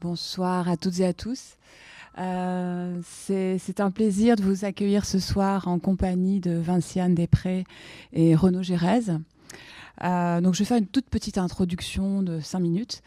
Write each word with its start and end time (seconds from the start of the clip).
Bonsoir 0.00 0.68
à 0.68 0.76
toutes 0.76 1.00
et 1.00 1.06
à 1.06 1.12
tous. 1.12 1.56
Euh, 2.18 3.00
c'est 3.04 3.80
un 3.80 3.90
plaisir 3.90 4.36
de 4.36 4.42
vous 4.42 4.64
accueillir 4.64 5.04
ce 5.04 5.18
soir 5.18 5.68
en 5.68 5.78
compagnie 5.78 6.40
de 6.40 6.52
Vinciane 6.52 7.14
Després 7.14 7.64
et 8.12 8.34
Renaud 8.34 8.62
Gérez. 8.62 9.10
Euh, 10.04 10.40
donc 10.40 10.54
je 10.54 10.60
vais 10.60 10.64
faire 10.64 10.78
une 10.78 10.86
toute 10.86 11.10
petite 11.10 11.36
introduction 11.36 12.22
de 12.22 12.40
cinq 12.40 12.60
minutes. 12.60 13.02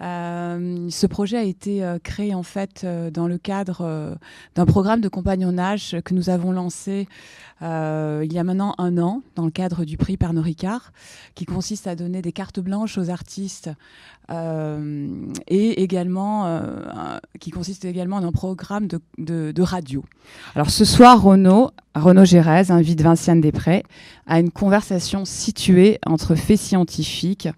Euh, 0.00 0.88
ce 0.90 1.06
projet 1.06 1.38
a 1.38 1.42
été 1.42 1.82
euh, 1.82 1.98
créé 2.02 2.34
en 2.34 2.42
fait 2.42 2.82
euh, 2.84 3.10
dans 3.10 3.26
le 3.26 3.38
cadre 3.38 4.16
d'un 4.54 4.66
programme 4.66 5.00
de 5.00 5.08
compagnonnage 5.08 5.96
que 6.04 6.12
nous 6.12 6.28
avons 6.28 6.52
lancé 6.52 7.08
il 7.62 8.30
y 8.30 8.38
a 8.38 8.44
maintenant 8.44 8.74
un 8.76 8.98
an 8.98 9.22
dans 9.34 9.46
le 9.46 9.50
cadre 9.50 9.86
du 9.86 9.96
prix 9.96 10.18
Pernod 10.18 10.44
Ricard, 10.44 10.92
qui 11.34 11.46
consiste 11.46 11.86
à 11.86 11.94
donner 11.94 12.20
des 12.20 12.32
cartes 12.32 12.60
blanches 12.60 12.98
aux 12.98 13.08
artistes 13.08 13.70
et 14.28 15.82
également 15.82 16.60
qui 17.40 17.50
consiste 17.50 17.86
également 17.86 18.20
dans 18.20 18.28
un 18.28 18.32
programme 18.32 18.88
de, 18.88 19.00
de, 19.16 19.62
radio. 19.62 20.04
Alors 20.54 20.68
ce 20.68 20.84
soir, 20.84 21.22
Renaud, 21.22 21.70
Renaud 21.94 22.26
Gérez 22.26 22.70
invite 22.70 23.00
Vinciane 23.00 23.40
Després 23.40 23.84
à 24.26 24.38
une 24.38 24.50
conversation 24.50 25.24
située 25.24 25.98
entre 26.04 26.34
faits 26.34 26.60
scientifiques 26.60 27.48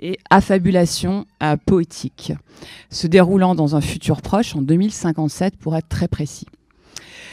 et 0.00 0.18
affabulation 0.30 1.26
poétique, 1.66 2.32
se 2.90 3.06
déroulant 3.06 3.54
dans 3.54 3.76
un 3.76 3.80
futur 3.80 4.22
proche, 4.22 4.56
en 4.56 4.62
2057 4.62 5.56
pour 5.56 5.76
être 5.76 5.88
très 5.88 6.08
précis. 6.08 6.46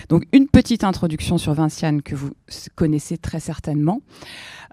Donc 0.09 0.23
une 0.31 0.48
petite 0.48 0.84
introduction 0.84 1.38
sur 1.38 1.53
Vinciane 1.53 2.02
que 2.02 2.16
vous 2.16 2.31
connaissez 2.76 3.18
très 3.18 3.40
certainement. 3.40 4.01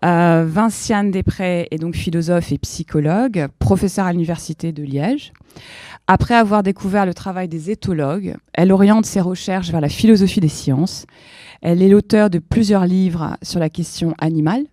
Euh, 0.05 0.45
Vinciane 0.47 1.11
Després 1.11 1.67
est 1.70 1.78
donc 1.78 1.97
philosophe 1.97 2.53
et 2.53 2.59
psychologue, 2.59 3.48
professeure 3.59 4.06
à 4.06 4.12
l'Université 4.12 4.72
de 4.72 4.83
Liège. 4.83 5.33
Après 6.06 6.34
avoir 6.34 6.62
découvert 6.62 7.06
le 7.06 7.15
travail 7.15 7.48
des 7.48 7.70
éthologues, 7.70 8.37
elle 8.53 8.70
oriente 8.70 9.06
ses 9.06 9.20
recherches 9.20 9.70
vers 9.70 9.81
la 9.81 9.89
philosophie 9.89 10.41
des 10.41 10.48
sciences. 10.48 11.06
Elle 11.62 11.83
est 11.83 11.89
l'auteur 11.89 12.28
de 12.28 12.39
plusieurs 12.39 12.87
livres 12.87 13.37
sur 13.42 13.59
la 13.59 13.70
question 13.70 14.15
animale, 14.19 14.65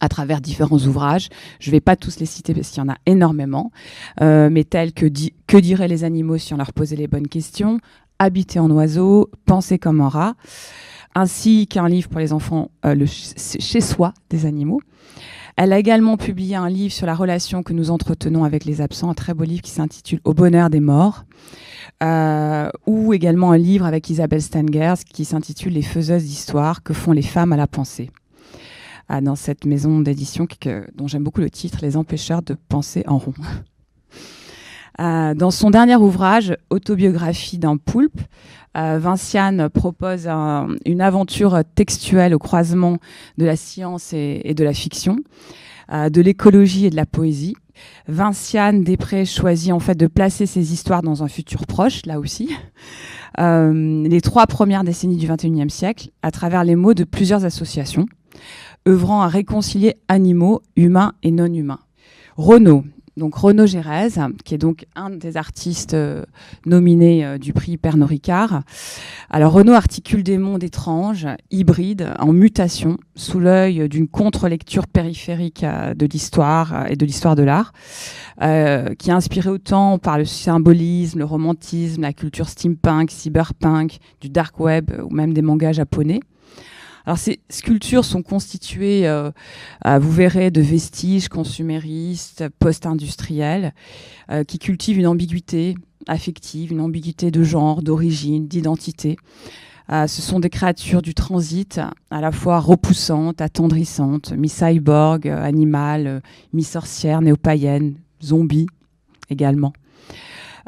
à 0.00 0.08
travers 0.08 0.40
différents 0.40 0.78
ouvrages. 0.78 1.28
Je 1.60 1.70
ne 1.70 1.72
vais 1.72 1.80
pas 1.80 1.96
tous 1.96 2.20
les 2.20 2.26
citer 2.26 2.54
parce 2.54 2.70
qu'il 2.70 2.82
y 2.82 2.86
en 2.86 2.90
a 2.90 2.96
énormément, 3.06 3.70
euh, 4.20 4.48
mais 4.50 4.64
tels 4.64 4.92
que 4.92 5.06
Que 5.46 5.56
diraient 5.56 5.88
les 5.88 6.04
animaux 6.04 6.38
si 6.38 6.54
on 6.54 6.56
leur 6.56 6.72
posait 6.72 6.96
les 6.96 7.08
bonnes 7.08 7.28
questions, 7.28 7.78
Habiter 8.18 8.58
en 8.58 8.70
oiseau, 8.70 9.30
Penser 9.46 9.78
comme 9.78 10.00
un 10.00 10.08
rat, 10.08 10.34
ainsi 11.14 11.66
qu'un 11.66 11.88
livre 11.88 12.08
pour 12.08 12.20
les 12.20 12.32
enfants, 12.32 12.70
euh, 12.84 12.94
le 12.94 13.06
Chez 13.06 13.80
soi 13.80 14.14
des 14.30 14.46
animaux. 14.46 14.80
Elle 15.56 15.72
a 15.72 15.78
également 15.78 16.16
publié 16.16 16.54
un 16.54 16.68
livre 16.68 16.92
sur 16.92 17.06
la 17.06 17.16
relation 17.16 17.64
que 17.64 17.72
nous 17.72 17.90
entretenons 17.90 18.44
avec 18.44 18.64
les 18.64 18.80
absents, 18.80 19.10
un 19.10 19.14
très 19.14 19.34
beau 19.34 19.42
livre 19.42 19.62
qui 19.62 19.72
s'intitule 19.72 20.20
Au 20.22 20.32
bonheur 20.32 20.70
des 20.70 20.78
morts, 20.78 21.24
euh, 22.00 22.70
ou 22.86 23.12
également 23.12 23.50
un 23.50 23.58
livre 23.58 23.84
avec 23.84 24.08
Isabelle 24.08 24.40
Stengers 24.42 25.02
qui 25.12 25.24
s'intitule 25.24 25.72
Les 25.72 25.82
faiseuses 25.82 26.22
d'histoire, 26.22 26.84
que 26.84 26.94
font 26.94 27.10
les 27.10 27.22
femmes 27.22 27.52
à 27.52 27.56
la 27.56 27.66
pensée 27.66 28.10
dans 29.22 29.36
cette 29.36 29.64
maison 29.64 30.00
d'édition 30.00 30.46
dont 30.94 31.08
j'aime 31.08 31.24
beaucoup 31.24 31.40
le 31.40 31.50
titre, 31.50 31.78
Les 31.82 31.96
empêcheurs 31.96 32.42
de 32.42 32.56
penser 32.68 33.04
en 33.06 33.18
rond. 33.18 33.34
Euh, 35.00 35.34
dans 35.34 35.50
son 35.50 35.70
dernier 35.70 35.96
ouvrage, 35.96 36.56
Autobiographie 36.70 37.58
d'un 37.58 37.76
poulpe, 37.76 38.20
euh, 38.76 38.98
Vinciane 38.98 39.68
propose 39.68 40.26
une 40.26 41.00
aventure 41.00 41.62
textuelle 41.74 42.34
au 42.34 42.38
croisement 42.38 42.98
de 43.38 43.44
la 43.44 43.56
science 43.56 44.12
et, 44.12 44.54
de 44.54 44.64
la 44.64 44.72
fiction, 44.72 45.18
euh, 45.92 46.10
de 46.10 46.20
l'écologie 46.20 46.86
et 46.86 46.90
de 46.90 46.96
la 46.96 47.06
poésie. 47.06 47.54
Vinciane 48.08 48.82
Després 48.82 49.24
choisit 49.24 49.72
en 49.72 49.78
fait 49.78 49.94
de 49.94 50.08
placer 50.08 50.46
ses 50.46 50.72
histoires 50.72 51.02
dans 51.02 51.22
un 51.22 51.28
futur 51.28 51.64
proche, 51.66 52.04
là 52.04 52.18
aussi, 52.18 52.50
les 53.38 54.20
trois 54.20 54.48
premières 54.48 54.82
décennies 54.82 55.16
du 55.16 55.28
XXIe 55.28 55.70
siècle, 55.70 56.10
à 56.22 56.32
travers 56.32 56.64
les 56.64 56.74
mots 56.74 56.94
de 56.94 57.04
plusieurs 57.04 57.44
associations 57.44 58.06
œuvrant 58.88 59.22
à 59.22 59.28
réconcilier 59.28 59.96
animaux, 60.08 60.62
humains 60.76 61.12
et 61.22 61.30
non 61.30 61.52
humains. 61.52 61.80
Renaud, 62.36 62.84
donc 63.18 63.34
Renaud 63.34 63.66
Gérez, 63.66 64.10
qui 64.44 64.54
est 64.54 64.58
donc 64.58 64.86
un 64.94 65.10
des 65.10 65.36
artistes 65.36 65.94
euh, 65.94 66.24
nominés 66.64 67.24
euh, 67.24 67.36
du 67.36 67.52
prix 67.52 67.76
Pernod 67.76 68.08
Ricard. 68.08 68.62
Alors 69.28 69.52
Renaud 69.52 69.72
articule 69.72 70.22
des 70.22 70.38
mondes 70.38 70.62
étranges, 70.62 71.26
hybrides, 71.50 72.14
en 72.20 72.32
mutation, 72.32 72.96
sous 73.16 73.40
l'œil 73.40 73.88
d'une 73.88 74.08
contre-lecture 74.08 74.86
périphérique 74.86 75.64
euh, 75.64 75.94
de 75.94 76.06
l'histoire 76.06 76.86
et 76.88 76.96
de 76.96 77.04
l'histoire 77.04 77.34
de 77.34 77.42
l'art, 77.42 77.72
qui 78.40 79.10
est 79.10 79.12
inspiré 79.12 79.50
autant 79.50 79.98
par 79.98 80.16
le 80.16 80.24
symbolisme, 80.24 81.18
le 81.18 81.24
romantisme, 81.24 82.02
la 82.02 82.12
culture 82.12 82.48
steampunk, 82.48 83.10
cyberpunk, 83.10 83.98
du 84.20 84.28
dark 84.28 84.60
web 84.60 84.92
ou 85.02 85.12
même 85.12 85.34
des 85.34 85.42
mangas 85.42 85.72
japonais. 85.72 86.20
Alors 87.08 87.16
ces 87.16 87.40
sculptures 87.48 88.04
sont 88.04 88.22
constituées, 88.22 89.08
euh, 89.08 89.30
vous 89.98 90.12
verrez, 90.12 90.50
de 90.50 90.60
vestiges 90.60 91.30
consuméristes, 91.30 92.44
post-industriels, 92.58 93.72
euh, 94.30 94.44
qui 94.44 94.58
cultivent 94.58 94.98
une 94.98 95.06
ambiguïté 95.06 95.74
affective, 96.06 96.70
une 96.70 96.82
ambiguïté 96.82 97.30
de 97.30 97.42
genre, 97.42 97.82
d'origine, 97.82 98.46
d'identité. 98.46 99.16
Euh, 99.90 100.06
ce 100.06 100.20
sont 100.20 100.38
des 100.38 100.50
créatures 100.50 101.00
du 101.00 101.14
transit, 101.14 101.80
à 102.10 102.20
la 102.20 102.30
fois 102.30 102.60
repoussantes, 102.60 103.40
attendrissantes, 103.40 104.32
mi-cyborg, 104.32 105.28
animales, 105.28 106.20
mi-sorcières, 106.52 107.22
néo-païennes, 107.22 107.94
zombies 108.22 108.66
également. 109.30 109.72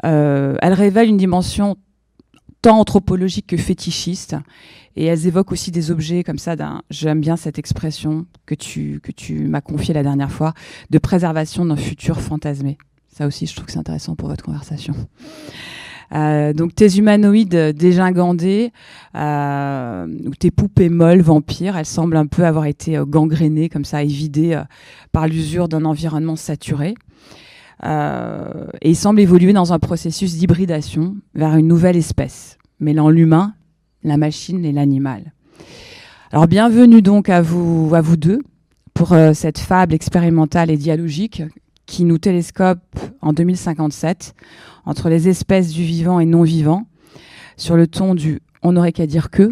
elles 0.01 0.73
révèlent 0.73 1.09
une 1.09 1.17
dimension 1.17 1.77
tant 2.61 2.79
anthropologique 2.79 3.47
que 3.47 3.57
fétichiste 3.57 4.35
et 4.95 5.05
elles 5.05 5.27
évoquent 5.27 5.51
aussi 5.51 5.71
des 5.71 5.89
objets 5.89 6.23
comme 6.23 6.37
ça 6.37 6.55
d'un, 6.55 6.81
j'aime 6.89 7.21
bien 7.21 7.37
cette 7.37 7.57
expression 7.57 8.25
que 8.45 8.55
tu, 8.55 8.99
que 9.01 9.11
tu 9.11 9.47
m'as 9.47 9.61
confiée 9.61 9.93
la 9.93 10.03
dernière 10.03 10.31
fois, 10.31 10.53
de 10.89 10.97
préservation 10.97 11.65
d'un 11.65 11.77
futur 11.77 12.19
fantasmé. 12.19 12.77
Ça 13.09 13.27
aussi, 13.27 13.45
je 13.45 13.55
trouve 13.55 13.65
que 13.65 13.71
c'est 13.71 13.79
intéressant 13.79 14.15
pour 14.15 14.29
votre 14.29 14.43
conversation. 14.43 14.93
Euh, 16.13 16.51
donc 16.51 16.75
tes 16.75 16.97
humanoïdes 16.97 17.73
dégingandés 17.73 18.73
euh, 19.15 20.07
ou 20.25 20.35
tes 20.35 20.51
poupées 20.51 20.89
molles 20.89 21.21
vampires, 21.21 21.77
elles 21.77 21.85
semblent 21.85 22.17
un 22.17 22.25
peu 22.25 22.45
avoir 22.45 22.65
été 22.65 22.97
euh, 22.97 23.05
gangrénées 23.05 23.69
comme 23.69 23.85
ça 23.85 24.03
et 24.03 24.07
vidées 24.07 24.53
euh, 24.53 24.63
par 25.13 25.27
l'usure 25.27 25.69
d'un 25.69 25.85
environnement 25.85 26.35
saturé. 26.35 26.95
Euh, 27.83 28.67
et 28.81 28.91
ils 28.91 28.95
semblent 28.95 29.19
évoluer 29.19 29.53
dans 29.53 29.73
un 29.73 29.79
processus 29.79 30.37
d'hybridation 30.37 31.15
vers 31.33 31.55
une 31.55 31.67
nouvelle 31.67 31.97
espèce, 31.97 32.57
mêlant 32.79 33.09
l'humain 33.09 33.53
la 34.03 34.17
machine 34.17 34.65
et 34.65 34.71
l'animal. 34.71 35.33
Alors 36.31 36.47
bienvenue 36.47 37.01
donc 37.01 37.29
à 37.29 37.41
vous, 37.41 37.91
à 37.93 38.01
vous 38.01 38.17
deux 38.17 38.39
pour 38.93 39.13
euh, 39.13 39.33
cette 39.33 39.59
fable 39.59 39.93
expérimentale 39.93 40.71
et 40.71 40.77
dialogique 40.77 41.43
qui 41.85 42.03
nous 42.05 42.17
télescope 42.17 42.79
en 43.21 43.33
2057 43.33 44.33
entre 44.85 45.09
les 45.09 45.27
espèces 45.27 45.71
du 45.71 45.83
vivant 45.83 46.19
et 46.19 46.25
non 46.25 46.43
vivant 46.43 46.87
sur 47.57 47.75
le 47.75 47.87
ton 47.87 48.15
du 48.15 48.41
on 48.63 48.73
n'aurait 48.73 48.91
qu'à 48.91 49.07
dire 49.07 49.31
que, 49.31 49.51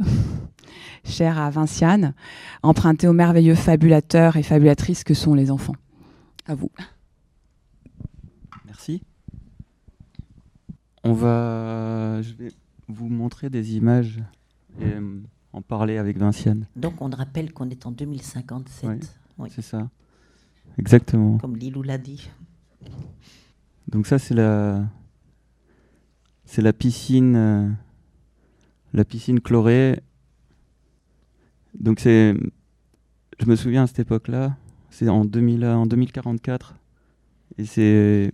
cher 1.04 1.40
à 1.40 1.50
Vinciane, 1.50 2.14
emprunté 2.62 3.08
aux 3.08 3.14
merveilleux 3.14 3.56
fabulateurs 3.56 4.38
et 4.38 4.44
fabulatrices 4.44 5.04
que 5.04 5.16
sont 5.16 5.34
les 5.34 5.50
enfants. 5.50 5.76
À 6.46 6.54
vous. 6.54 6.70
Merci. 8.66 9.02
On 11.04 11.14
va, 11.14 12.22
je 12.22 12.34
vais 12.34 12.52
vous 12.88 13.08
montrer 13.08 13.50
des 13.50 13.76
images 13.76 14.22
et 14.80 14.86
euh, 14.86 15.22
en 15.54 15.62
parler 15.62 15.98
avec 15.98 16.18
Vinciane. 16.18 16.66
Donc 16.75 17.01
on 17.01 17.10
rappelle 17.10 17.54
qu'on 17.54 17.69
est 17.69 17.86
en 17.86 17.92
2057. 17.92 19.18
Oui, 19.38 19.50
C'est 19.50 19.62
ça. 19.62 19.90
Exactement. 20.78 21.38
Comme 21.38 21.56
Lilou 21.56 21.81
l'a 21.84 21.98
dit. 21.98 22.30
Donc 23.88 24.07
ça 24.07 24.19
c'est 24.19 24.36
la 24.36 24.86
c'est 26.46 26.62
la 26.62 26.74
piscine 26.74 27.36
euh, 27.36 27.69
la 28.94 29.06
piscine 29.06 29.40
chlorée. 29.40 30.00
Donc 31.80 32.00
c'est 32.00 32.36
je 33.40 33.46
me 33.46 33.56
souviens 33.56 33.84
à 33.84 33.88
cette 33.88 34.00
époque-là, 34.00 34.57
c'est 34.90 35.07
en 35.07 35.24
2000 35.25 35.66
en 35.66 35.86
2044 35.86 36.75
et 37.57 37.66
c'est 37.66 38.31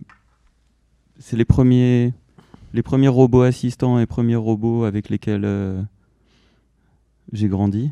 c'est 1.18 1.36
les 1.36 1.44
premiers 1.44 2.12
les 2.76 2.82
premiers 2.82 3.08
robots 3.08 3.40
assistants 3.40 3.98
et 3.98 4.04
premiers 4.04 4.36
robots 4.36 4.84
avec 4.84 5.08
lesquels 5.08 5.46
euh, 5.46 5.82
j'ai 7.32 7.48
grandi. 7.48 7.90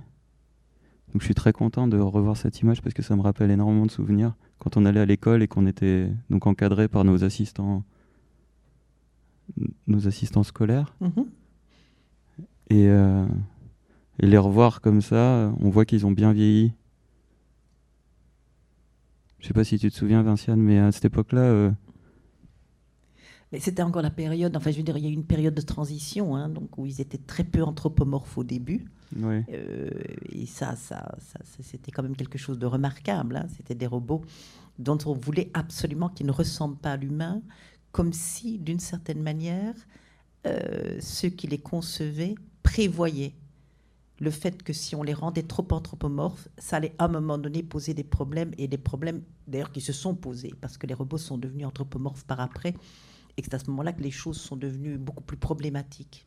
Donc 1.08 1.22
je 1.22 1.24
suis 1.24 1.34
très 1.34 1.54
content 1.54 1.88
de 1.88 1.98
revoir 1.98 2.36
cette 2.36 2.60
image 2.60 2.82
parce 2.82 2.92
que 2.92 3.00
ça 3.00 3.16
me 3.16 3.22
rappelle 3.22 3.50
énormément 3.50 3.86
de 3.86 3.90
souvenirs 3.90 4.34
quand 4.58 4.76
on 4.76 4.84
allait 4.84 5.00
à 5.00 5.06
l'école 5.06 5.42
et 5.42 5.48
qu'on 5.48 5.66
était 5.66 6.10
donc 6.28 6.46
encadré 6.46 6.86
par 6.88 7.02
nos 7.04 7.24
assistants, 7.24 7.82
nos 9.86 10.06
assistants 10.06 10.42
scolaires. 10.42 10.94
Mhm. 11.00 11.26
Et, 12.68 12.88
euh, 12.88 13.26
et 14.20 14.26
les 14.26 14.38
revoir 14.38 14.82
comme 14.82 15.00
ça, 15.00 15.50
on 15.60 15.70
voit 15.70 15.86
qu'ils 15.86 16.04
ont 16.04 16.12
bien 16.12 16.34
vieilli. 16.34 16.74
Je 19.38 19.46
sais 19.46 19.54
pas 19.54 19.64
si 19.64 19.78
tu 19.78 19.90
te 19.90 19.96
souviens, 19.96 20.22
Vinciane, 20.22 20.60
mais 20.60 20.78
à 20.78 20.92
cette 20.92 21.06
époque-là. 21.06 21.40
euh, 21.40 21.70
Mais 23.54 23.60
c'était 23.60 23.82
encore 23.82 24.02
la 24.02 24.10
période, 24.10 24.56
enfin 24.56 24.72
je 24.72 24.78
veux 24.78 24.82
dire, 24.82 24.98
il 24.98 25.04
y 25.04 25.06
a 25.06 25.10
eu 25.10 25.12
une 25.12 25.24
période 25.24 25.54
de 25.54 25.60
transition, 25.60 26.34
hein, 26.34 26.48
donc 26.48 26.76
où 26.76 26.86
ils 26.86 27.00
étaient 27.00 27.18
très 27.18 27.44
peu 27.44 27.62
anthropomorphes 27.62 28.36
au 28.36 28.42
début. 28.42 28.84
Euh, 29.48 29.90
et 30.32 30.44
ça, 30.44 30.74
ça, 30.74 31.14
ça, 31.20 31.38
ça, 31.44 31.62
c'était 31.62 31.92
quand 31.92 32.02
même 32.02 32.16
quelque 32.16 32.36
chose 32.36 32.58
de 32.58 32.66
remarquable. 32.66 33.36
hein. 33.36 33.46
C'était 33.56 33.76
des 33.76 33.86
robots 33.86 34.22
dont 34.80 34.98
on 35.06 35.12
voulait 35.12 35.52
absolument 35.54 36.08
qu'ils 36.08 36.26
ne 36.26 36.32
ressemblent 36.32 36.78
pas 36.78 36.94
à 36.94 36.96
l'humain, 36.96 37.42
comme 37.92 38.12
si, 38.12 38.58
d'une 38.58 38.80
certaine 38.80 39.22
manière, 39.22 39.76
euh, 40.48 40.98
ceux 41.00 41.28
qui 41.28 41.46
les 41.46 41.58
concevaient 41.58 42.34
prévoyaient 42.64 43.34
le 44.18 44.32
fait 44.32 44.64
que 44.64 44.72
si 44.72 44.96
on 44.96 45.04
les 45.04 45.14
rendait 45.14 45.44
trop 45.44 45.66
anthropomorphes, 45.70 46.48
ça 46.58 46.78
allait 46.78 46.94
à 46.98 47.04
un 47.04 47.08
moment 47.08 47.38
donné 47.38 47.62
poser 47.62 47.94
des 47.94 48.02
problèmes, 48.02 48.50
et 48.58 48.66
des 48.66 48.78
problèmes 48.78 49.22
d'ailleurs 49.46 49.70
qui 49.70 49.80
se 49.80 49.92
sont 49.92 50.16
posés, 50.16 50.54
parce 50.60 50.76
que 50.76 50.88
les 50.88 50.94
robots 50.94 51.18
sont 51.18 51.38
devenus 51.38 51.68
anthropomorphes 51.68 52.24
par 52.24 52.40
après, 52.40 52.74
et 53.36 53.42
que 53.42 53.48
c'est 53.50 53.54
à 53.54 53.58
ce 53.58 53.68
moment-là 53.70 53.92
que 53.92 54.02
les 54.02 54.10
choses 54.10 54.36
sont 54.38 54.56
devenues 54.56 54.96
beaucoup 54.98 55.22
plus 55.24 55.36
problématiques. 55.36 56.26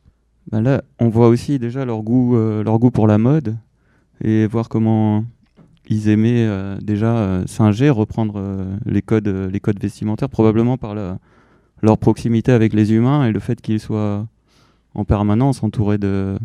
Bah 0.50 0.60
là, 0.60 0.82
on 0.98 1.08
voit 1.08 1.28
aussi 1.28 1.58
déjà 1.58 1.84
leur 1.84 2.02
goût, 2.02 2.36
euh, 2.36 2.62
leur 2.64 2.78
goût 2.78 2.90
pour 2.90 3.06
la 3.06 3.18
mode 3.18 3.56
et 4.22 4.46
voir 4.46 4.68
comment 4.68 5.24
ils 5.90 6.08
aimaient 6.08 6.46
euh, 6.46 6.78
déjà 6.80 7.16
euh, 7.18 7.46
singer, 7.46 7.90
reprendre 7.90 8.66
les 8.86 9.02
codes, 9.02 9.28
les 9.28 9.60
codes 9.60 9.80
vestimentaires, 9.80 10.28
probablement 10.28 10.76
par 10.78 10.94
la- 10.94 11.18
leur 11.82 11.96
proximité 11.98 12.50
avec 12.52 12.72
les 12.72 12.92
humains 12.92 13.26
et 13.26 13.32
le 13.32 13.40
fait 13.40 13.60
qu'ils 13.60 13.80
soient 13.80 14.26
en 14.94 15.04
permanence 15.04 15.62
entourés 15.62 15.98
de 15.98 16.38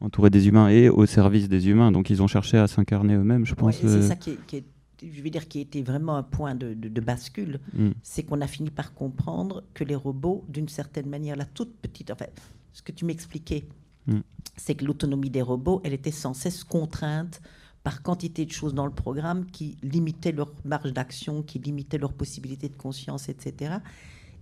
entourés 0.00 0.30
des 0.30 0.48
humains 0.48 0.68
et 0.68 0.88
au 0.88 1.06
service 1.06 1.48
des 1.48 1.68
humains. 1.68 1.92
Donc 1.92 2.10
ils 2.10 2.22
ont 2.22 2.26
cherché 2.26 2.56
à 2.58 2.66
s'incarner 2.66 3.14
eux-mêmes, 3.14 3.44
je 3.46 3.52
Ouais, 3.52 3.58
pense. 3.60 3.84
et 3.84 3.88
c'est 3.88 4.02
ça 4.02 4.16
qui, 4.16 4.30
est, 4.30 4.38
qui 4.46 4.56
est- 4.56 4.64
je 5.12 5.22
veux 5.22 5.30
dire, 5.30 5.48
qui 5.48 5.60
était 5.60 5.82
vraiment 5.82 6.16
un 6.16 6.22
point 6.22 6.54
de, 6.54 6.74
de- 6.74 6.88
de 6.88 7.00
bascule, 7.00 7.60
mm, 7.74 7.90
c'est 8.02 8.22
qu'on 8.22 8.40
a 8.40 8.46
fini 8.46 8.70
par 8.70 8.94
comprendre 8.94 9.64
que 9.74 9.84
les 9.84 9.94
robots, 9.96 10.44
d'une 10.48 10.68
certaine 10.68 11.08
manière, 11.08 11.36
la 11.36 11.44
toute 11.46 11.74
petite, 11.76 12.10
enfin, 12.10 12.26
ce 12.72 12.82
que 12.82 12.92
tu 12.92 13.04
m'expliquais, 13.04 13.64
Mm. 14.06 14.18
c'est 14.56 14.74
que 14.74 14.84
l'autonomie 14.84 15.30
des 15.30 15.42
robots, 15.42 15.80
elle 15.84 15.92
était 15.92 16.10
sans 16.10 16.34
cesse 16.34 16.64
contrainte 16.64 17.40
par 17.84 18.02
quantité 18.02 18.44
de 18.46 18.50
choses 18.52 18.74
dans 18.74 18.86
le 18.86 18.92
programme 18.92 19.46
qui 19.46 19.76
limitaient 19.82 20.32
leur 20.32 20.52
marge 20.64 20.92
d'action, 20.92 21.42
qui 21.42 21.58
limitaient 21.60 21.98
leur 21.98 22.12
possibilité 22.12 22.68
de 22.68 22.76
conscience, 22.76 23.28
etc. 23.28 23.76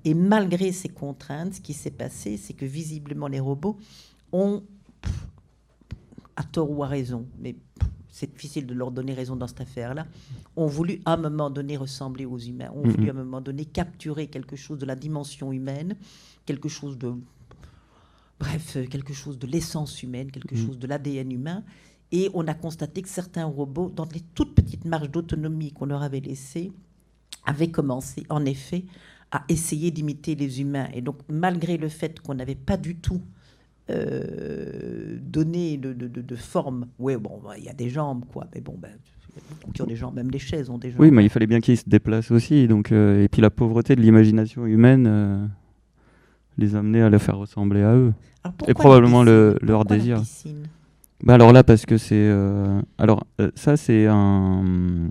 Et 0.04 0.14
malgré 0.14 0.72
ces 0.72 0.88
contraintes, 0.88 1.54
ce 1.54 1.60
qui 1.60 1.74
s'est 1.74 1.90
passé, 1.90 2.38
c'est 2.38 2.54
que 2.54 2.64
visiblement 2.64 3.28
les 3.28 3.40
robots 3.40 3.78
ont, 4.32 4.62
pff, 5.02 5.26
à 6.36 6.42
tort 6.44 6.70
ou 6.70 6.82
à 6.82 6.86
raison, 6.86 7.26
mais 7.38 7.52
pff, 7.54 7.88
c'est 8.20 8.30
difficile 8.30 8.66
de 8.66 8.74
leur 8.74 8.90
donner 8.90 9.14
raison 9.14 9.34
dans 9.34 9.46
cette 9.46 9.62
affaire-là, 9.62 10.06
ont 10.54 10.66
voulu 10.66 11.00
à 11.06 11.14
un 11.14 11.16
moment 11.16 11.48
donné 11.48 11.78
ressembler 11.78 12.26
aux 12.26 12.38
humains, 12.38 12.70
ont 12.74 12.82
voulu 12.86 13.04
Mhm. 13.04 13.08
à 13.08 13.12
un 13.12 13.24
moment 13.24 13.40
donné 13.40 13.64
capturer 13.64 14.26
quelque 14.26 14.56
chose 14.56 14.78
de 14.78 14.84
la 14.84 14.94
dimension 14.94 15.52
humaine, 15.52 15.96
quelque 16.44 16.68
chose 16.68 16.98
de... 16.98 17.14
Bref, 18.38 18.76
quelque 18.90 19.12
chose 19.14 19.38
de 19.38 19.46
l'essence 19.46 20.02
humaine, 20.02 20.30
quelque 20.30 20.54
Mhm. 20.54 20.66
chose 20.66 20.78
de 20.78 20.86
l'ADN 20.86 21.32
humain. 21.32 21.64
Et 22.12 22.30
on 22.34 22.46
a 22.46 22.54
constaté 22.54 23.00
que 23.02 23.08
certains 23.08 23.44
robots, 23.46 23.90
dans 23.90 24.06
les 24.12 24.20
toutes 24.34 24.54
petites 24.54 24.84
marges 24.84 25.10
d'autonomie 25.10 25.72
qu'on 25.72 25.86
leur 25.86 26.02
avait 26.02 26.20
laissées, 26.20 26.72
avaient 27.46 27.70
commencé, 27.70 28.24
en 28.28 28.44
effet, 28.44 28.84
à 29.30 29.44
essayer 29.48 29.90
d'imiter 29.90 30.34
les 30.34 30.60
humains. 30.60 30.88
Et 30.92 31.00
donc, 31.00 31.16
malgré 31.28 31.76
le 31.78 31.88
fait 31.88 32.20
qu'on 32.20 32.34
n'avait 32.34 32.54
pas 32.54 32.76
du 32.76 32.96
tout 32.96 33.22
euh, 33.90 35.18
donné 35.22 35.76
de, 35.76 35.92
de- 35.92 36.08
de- 36.08 36.20
de 36.22 36.36
forme, 36.36 36.86
ouais, 36.98 37.16
bon, 37.16 37.40
bah, 37.44 37.54
il 37.58 37.64
y 37.64 37.68
a 37.68 37.72
des 37.72 37.88
jambes, 37.90 38.24
quoi, 38.32 38.46
mais 38.54 38.60
bon, 38.60 38.76
ben, 38.80 38.90
qui 39.74 39.82
ont 39.82 39.86
des 39.86 39.96
jambes, 39.96 40.14
même 40.16 40.30
les 40.30 40.38
chaises 40.38 40.70
ont 40.70 40.78
des 40.78 40.90
jambes. 40.90 41.00
Oui, 41.00 41.10
mais 41.10 41.24
il 41.24 41.28
fallait 41.30 41.46
bien 41.46 41.60
qu'ils 41.60 41.76
se 41.76 41.88
déplacent 41.88 42.30
aussi. 42.30 42.66
Donc, 42.66 42.90
euh, 42.92 43.22
et 43.22 43.28
puis 43.28 43.40
la 43.42 43.50
pauvreté 43.50 43.94
de 43.96 44.00
l'imagination 44.00 44.66
humaine 44.66 45.06
euh, 45.06 45.46
les 46.58 46.74
amenait 46.74 47.02
à 47.02 47.10
les 47.10 47.18
faire 47.18 47.36
ressembler 47.38 47.82
à 47.82 47.94
eux. 47.94 48.12
Et 48.68 48.74
probablement 48.74 49.22
le- 49.22 49.56
leur 49.62 49.80
Pourquoi 49.80 49.96
désir. 49.96 50.22
Bah 51.22 51.34
alors 51.34 51.52
là, 51.52 51.62
parce 51.62 51.84
que 51.84 51.98
c'est. 51.98 52.14
euh, 52.16 52.80
alors, 52.98 53.24
ça, 53.54 53.76
c'est 53.76 54.06
un. 54.08 55.10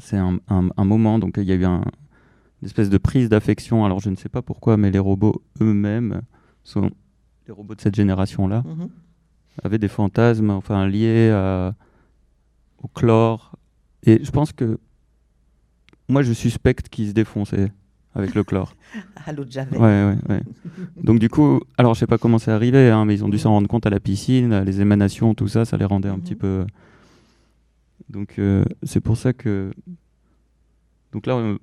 C'est 0.00 0.16
un, 0.16 0.38
un- 0.48 0.68
un 0.76 0.84
moment. 0.84 1.18
Donc, 1.18 1.34
il 1.36 1.44
y 1.44 1.52
a 1.52 1.56
eu 1.56 1.64
un, 1.64 1.82
une 2.62 2.66
espèce 2.66 2.88
de 2.90 2.98
prise 2.98 3.28
d'affection. 3.28 3.84
Alors, 3.84 3.98
je 4.00 4.08
ne 4.10 4.16
sais 4.16 4.28
pas 4.28 4.42
pourquoi, 4.42 4.76
mais 4.76 4.90
les 4.92 4.98
robots 5.00 5.42
eux-mêmes 5.60 6.22
sont. 6.64 6.90
Les 7.46 7.52
robots 7.52 7.74
de 7.74 7.80
cette 7.80 7.94
génération-là 7.94 8.62
Mhm. 8.66 8.88
avaient 9.62 9.78
des 9.78 9.88
fantasmes, 9.88 10.50
enfin, 10.50 10.86
liés 10.88 11.30
à- 11.30 11.74
au 12.82 12.88
chlore. 12.88 13.56
Et 14.04 14.22
je 14.24 14.30
pense 14.30 14.52
que. 14.52 14.78
Moi, 16.08 16.22
je 16.22 16.32
suspecte 16.32 16.88
qu'ils 16.88 17.08
se 17.08 17.12
défonçaient 17.12 17.72
avec 18.14 18.34
le 18.34 18.44
chlore. 18.44 18.74
À 19.26 19.32
l'eau 19.32 19.44
de 19.44 19.50
Javel. 19.50 19.78
Ouais, 19.80 20.04
ouais, 20.04 20.16
ouais. 20.28 20.42
Donc 21.02 21.18
du 21.18 21.28
coup, 21.28 21.60
alors 21.78 21.94
je 21.94 22.00
sais 22.00 22.06
pas 22.06 22.16
comment 22.18 22.38
c'est 22.38 22.52
arrivé, 22.52 22.90
hein, 22.90 23.04
mais 23.04 23.14
ils 23.14 23.24
ont 23.24 23.28
dû 23.28 23.38
s'en 23.38 23.50
rendre 23.50 23.66
compte 23.68 23.86
à 23.86 23.90
la 23.90 23.98
piscine, 24.00 24.60
les 24.60 24.80
émanations, 24.80 25.34
tout 25.34 25.48
ça, 25.48 25.64
ça 25.64 25.76
les 25.76 25.84
rendait 25.84 26.08
un 26.08 26.16
Mhm. 26.16 26.22
petit 26.22 26.34
peu. 26.36 26.64
Donc 28.08 28.38
euh, 28.38 28.64
c'est 28.84 29.00
pour 29.00 29.16
ça 29.16 29.32
que. 29.32 29.72
Donc 31.12 31.26
là, 31.26 31.34
euh, 31.34 31.58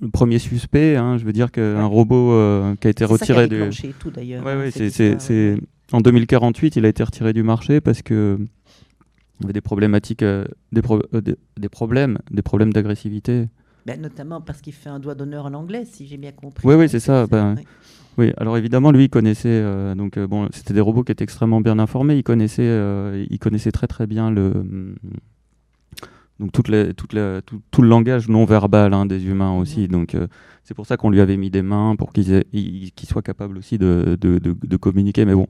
le 0.00 0.08
premier 0.08 0.38
suspect, 0.38 0.96
hein, 0.96 1.16
je 1.18 1.24
veux 1.24 1.32
dire 1.32 1.50
qu'un 1.50 1.76
Ouais. 1.76 1.82
robot 1.84 2.32
euh, 2.32 2.74
qui 2.80 2.86
a 2.86 2.90
été 2.90 3.06
C'est 3.06 3.16
ça 3.16 3.24
qui 3.26 3.32
a 3.32 3.36
retiré 3.42 3.48
du. 3.70 3.92
tout 3.98 4.10
d'ailleurs. 4.10 4.44
Ouais, 4.44 4.52
hein, 4.52 4.58
ouais. 5.28 5.56
En 5.92 6.00
2048, 6.00 6.76
il 6.76 6.84
a 6.84 6.88
été 6.88 7.02
retiré 7.02 7.32
du 7.32 7.42
marché 7.42 7.80
parce 7.80 8.02
que 8.02 8.38
il 9.38 9.42
y 9.42 9.46
avait 9.46 9.52
des 9.52 9.60
problématiques, 9.60 10.22
euh, 10.22 10.44
des, 10.72 10.82
pro- 10.82 11.02
euh, 11.14 11.20
des, 11.20 11.36
des 11.58 11.68
problèmes, 11.68 12.18
des 12.30 12.42
problèmes 12.42 12.72
d'agressivité. 12.72 13.46
Ben, 13.86 14.00
notamment 14.00 14.40
parce 14.40 14.60
qu'il 14.60 14.72
fait 14.72 14.88
un 14.88 14.98
doigt 14.98 15.14
d'honneur 15.14 15.46
en 15.46 15.54
anglais, 15.54 15.84
si 15.84 16.06
j'ai 16.06 16.16
bien 16.16 16.32
compris. 16.32 16.66
Ouais, 16.66 16.76
Donc, 16.76 16.88
c'est 16.88 17.00
ça, 17.00 17.26
ben. 17.26 17.54
Oui, 18.18 18.32
alors 18.38 18.56
évidemment, 18.56 18.90
lui, 18.92 19.04
il 19.04 19.08
connaissait. 19.10 19.62
donc, 19.94 20.18
bon, 20.18 20.48
c'était 20.52 20.72
des 20.74 20.80
robots 20.80 21.04
qui 21.04 21.12
étaient 21.12 21.22
extrêmement 21.24 21.60
bien 21.60 21.78
informés. 21.78 22.16
Il 22.16 22.22
connaissait, 22.22 22.66
il 23.30 23.38
connaissait 23.38 23.72
très 23.72 23.86
très 23.86 24.06
bien 24.06 24.30
le. 24.30 24.52
Donc 26.38 26.52
tout, 26.52 26.62
tout 27.70 27.82
le 27.82 27.88
langage 27.88 28.28
non 28.28 28.44
verbal 28.44 28.92
hein, 28.94 29.06
des 29.06 29.24
humains 29.26 29.56
aussi. 29.58 29.88
Donc 29.88 30.14
euh, 30.14 30.26
c'est 30.64 30.74
pour 30.74 30.86
ça 30.86 30.96
qu'on 30.96 31.10
lui 31.10 31.20
avait 31.20 31.36
mis 31.36 31.50
des 31.50 31.62
mains 31.62 31.96
pour 31.96 32.12
qu'il 32.12 32.30
aient- 32.32 32.46
il- 32.52 32.92
qu'il 32.92 33.08
soit 33.08 33.22
capable 33.22 33.56
aussi 33.58 33.78
de, 33.78 34.16
de, 34.20 34.38
de- 34.38 34.56
de 34.62 34.76
communiquer. 34.76 35.24
Mais 35.24 35.34
bon, 35.34 35.46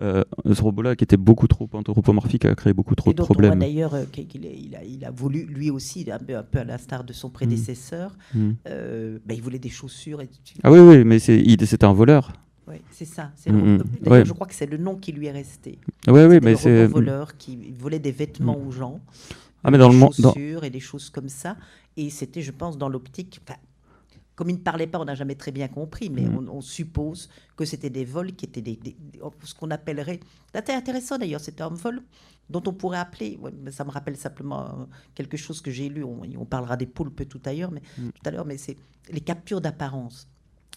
euh, 0.00 0.22
ce 0.50 0.62
robot-là 0.62 0.96
qui 0.96 1.04
était 1.04 1.16
beaucoup 1.16 1.46
trop 1.48 1.68
anthropomorphique 1.72 2.44
a 2.44 2.54
créé 2.54 2.72
beaucoup 2.72 2.94
trop 2.94 3.10
Et 3.10 3.14
de 3.14 3.22
problèmes. 3.22 3.58
d'ailleurs 3.58 3.94
euh, 3.94 4.04
il 4.34 4.74
a, 4.76 4.84
il 4.84 5.04
a 5.04 5.10
voulu, 5.10 5.44
lui 5.44 5.70
aussi, 5.70 6.10
un 6.10 6.18
peu, 6.18 6.36
un 6.36 6.42
peu 6.42 6.58
à 6.60 6.64
l'instar 6.64 7.04
de 7.04 7.12
son 7.12 7.28
prédécesseur, 7.28 8.16
Mhm. 8.34 8.56
euh, 8.68 9.18
ben, 9.26 9.34
il 9.34 9.42
voulait 9.42 9.58
des 9.58 9.68
chaussures. 9.70 10.20
Et 10.20 10.28
Ah 10.62 10.70
oui, 10.72 10.78
oui, 10.78 11.04
mais 11.04 11.18
c'est, 11.18 11.84
un 11.84 11.92
voleur. 11.92 12.32
Ouais, 12.68 12.80
c'est 12.90 13.04
ça. 13.04 13.32
Mm, 13.46 13.52
mm. 13.52 13.82
Ouais. 14.06 14.24
Je 14.24 14.32
crois 14.32 14.46
que 14.46 14.54
c'est 14.54 14.70
le 14.70 14.76
nom 14.78 14.94
qui 14.96 15.10
lui 15.12 15.26
est 15.26 15.32
resté. 15.32 15.78
Oui, 16.08 16.20
oui, 16.28 16.38
mais 16.42 16.54
c'est. 16.56 16.86
voleur 16.86 17.36
qui 17.36 17.58
volait 17.78 17.98
des 17.98 18.12
vêtements 18.12 18.56
aux 18.56 18.70
gens. 18.70 19.00
Ah, 19.64 19.70
mais 19.70 19.78
dans 19.78 19.88
des 19.88 19.94
le 19.94 20.00
monde. 20.00 20.14
dans- 20.18 20.32
chaussures 20.32 20.64
et 20.64 20.70
des 20.70 20.80
choses 20.80 21.10
comme 21.10 21.28
ça. 21.28 21.56
Et 21.96 22.10
c'était, 22.10 22.42
je 22.42 22.50
pense, 22.52 22.78
dans 22.78 22.88
l'optique. 22.88 23.40
Comme 24.34 24.48
il 24.48 24.54
ne 24.54 24.58
parlait 24.60 24.86
pas, 24.86 24.98
on 24.98 25.04
n'a 25.04 25.14
jamais 25.14 25.34
très 25.34 25.52
bien 25.52 25.68
compris, 25.68 26.08
mais 26.08 26.22
Mhm. 26.22 26.48
on, 26.48 26.56
on 26.56 26.60
suppose 26.62 27.28
que 27.54 27.64
c'était 27.66 27.90
des 27.90 28.04
vols 28.06 28.32
qui 28.32 28.46
étaient 28.46 28.62
des, 28.62 28.76
des- 28.76 28.96
des- 28.98 29.20
ce 29.44 29.54
qu'on 29.54 29.70
appellerait. 29.70 30.20
C'était 30.54 30.72
intéressant 30.72 31.18
d'ailleurs, 31.18 31.40
c'était 31.40 31.62
un 31.62 31.68
vol 31.68 32.02
dont 32.48 32.62
on 32.66 32.72
pourrait 32.72 32.98
appeler. 32.98 33.36
ouais, 33.40 33.52
mais 33.62 33.70
ça 33.70 33.84
me 33.84 33.90
rappelle 33.90 34.16
simplement 34.16 34.62
euh, 34.80 34.84
quelque 35.14 35.36
chose 35.36 35.60
que 35.60 35.70
j'ai 35.70 35.88
lu. 35.90 36.02
On, 36.02 36.22
on 36.38 36.44
parlera 36.46 36.76
des 36.78 36.86
poulpes 36.86 37.28
tout 37.28 37.40
à 37.44 37.52
l'heure, 37.52 37.70
mais 37.70 37.82
Mhm. 37.98 38.12
tout 38.12 38.22
à 38.24 38.30
l'heure, 38.30 38.46
mais 38.46 38.56
c'est 38.56 38.76
les 39.10 39.20
captures 39.20 39.60
d'apparence. 39.60 40.28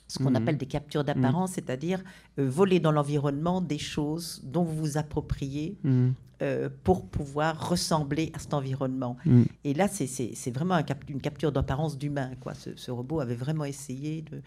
Ce 0.07 0.19
qu'on 0.19 0.29
Mhm. 0.29 0.35
appelle 0.35 0.57
des 0.57 0.65
captures 0.67 1.03
d'apparence, 1.03 1.53
c'est-à-dire 1.53 2.03
euh, 2.39 2.47
voler 2.47 2.79
dans 2.79 2.91
l'environnement 2.91 3.59
des 3.61 3.79
choses 3.79 4.41
dont 4.43 4.63
vous 4.63 4.75
vous 4.75 4.97
appropriez 4.97 5.77
Mhm. 5.83 6.13
euh, 6.41 6.69
pour 6.83 7.07
pouvoir 7.07 7.69
ressembler 7.69 8.29
à 8.35 8.39
cet 8.39 8.53
environnement. 8.53 9.15
Et 9.63 9.73
là, 9.73 9.87
c'est- 9.87 10.51
vraiment 10.51 10.75
un 10.75 10.83
cap- 10.83 11.09
une 11.09 11.21
capture 11.21 11.51
d'apparence 11.51 11.97
d'humain. 11.97 12.31
Ce, 12.55 12.75
ce 12.75 12.91
robot 12.91 13.19
avait 13.21 13.35
vraiment 13.35 13.65
essayé 13.65 14.21
de... 14.21 14.41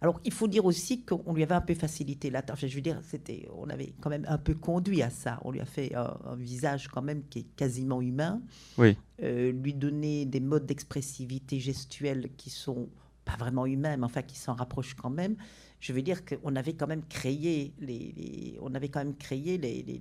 Alors, 0.00 0.18
il 0.24 0.32
faut 0.32 0.48
dire 0.48 0.64
aussi 0.64 1.02
qu'on 1.02 1.32
lui 1.34 1.42
avait 1.44 1.54
un 1.54 1.60
peu 1.60 1.74
facilité 1.74 2.28
la 2.30 2.42
tâche. 2.42 2.64
Je 2.66 2.74
veux 2.74 2.80
dire, 2.80 2.98
c'était, 3.02 3.48
on 3.56 3.68
avait 3.70 3.92
quand 4.00 4.10
même 4.10 4.24
un 4.28 4.38
peu 4.38 4.54
conduit 4.54 5.00
à 5.02 5.10
ça. 5.10 5.38
On 5.44 5.50
lui 5.52 5.60
a 5.60 5.64
fait 5.64 5.94
un, 5.94 6.16
un 6.26 6.34
visage 6.36 6.88
quand 6.88 7.02
même 7.02 7.22
qui 7.28 7.40
est 7.40 7.46
quasiment 7.56 8.00
humain. 8.00 8.40
Oui. 8.78 8.96
Euh, 9.22 9.52
lui 9.52 9.74
donner 9.74 10.24
des 10.26 10.40
modes 10.40 10.66
d'expressivité 10.66 11.60
gestuelle 11.60 12.30
qui 12.36 12.50
sont 12.50 12.88
pas 13.24 13.36
vraiment 13.38 13.66
humains, 13.66 13.96
mais 13.96 14.04
enfin 14.04 14.22
qui 14.22 14.36
s'en 14.36 14.54
rapprochent 14.54 14.94
quand 14.94 15.10
même. 15.10 15.36
Je 15.80 15.92
veux 15.92 16.02
dire 16.02 16.24
qu'on 16.24 16.54
avait 16.56 16.74
quand 16.74 16.86
même 16.86 17.02
créé 17.08 17.72
les, 17.80 18.12
les- 18.16 18.58
on 18.62 18.74
avait 18.74 18.88
quand 18.88 19.00
même 19.04 19.16
créé 19.16 19.58
les, 19.58 19.82
les- 19.82 20.00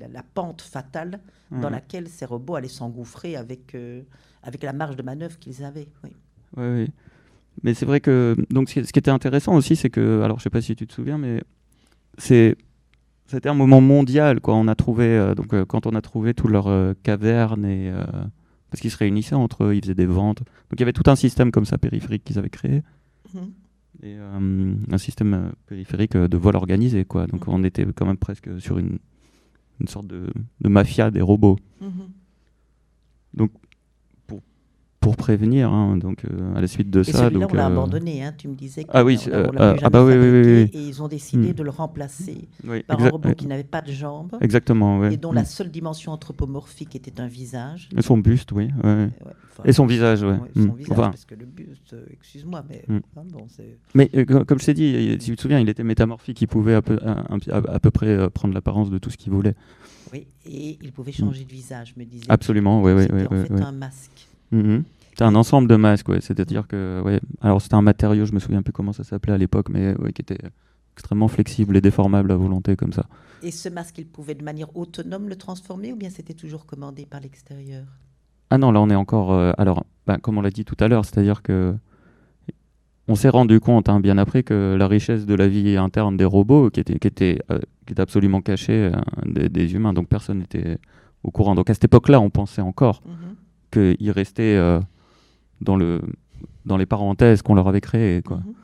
la, 0.00 0.08
la 0.08 0.22
pente 0.22 0.62
fatale 0.62 1.20
dans 1.50 1.58
Mhm. 1.68 1.70
laquelle 1.72 2.08
ces 2.08 2.24
robots 2.24 2.56
allaient 2.56 2.68
s'engouffrer 2.68 3.36
avec, 3.36 3.74
euh, 3.74 4.02
avec 4.42 4.62
la 4.62 4.72
marge 4.72 4.96
de 4.96 5.02
manœuvre 5.02 5.38
qu'ils 5.38 5.64
avaient. 5.64 5.88
Oui. 6.04 6.10
Oui. 6.56 6.88
Mais 7.62 7.74
c'est 7.74 7.86
vrai 7.86 8.00
que 8.00 8.36
donc 8.50 8.68
ce 8.68 8.74
qui 8.74 8.84
ce 8.86 8.92
qui 8.92 8.98
était 8.98 9.10
intéressant 9.10 9.54
aussi, 9.54 9.76
c'est 9.76 9.90
que 9.90 10.20
alors 10.22 10.38
je 10.38 10.44
sais 10.44 10.50
pas 10.50 10.60
si 10.60 10.76
tu 10.76 10.86
te 10.86 10.92
souviens, 10.92 11.18
mais 11.18 11.42
c'est 12.18 12.56
c'était 13.26 13.48
un 13.48 13.54
moment 13.54 13.80
mondial 13.80 14.40
quoi. 14.40 14.54
On 14.54 14.68
a 14.68 14.74
trouvé 14.74 15.06
euh, 15.06 15.34
donc 15.34 15.54
euh, 15.54 15.64
quand 15.64 15.86
on 15.86 15.94
a 15.94 16.02
trouvé 16.02 16.34
toutes 16.34 16.50
leurs 16.50 16.94
cavernes 17.02 17.64
et 17.64 17.90
parce 18.76 18.82
qu'ils 18.82 18.90
se 18.90 18.98
réunissaient 18.98 19.34
entre 19.34 19.64
eux, 19.64 19.74
ils 19.74 19.80
faisaient 19.80 19.94
des 19.94 20.04
ventes. 20.04 20.40
Donc 20.40 20.74
il 20.74 20.80
y 20.80 20.82
avait 20.82 20.92
tout 20.92 21.08
un 21.10 21.16
système 21.16 21.50
comme 21.50 21.64
ça 21.64 21.78
périphérique 21.78 22.24
qu'ils 22.24 22.38
avaient 22.38 22.50
créé 22.50 22.82
Mhm. 23.32 23.40
et 24.02 24.16
euh, 24.18 24.74
un 24.92 24.98
système 24.98 25.32
euh, 25.32 25.48
périphérique 25.66 26.14
euh, 26.14 26.28
de 26.28 26.36
vol 26.36 26.56
organisé 26.56 27.06
quoi. 27.06 27.26
Donc 27.26 27.46
Mhm. 27.46 27.54
on 27.54 27.64
était 27.64 27.86
quand 27.94 28.04
même 28.04 28.18
presque 28.18 28.60
sur 28.60 28.76
une 28.78 28.98
une 29.80 29.88
sorte 29.88 30.06
de, 30.06 30.26
de 30.60 30.68
mafia 30.68 31.10
des 31.10 31.22
robots 31.22 31.58
Mhm. 31.80 33.48
Pour 35.00 35.16
prévenir. 35.16 35.70
hein. 35.72 35.96
donc 35.96 36.24
euh, 36.24 36.54
à 36.56 36.60
la 36.60 36.66
suite 36.66 36.90
de 36.90 37.00
Et 37.00 37.04
ça, 37.04 37.30
donc 37.30 37.50
on 37.52 37.54
l'a 37.54 37.64
euh, 37.68 37.72
abandonné, 37.72 38.24
hein, 38.24 38.34
tu 38.36 38.48
me 38.48 38.54
disais. 38.54 38.84
Ah 38.88 39.04
oui, 39.04 39.18
on 39.26 39.32
euh, 39.32 39.48
plus 39.48 39.58
ah 39.82 39.90
bah 39.90 40.04
oui, 40.04 40.14
oui, 40.14 40.30
oui, 40.30 40.42
oui. 40.44 40.70
Et 40.72 40.88
ils 40.88 41.02
ont 41.02 41.08
décidé 41.08 41.50
Hmm. 41.50 41.54
de 41.54 41.62
le 41.62 41.70
remplacer 41.70 42.48
oui, 42.66 42.82
par 42.82 43.00
un 43.00 43.08
robot 43.10 43.32
qui 43.34 43.46
n'avait 43.46 43.62
pas 43.64 43.82
de 43.82 43.92
jambes 43.92 44.36
exactement. 44.40 44.98
ouais. 44.98 45.14
et 45.14 45.16
dont 45.16 45.32
la 45.32 45.44
seule 45.44 45.70
dimension 45.70 46.12
anthropomorphique 46.12 46.96
était 46.96 47.20
un 47.20 47.26
visage. 47.28 47.88
Et 47.96 48.02
son 48.02 48.18
buste, 48.18 48.52
oui. 48.52 48.68
ouais. 48.82 48.90
Ouais, 48.94 49.10
enfin, 49.50 49.62
Et 49.64 49.72
son 49.72 49.86
visage, 49.86 50.22
ouais, 50.22 50.36
son 50.54 50.60
Mm. 50.60 50.74
visage, 50.76 50.90
Enfin, 50.98 51.10
parce 51.10 51.24
que 51.24 51.34
le 51.34 51.46
buste, 51.46 51.94
excuse-moi, 52.10 52.64
mais 52.68 52.84
hein, 52.88 53.00
bon, 53.32 53.46
c'est- 53.48 53.78
Mais 53.94 54.08
co- 54.26 54.44
comme 54.44 54.58
je 54.58 54.66
t'ai 54.66 54.74
dit, 54.74 54.84
il- 54.86 55.22
si 55.22 55.30
tu 55.30 55.36
te 55.36 55.42
souviens, 55.42 55.60
il 55.60 55.68
était 55.68 55.84
métamorphique, 55.84 56.40
il 56.40 56.48
pouvait 56.48 56.74
à 56.74 56.82
peu, 56.82 56.98
à, 57.04 57.26
à 57.74 57.78
peu 57.80 57.90
près 57.90 58.28
prendre 58.30 58.54
l'apparence 58.54 58.90
de 58.90 58.98
tout 58.98 59.10
ce 59.10 59.16
qu'il 59.16 59.32
voulait. 59.32 59.54
oui, 60.12 60.26
et 60.46 60.78
il 60.82 60.92
pouvait 60.92 61.12
changer 61.12 61.44
de 61.44 61.50
visage, 61.50 61.94
me 61.96 62.04
disait. 62.04 62.26
Absolument, 62.28 62.82
oui, 62.82 62.92
oui, 62.92 63.02
C'était 63.02 63.14
oui. 63.14 63.22
en 63.26 63.42
fait 63.44 63.52
oui, 63.52 63.62
un 63.62 63.72
masque. 63.72 64.26
Mhm. 64.56 64.84
C'était 65.10 65.24
un 65.24 65.34
ensemble 65.34 65.66
de 65.68 65.76
masques, 65.76 66.08
ouais. 66.10 66.20
C'est-à-dire 66.20 66.66
que, 66.66 67.00
ouais. 67.04 67.20
Alors 67.40 67.60
c'était 67.62 67.74
un 67.74 67.82
matériau, 67.82 68.24
je 68.26 68.32
me 68.32 68.38
souviens 68.38 68.62
plus 68.62 68.72
comment 68.72 68.92
ça 68.92 69.02
s'appelait 69.04 69.32
à 69.32 69.38
l'époque, 69.38 69.68
mais 69.70 69.94
ouais, 69.98 70.12
qui 70.12 70.20
était 70.22 70.38
extrêmement 70.94 71.28
flexible 71.28 71.76
et 71.76 71.80
déformable 71.80 72.30
à 72.32 72.36
volonté 72.36 72.76
comme 72.76 72.92
ça. 72.92 73.06
Et 73.42 73.50
ce 73.50 73.68
masque, 73.68 73.98
il 73.98 74.06
pouvait 74.06 74.34
de 74.34 74.44
manière 74.44 74.74
autonome 74.76 75.28
le 75.28 75.36
transformer 75.36 75.92
ou 75.92 75.96
bien 75.96 76.10
c'était 76.10 76.34
toujours 76.34 76.66
commandé 76.66 77.06
par 77.06 77.20
l'extérieur? 77.20 77.84
Ah 78.50 78.58
non, 78.58 78.72
là 78.72 78.80
on 78.80 78.88
est 78.90 78.94
encore. 78.94 79.32
euh, 79.32 79.52
alors, 79.58 79.84
bah, 80.06 80.18
comme 80.18 80.38
on 80.38 80.42
l'a 80.42 80.50
dit 80.50 80.64
tout 80.64 80.76
à 80.80 80.88
l'heure, 80.88 81.04
c'est-à-dire 81.04 81.42
que 81.42 81.74
on 83.08 83.14
s'est 83.14 83.28
rendu 83.28 83.60
compte 83.60 83.88
hein, 83.88 84.00
bien 84.00 84.18
après 84.18 84.42
que 84.42 84.74
la 84.78 84.88
richesse 84.88 85.26
de 85.26 85.34
la 85.34 85.46
vie 85.48 85.76
interne 85.76 86.16
des 86.16 86.24
robots, 86.24 86.70
qui 86.70 86.80
était, 86.80 86.98
qui 86.98 87.06
était, 87.06 87.38
euh, 87.50 87.58
qui 87.86 87.92
était 87.92 88.02
absolument 88.02 88.40
cachée 88.40 88.90
euh, 88.92 88.92
des, 89.24 89.48
des 89.48 89.74
humains, 89.74 89.92
donc 89.92 90.08
personne 90.08 90.40
n'était 90.40 90.78
au 91.22 91.30
courant. 91.30 91.54
Donc 91.54 91.70
à 91.70 91.74
cette 91.74 91.84
époque-là, 91.84 92.20
on 92.20 92.30
pensait 92.30 92.62
encore 92.62 93.02
Mhm. 93.06 93.36
Qu'ils 93.70 94.10
restaient 94.10 94.56
euh, 94.56 94.80
dans, 95.60 95.76
le, 95.76 96.00
dans 96.64 96.76
les 96.76 96.86
parenthèses 96.86 97.42
qu'on 97.42 97.54
leur 97.54 97.68
avait 97.68 97.80
créées. 97.80 98.22
Quoi. 98.22 98.38
Mhm. 98.38 98.54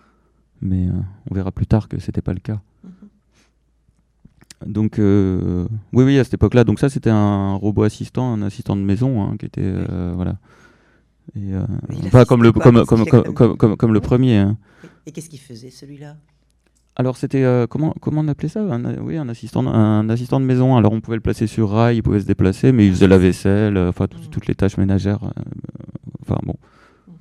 Mais 0.62 0.86
euh, 0.88 0.92
on 1.30 1.34
verra 1.34 1.50
plus 1.52 1.66
tard 1.66 1.88
que 1.88 1.98
c'était 1.98 2.22
pas 2.22 2.32
le 2.32 2.40
cas. 2.40 2.60
Mhm. 2.84 4.72
Donc, 4.72 4.98
euh, 4.98 5.66
oui, 5.92 6.04
oui, 6.04 6.18
à 6.18 6.24
cette 6.24 6.34
époque-là. 6.34 6.64
Donc, 6.64 6.78
ça, 6.78 6.88
c'était 6.88 7.10
un 7.10 7.54
robot 7.54 7.82
assistant, 7.82 8.32
un 8.32 8.42
assistant 8.42 8.76
de 8.76 8.82
maison, 8.82 9.22
hein, 9.22 9.36
qui 9.38 9.46
était. 9.46 9.72
voilà. 10.14 10.38
Et, 11.36 11.52
comme 12.28 12.42
le, 12.42 12.52
comme, 12.52 12.84
comme, 12.84 13.56
comme- 13.56 13.76
comme 13.76 13.92
le 13.92 14.00
premier. 14.00 14.38
hein. 14.38 14.56
Et 15.06 15.12
qu'est-ce 15.12 15.28
qu'il 15.30 15.40
faisait 15.40 15.70
celui-là? 15.70 16.16
Alors, 16.96 17.16
c'était. 17.16 17.42
euh, 17.42 17.66
comment, 17.66 17.94
comment 18.00 18.20
on 18.20 18.28
appelait 18.28 18.48
ça? 18.48 18.60
Un, 18.60 18.98
Oui, 19.00 19.16
un 19.16 19.28
assistant, 19.28 19.66
un 19.66 20.08
assistant 20.10 20.38
de 20.40 20.44
maison. 20.44 20.76
Alors, 20.76 20.92
on 20.92 21.00
pouvait 21.00 21.16
le 21.16 21.22
placer 21.22 21.46
sur 21.46 21.70
rail, 21.70 21.96
il 21.96 22.02
pouvait 22.02 22.20
se 22.20 22.26
déplacer, 22.26 22.70
mais 22.72 22.86
il 22.86 22.92
faisait 22.92 23.08
la 23.08 23.18
vaisselle, 23.18 23.76
euh, 23.78 23.88
enfin, 23.88 24.06
tout- 24.08 24.18
Mhm. 24.18 24.26
toutes 24.30 24.46
les 24.46 24.54
tâches 24.54 24.76
ménagères. 24.76 25.24
euh, 25.24 25.30
enfin, 26.22 26.38
bon. 26.44 26.54
Mhm. 27.08 27.14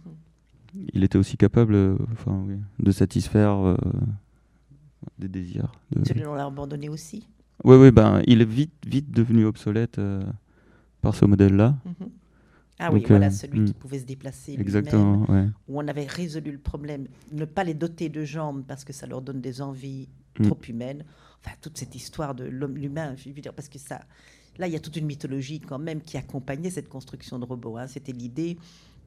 Il 0.94 1.04
était 1.06 1.18
aussi 1.18 1.38
capable 1.38 1.96
enfin, 2.12 2.38
oui, 2.48 2.56
de 2.80 2.92
satisfaire 2.92 3.54
euh, 3.66 3.78
des 5.20 5.30
désirs. 5.30 5.72
de- 5.96 6.06
Celui-là, 6.06 6.30
on 6.32 6.36
l'a 6.36 6.46
abandonné 6.46 6.90
aussi? 6.90 7.28
Oui, 7.64 7.78
oui, 7.78 7.92
ben, 7.92 8.22
il 8.28 8.42
est 8.42 8.46
vite, 8.50 8.74
vite 8.86 9.10
devenu 9.12 9.46
obsolète 9.46 10.00
euh, 10.00 10.22
par 11.02 11.16
ce 11.16 11.24
modèle-là. 11.26 11.76
Mhm. 11.86 12.10
Ah 12.82 12.92
oui, 12.92 13.04
voilà, 13.08 13.28
euh, 13.28 13.32
celui 13.32 13.62
hmm. 13.62 13.66
qui 13.66 13.74
pouvait 13.74 14.00
se 14.00 14.06
déplacer 14.06 14.54
Exactement, 14.60 15.26
ouais. 15.30 15.46
où 15.68 15.80
on 15.80 15.88
avait 15.88 16.06
résolu 16.06 16.52
le 16.52 16.58
problème, 16.58 17.08
ne 17.32 17.46
pas 17.46 17.64
les 17.64 17.74
doter 17.74 18.10
de 18.10 18.24
jambes 18.26 18.64
parce 18.68 18.84
que 18.84 18.94
ça 18.94 19.08
leur 19.08 19.22
donne 19.22 19.40
des 19.42 19.62
envies 19.62 20.08
Hmm. 20.40 20.44
trop 20.46 20.58
humaines. 20.68 21.04
Enfin, 21.44 21.56
toute 21.62 21.78
cette 21.78 21.96
histoire 21.96 22.36
de 22.36 22.46
l'homme, 22.46 22.78
l'humain, 22.78 23.16
je 23.18 23.30
veux 23.30 23.42
dire, 23.42 23.54
parce 23.54 23.68
que 23.68 23.80
ça, 23.80 24.02
là, 24.58 24.68
il 24.68 24.74
y 24.74 24.76
a 24.76 24.80
toute 24.80 24.96
une 24.96 25.06
mythologie 25.06 25.60
quand 25.60 25.80
même 25.80 26.02
qui 26.02 26.18
accompagnait 26.18 26.70
cette 26.70 26.88
construction 26.88 27.40
de 27.40 27.46
robots. 27.46 27.78
hein. 27.78 27.88
C'était 27.88 28.12
l'idée 28.12 28.58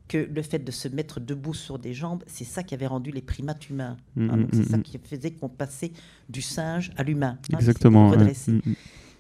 que 0.07 0.19
le 0.19 0.43
fait 0.43 0.59
de 0.59 0.71
se 0.71 0.87
mettre 0.89 1.21
debout 1.21 1.55
sur 1.55 1.79
des 1.79 1.95
jambes, 1.95 2.23
c'est 2.27 2.45
ça 2.45 2.63
qui 2.63 2.75
avait 2.75 2.87
rendu 2.87 3.11
les 3.11 3.23
primates 3.23 3.71
humains. 3.71 3.97
Mm, 4.17 4.31
hein. 4.31 4.47
c'est 4.53 4.65
ça 4.69 4.79
qui 4.79 4.99
faisait 4.99 5.31
qu'on 5.31 5.49
passait 5.49 5.93
du 6.29 6.43
singe 6.43 6.93
à 6.97 7.03
l'humain. 7.05 7.39
hein, 7.53 7.57
Exactement. 7.59 8.11
ouais. 8.11 8.33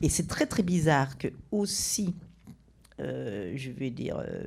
Et 0.02 0.08
c'est 0.10 0.26
très 0.26 0.44
très 0.44 0.62
bizarre 0.62 1.16
que 1.16 1.28
aussi, 1.50 2.14
je 2.98 3.70
vais 3.70 3.90
dire, 3.90 4.18
euh, 4.18 4.42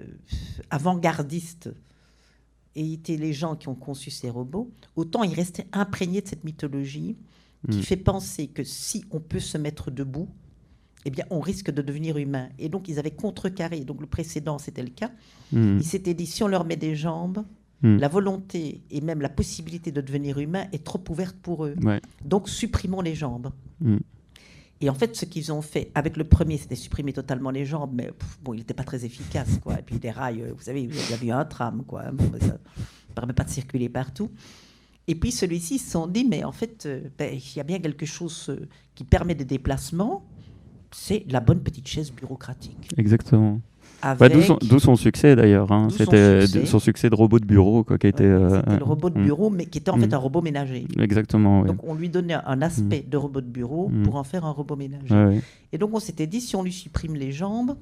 avant-gardistes 0.70 1.70
aient 2.76 2.92
été 2.92 3.18
les 3.18 3.34
gens 3.34 3.56
qui 3.56 3.68
ont 3.68 3.76
conçu 3.76 4.12
ces 4.12 4.30
robots, 4.30 4.72
autant 4.96 5.24
ils 5.24 5.34
restaient 5.34 5.68
imprégnés 5.74 6.22
de 6.22 6.28
cette 6.28 6.44
mythologie 6.44 7.16
qui 7.72 7.80
Mm. 7.80 7.82
fait 7.82 7.98
penser 7.98 8.48
que 8.48 8.64
si 8.64 9.04
on 9.12 9.20
peut 9.20 9.40
se 9.40 9.58
mettre 9.58 9.90
debout, 9.92 10.30
eh 11.06 11.10
bien, 11.10 11.26
on 11.32 11.40
risque 11.40 11.72
de 11.72 11.82
devenir 11.82 12.18
humain. 12.18 12.50
Et 12.60 12.70
donc, 12.70 12.88
ils 12.88 13.00
avaient 13.00 13.12
contrecarré. 13.12 13.80
Donc, 13.84 14.00
le 14.02 14.08
précédent, 14.08 14.58
c'était 14.60 14.84
le 14.84 14.90
cas. 14.90 15.10
Mm. 15.52 15.78
Ils 15.80 15.84
s'étaient 15.84 16.14
dit, 16.14 16.28
si 16.28 16.44
on 16.44 16.48
leur 16.48 16.66
met 16.66 16.76
des 16.76 16.96
jambes, 16.96 17.44
Mm. 17.82 17.98
la 17.98 18.08
volonté 18.08 18.82
et 18.90 19.02
même 19.02 19.22
la 19.22 19.30
possibilité 19.30 19.92
de 19.92 20.02
devenir 20.02 20.40
humain 20.40 20.66
est 20.72 20.84
trop 20.84 21.04
ouverte 21.10 21.36
pour 21.38 21.66
eux. 21.66 21.76
Ouais. 21.84 22.02
Donc, 22.26 22.50
supprimons 22.50 23.02
les 23.02 23.14
jambes. 23.16 23.52
Et 24.80 24.90
en 24.90 24.94
fait, 24.94 25.16
ce 25.16 25.26
qu'ils 25.26 25.52
ont 25.52 25.62
fait 25.62 25.92
avec 25.96 26.18
le 26.18 26.24
premier, 26.24 26.58
c'était 26.58 26.76
supprimer 26.76 27.12
totalement 27.14 27.50
les 27.50 27.66
jambes, 27.66 27.92
mais 27.94 28.12
bon, 28.44 28.54
il 28.54 28.58
n'était 28.58 28.76
pas 28.76 28.84
très 28.84 29.06
efficace, 29.06 29.58
quoi. 29.62 29.80
Et 29.80 29.82
puis 29.82 29.98
des 29.98 30.12
rails, 30.12 30.42
euh, 30.42 30.54
vous 30.56 30.62
savez, 30.62 30.88
vous 30.88 31.14
avez 31.14 31.32
un 31.32 31.46
tram, 31.46 31.84
quoi. 31.86 32.12
Bon, 32.12 32.26
ben, 32.28 32.40
ça 32.40 32.48
ne 32.48 33.14
permet 33.16 33.34
pas 33.34 33.44
de 33.44 33.50
circuler 33.50 33.90
partout. 33.90 34.32
Et 35.08 35.16
puis 35.16 35.32
celui-ci, 35.32 35.76
ils 35.76 35.80
se 35.80 35.92
sont 35.92 36.06
dit, 36.06 36.26
mais 36.26 36.44
en 36.44 36.52
fait, 36.52 36.86
euh, 36.86 37.02
ben, 37.18 37.34
il 37.34 37.58
y 37.58 37.60
a 37.60 37.64
bien 37.64 37.80
quelque 37.80 38.06
chose 38.06 38.50
euh, 38.50 38.68
qui 38.94 39.04
permet 39.04 39.34
des 39.34 39.46
déplacements, 39.46 40.26
c'est 40.92 41.26
la 41.30 41.40
bonne 41.40 41.62
petite 41.62 41.88
chaise 41.88 42.12
bureaucratique. 42.12 42.90
Exactement. 42.98 43.60
Avec, 44.02 44.20
Bah, 44.20 44.30
D'où 44.62 44.80
son, 44.80 44.96
succès 44.96 45.36
d'ailleurs. 45.36 45.72
hein. 45.72 45.88
Son 45.90 45.98
C'était 45.98 46.48
de- 46.48 46.66
son 46.66 46.80
succès 46.80 47.10
de 47.10 47.16
robot 47.16 47.40
de 47.40 47.46
bureau 47.46 47.84
quoi, 47.84 47.98
qui. 47.98 48.08
Ouais, 48.08 48.14
euh, 48.22 48.62
le 48.78 48.84
robot 48.84 49.10
de 49.10 49.20
mm. 49.20 49.24
bureau, 49.24 49.50
mais 49.50 49.66
qui 49.66 49.80
était 49.80 49.90
en 49.90 49.98
fait 49.98 50.08
Mm. 50.08 50.14
un 50.14 50.18
robot 50.18 50.42
ménager. 50.42 50.86
Exactement. 51.00 51.64
Donc 51.66 51.78
on 51.84 51.96
lui 51.96 52.10
donnait 52.10 52.36
un 52.46 52.62
aspect 52.62 53.04
de 53.10 53.18
robot 53.18 53.42
de 53.42 53.48
bureau 53.48 53.90
Mm. 53.90 54.04
pour 54.04 54.16
en 54.18 54.24
faire 54.24 54.46
un 54.46 54.52
robot 54.52 54.76
ménager. 54.76 55.14
Ouais. 55.14 55.42
Et 55.74 55.78
donc 55.78 55.92
on 55.94 56.00
s'était 56.00 56.28
dit, 56.28 56.42
si 56.42 56.56
on 56.56 56.64
lui 56.64 56.72
supprime 56.72 57.16
les 57.16 57.32
jambes 57.32 57.76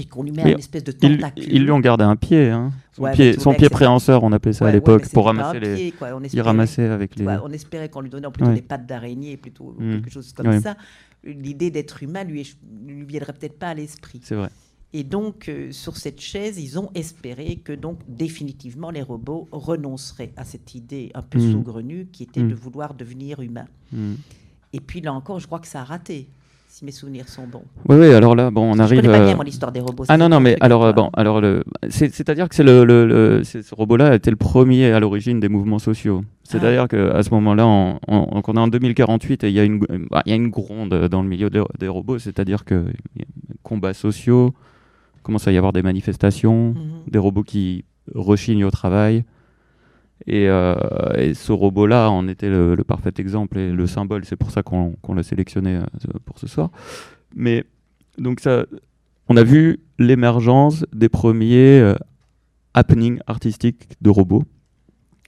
et 0.00 0.06
qu'on 0.06 0.24
lui 0.24 0.32
met 0.32 0.42
Mais 0.42 0.54
un 0.54 0.58
espèce 0.58 0.82
de 0.82 0.90
tentacule. 0.90 1.44
ils 1.48 1.62
lui 1.62 1.70
ont 1.70 1.78
gardé 1.78 2.02
un 2.02 2.16
pied. 2.16 2.50
Hein. 2.50 2.72
Son 2.92 3.02
Ouais, 3.02 3.12
pied, 3.12 3.38
son 3.38 3.54
pied 3.54 3.68
préhenseur, 3.68 4.24
on 4.24 4.32
appelait 4.32 4.52
ça 4.52 4.64
Ouais, 4.64 4.72
à 4.72 4.74
l'époque, 4.74 5.08
pour 5.12 5.26
ramasser 5.26 5.60
les. 5.60 5.74
pied. 5.76 5.94
On 6.00 6.18
Il 6.20 6.26
espérait, 6.26 6.42
ramassait 6.48 6.86
avec 6.88 7.16
les. 7.16 7.26
on 7.44 7.50
espérait 7.52 7.88
qu'on 7.88 8.00
lui 8.00 8.10
donnait 8.10 8.28
plutôt 8.30 8.52
des 8.52 8.60
pattes 8.62 8.86
d'araignée, 8.86 9.36
plutôt 9.36 9.76
Mm. 9.78 9.90
quelque 9.92 10.10
chose 10.10 10.32
comme 10.32 10.60
ça. 10.60 10.74
L'idée 11.22 11.70
d'être 11.70 12.02
humain 12.02 12.24
lui, 12.24 12.54
lui 12.86 13.04
viendrait 13.04 13.32
peut-être 13.32 13.58
pas 13.58 13.68
à 13.68 13.74
l'esprit. 13.74 14.20
C'est 14.24 14.34
vrai. 14.34 14.48
Et 14.96 15.02
donc, 15.02 15.48
euh, 15.48 15.72
sur 15.72 15.96
cette 15.96 16.20
chaise, 16.20 16.56
ils 16.58 16.78
ont 16.78 16.88
espéré 16.94 17.56
que 17.56 17.72
donc 17.72 17.98
définitivement 18.08 18.90
les 18.92 19.02
robots 19.02 19.48
renonceraient 19.50 20.30
à 20.36 20.44
cette 20.44 20.74
idée 20.76 21.10
un 21.14 21.22
peu 21.22 21.40
Mm. 21.40 21.52
saugrenue 21.52 22.06
qui 22.12 22.22
était 22.22 22.42
de 22.44 22.54
vouloir 22.54 22.94
devenir 22.94 23.40
humain. 23.40 23.66
Mm. 23.92 24.12
Et 24.72 24.78
puis 24.80 25.00
là 25.00 25.12
encore, 25.12 25.40
je 25.40 25.46
crois 25.46 25.58
que 25.58 25.66
ça 25.66 25.80
a 25.80 25.84
raté, 25.84 26.28
si 26.68 26.84
mes 26.84 26.92
souvenirs 26.92 27.28
sont 27.28 27.44
bons. 27.48 27.64
Oui, 27.88 27.96
oui, 27.98 28.06
alors 28.14 28.36
là, 28.36 28.52
bon, 28.52 28.70
on 28.70 28.74
je 28.76 28.82
arrive. 28.82 29.00
connais 29.00 29.12
pas 29.12 29.20
euh, 29.22 29.26
bien 29.26 29.36
mon 29.36 29.42
histoire 29.42 29.72
des 29.72 29.80
robots. 29.80 30.04
Ah 30.08 30.16
non, 30.16 30.28
non, 30.28 30.38
mais 30.38 30.56
alors, 30.60 30.84
euh, 30.84 30.92
bon, 30.92 31.10
alors 31.14 31.40
le, 31.40 31.64
c'est-à-dire 31.88 32.48
que 32.48 32.54
c'est 32.54 32.62
le, 32.62 32.84
le, 32.84 33.04
le- 33.04 33.42
c'est- 33.42 33.62
ce 33.62 33.74
robot-là 33.74 34.10
a 34.10 34.14
été 34.14 34.30
le 34.30 34.36
premier 34.36 34.92
à 34.92 35.00
l'origine 35.00 35.40
des 35.40 35.48
mouvements 35.48 35.80
sociaux. 35.80 36.24
C'est-à-dire 36.44 36.86
qu'à 36.86 37.20
ce 37.22 37.30
moment-là, 37.30 37.66
on, 37.66 37.98
on, 38.06 38.26
donc 38.36 38.48
on 38.48 38.54
est 38.54 38.58
en 38.60 38.68
2048 38.68 39.42
et 39.42 39.48
il 39.48 39.54
y, 39.54 39.58
a 39.60 39.64
une, 39.64 39.78
bah, 40.10 40.22
y 40.26 40.30
a 40.32 40.36
une 40.36 40.50
gronde 40.50 41.08
dans 41.08 41.22
le 41.22 41.28
milieu 41.28 41.50
des, 41.50 41.62
des 41.80 41.88
robots, 41.88 42.18
c'est-à-dire 42.20 42.64
que 42.64 42.84
combats 43.64 43.94
sociaux, 43.94 44.54
commence 45.24 45.48
à 45.48 45.52
y 45.52 45.56
avoir 45.56 45.72
des 45.72 45.82
manifestations, 45.82 46.74
Mhm. 46.74 47.10
des 47.10 47.18
robots 47.18 47.42
qui 47.42 47.84
rechignent 48.14 48.64
au 48.64 48.70
travail. 48.70 49.24
Et, 50.26 50.48
euh, 50.48 50.74
et 51.16 51.34
ce 51.34 51.50
robot-là 51.52 52.08
en 52.10 52.28
était 52.28 52.48
le, 52.48 52.74
le 52.76 52.84
parfait 52.84 53.12
exemple 53.18 53.58
et 53.58 53.72
le 53.72 53.86
symbole. 53.88 54.24
C'est 54.24 54.36
pour 54.36 54.50
ça 54.52 54.62
qu'on 54.62 54.94
l'a 55.14 55.22
sélectionné 55.22 55.76
euh, 55.76 55.84
pour 56.24 56.38
ce 56.38 56.46
soir. 56.46 56.70
Mais 57.34 57.64
donc 58.16 58.38
ça, 58.40 58.64
on 59.28 59.36
a 59.36 59.42
vu 59.42 59.80
l'émergence 59.98 60.84
des 60.94 61.08
premiers 61.08 61.80
euh, 61.80 61.94
happenings 62.74 63.18
artistiques 63.26 63.88
de 64.00 64.10
robots. 64.10 64.44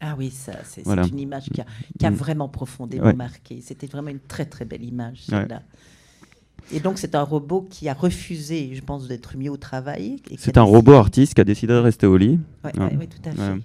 Ah 0.00 0.15
oui, 0.19 0.31
ça, 0.31 0.53
c'est 0.65 0.85
Voilà. 0.85 1.07
une 1.07 1.19
image 1.19 1.49
qui 1.50 1.61
a, 1.61 1.67
qui 1.99 2.07
a 2.07 2.11
Mm. 2.11 2.15
vraiment 2.15 2.49
profondément 2.49 3.07
Ouais. 3.07 3.15
marqué. 3.15 3.61
C'était 3.62 3.87
vraiment 3.87 4.11
une 4.11 4.21
très 4.21 4.45
très 4.45 4.65
belle 4.67 4.85
image, 4.85 5.25
Ouais. 5.33 5.47
Et 6.73 6.80
donc 6.80 6.99
c'est 6.99 7.14
un 7.14 7.23
robot 7.23 7.66
qui 7.70 7.88
a 7.88 7.94
refusé, 7.94 8.70
je 8.75 8.80
pense, 8.82 9.06
d'être 9.08 9.37
mis 9.37 9.49
au 9.49 9.56
travail. 9.56 10.16
C'est 10.37 10.58
un 10.58 10.62
décidé- 10.64 10.76
robot 10.76 10.92
artiste 10.94 11.35
qui 11.35 11.40
a 11.40 11.44
décidé 11.44 11.73
de 11.73 11.78
rester 11.78 12.06
au 12.06 12.16
lit. 12.16 12.40
Ouais, 12.64 12.73
Ouais. 12.78 12.85
ouais, 12.87 12.96
ouais, 12.96 13.06
tout 13.06 13.28
à 13.28 13.32
fait. 13.32 13.61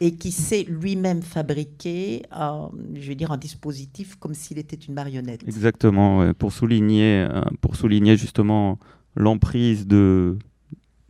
Et 0.00 0.14
qui 0.14 0.30
sait 0.30 0.64
lui-même 0.68 1.22
fabriquer, 1.22 2.22
un, 2.30 2.70
je 2.94 3.08
vais 3.08 3.14
dire, 3.16 3.32
un 3.32 3.36
dispositif 3.36 4.14
comme 4.16 4.32
s'il 4.34 4.58
était 4.58 4.76
une 4.76 4.94
marionnette. 4.94 5.42
Exactement, 5.46 6.32
pour, 6.34 6.52
souligner, 6.52 7.26
euh, 7.28 7.42
pour 7.60 7.74
souligner 7.74 8.16
justement 8.16 8.78
l'emprise 9.16 9.88
de, 9.88 10.38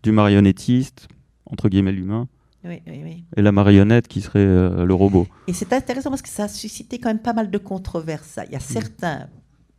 du 0.03 0.11
marionnettiste, 0.13 1.09
entre 1.45 1.69
guillemets 1.69 1.93
l'humain, 1.93 2.29
Oui, 2.65 2.81
oui, 2.87 3.01
oui. 3.05 3.25
et 3.37 3.43
la 3.43 3.53
marionnette 3.53 4.09
qui 4.09 4.23
serait 4.23 4.39
euh, 4.41 4.87
le 4.87 4.95
robot. 4.95 5.27
Et 5.49 5.53
c'est 5.53 5.71
intéressant 5.75 6.09
parce 6.09 6.23
que 6.23 6.29
ça 6.31 6.45
a 6.45 6.49
suscité 6.49 6.99
quand 6.99 7.11
même 7.11 7.19
pas 7.21 7.35
mal 7.35 7.51
de 7.51 7.59
controverses. 7.59 8.39
Il 8.47 8.53
y 8.53 8.57
a 8.57 8.61
certains 8.61 9.29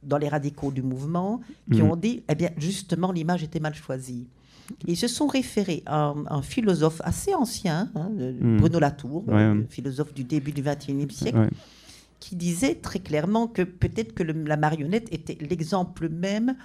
dans 0.03 0.17
les 0.17 0.29
radicaux 0.29 0.71
du 0.71 0.81
mouvement 0.81 1.41
qui 1.71 1.81
Mhm. 1.81 1.91
ont 1.91 1.95
dit, 1.95 2.23
eh 2.29 2.35
bien, 2.35 2.49
justement, 2.57 3.11
l'image 3.11 3.43
était 3.43 3.59
mal 3.59 3.73
choisie. 3.73 4.27
Ils 4.87 4.95
se 4.97 5.07
sont 5.07 5.27
référés 5.27 5.81
à 5.85 6.05
un, 6.09 6.25
un 6.27 6.41
philosophe 6.41 7.01
assez 7.03 7.33
ancien, 7.33 7.89
hein, 7.95 8.09
Mhm. 8.11 8.57
Bruno 8.57 8.79
Latour, 8.79 9.27
Ouais. 9.27 9.33
euh, 9.35 9.63
philosophe 9.69 10.13
du 10.13 10.23
début 10.23 10.51
du 10.51 10.61
XXIe 10.61 11.07
siècle, 11.11 11.37
Ouais. 11.39 11.49
Qui 12.19 12.35
disait 12.35 12.75
très 12.75 12.99
clairement 12.99 13.47
que 13.47 13.61
peut-être 13.61 14.13
que 14.13 14.23
le- 14.23 14.43
la 14.43 14.57
marionnette 14.57 15.07
était 15.11 15.37
l'exemple 15.41 16.09
même 16.09 16.55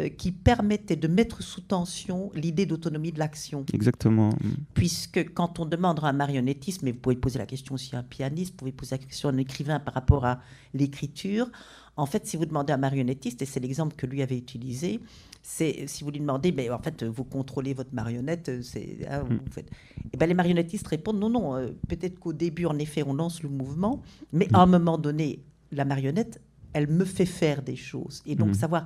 euh, 0.00 0.08
qui 0.08 0.30
permettait 0.32 0.96
de 0.96 1.08
mettre 1.08 1.42
sous 1.42 1.60
tension 1.60 2.30
l'idée 2.34 2.64
d'autonomie 2.64 3.12
de 3.12 3.18
l'action. 3.18 3.64
Exactement. 3.72 4.30
Puisque 4.74 5.32
quand 5.34 5.58
on 5.58 5.66
demande 5.66 5.98
à 6.02 6.06
un 6.06 6.12
marionnettiste, 6.12 6.82
mais 6.82 6.92
vous 6.92 6.98
pouvez 6.98 7.16
poser 7.16 7.38
la 7.38 7.46
question 7.46 7.74
aussi 7.74 7.94
à 7.96 7.98
un 7.98 8.02
pianiste, 8.04 8.52
vous 8.52 8.58
pouvez 8.58 8.72
poser 8.72 8.94
la 8.96 8.98
question 9.04 9.28
à 9.28 9.32
un 9.32 9.36
écrivain 9.38 9.80
par 9.80 9.94
rapport 9.94 10.24
à 10.24 10.40
l'écriture, 10.74 11.50
en 11.96 12.06
fait, 12.06 12.26
si 12.26 12.36
vous 12.36 12.46
demandez 12.46 12.72
à 12.72 12.76
un 12.76 12.78
marionnettiste, 12.78 13.42
et 13.42 13.46
c'est 13.46 13.60
l'exemple 13.60 13.94
que 13.96 14.06
lui 14.06 14.22
avait 14.22 14.38
utilisé, 14.38 15.00
c'est 15.42 15.86
si 15.86 16.04
vous 16.04 16.10
lui 16.10 16.20
demandez, 16.20 16.52
mais 16.52 16.68
en 16.70 16.78
fait, 16.78 17.02
vous 17.02 17.24
contrôlez 17.24 17.72
votre 17.74 17.94
marionnette, 17.94 18.48
euh, 18.50 18.62
c'est, 18.62 18.98
hein, 19.08 19.22
vous 19.26 19.34
Mm. 19.36 19.40
faites- 19.50 19.70
Et 20.12 20.16
ben, 20.16 20.26
les 20.26 20.34
marionnettistes 20.34 20.86
répondent, 20.86 21.18
non, 21.18 21.30
non, 21.30 21.54
euh, 21.56 21.70
peut-être 21.88 22.18
qu'au 22.18 22.32
début, 22.32 22.66
en 22.66 22.78
effet, 22.78 23.02
on 23.06 23.14
lance 23.14 23.42
le 23.42 23.48
mouvement, 23.48 24.02
mais 24.32 24.48
à 24.52 24.60
un 24.62 24.66
moment 24.66 24.98
donné, 24.98 25.40
la 25.72 25.84
marionnette, 25.84 26.40
elle 26.72 26.88
me 26.88 27.04
fait 27.04 27.26
faire 27.26 27.62
des 27.62 27.76
choses. 27.76 28.22
Et 28.26 28.34
donc, 28.34 28.50
Mm. 28.50 28.54
savoir 28.54 28.84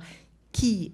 qui 0.51 0.93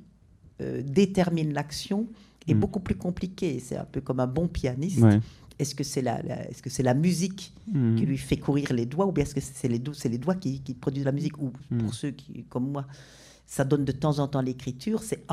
euh, 0.61 0.83
détermine 0.83 1.53
l'action 1.53 2.07
est 2.47 2.53
Mm. 2.53 2.59
beaucoup 2.59 2.79
plus 2.81 2.93
compliqué. 2.95 3.59
C'est 3.59 3.77
un 3.77 3.85
peu 3.85 3.99
comme 3.99 4.19
un 4.19 4.27
bon 4.27 4.47
pianiste. 4.47 4.99
Ouais. 4.99 5.19
Est-ce 5.57 5.73
que 5.73 5.83
c'est 5.83 6.03
la, 6.03 6.21
la- 6.21 6.47
est-ce 6.49 6.61
que 6.61 6.69
c'est 6.69 6.83
la 6.83 6.93
musique 6.93 7.51
qui 7.97 8.05
lui 8.05 8.17
fait 8.17 8.37
courir 8.37 8.71
les 8.73 8.85
doigts 8.85 9.07
ou 9.07 9.11
bien 9.11 9.23
est-ce 9.23 9.33
que 9.33 9.41
c'est 9.41 9.67
les, 9.67 9.79
do- 9.79 9.93
c'est 9.93 10.09
les 10.09 10.17
doigts 10.19 10.35
qui, 10.35 10.59
qui 10.61 10.75
produisent 10.75 11.05
la 11.05 11.11
musique 11.11 11.37
Ou 11.41 11.51
Mm. 11.71 11.77
pour 11.79 11.93
ceux 11.95 12.11
qui, 12.11 12.43
comme 12.49 12.71
moi, 12.71 12.85
ça 13.53 13.65
donne 13.65 13.83
de 13.83 13.91
temps 13.91 14.19
en 14.19 14.29
temps 14.29 14.39
l'écriture. 14.41 15.03
C'est 15.03 15.25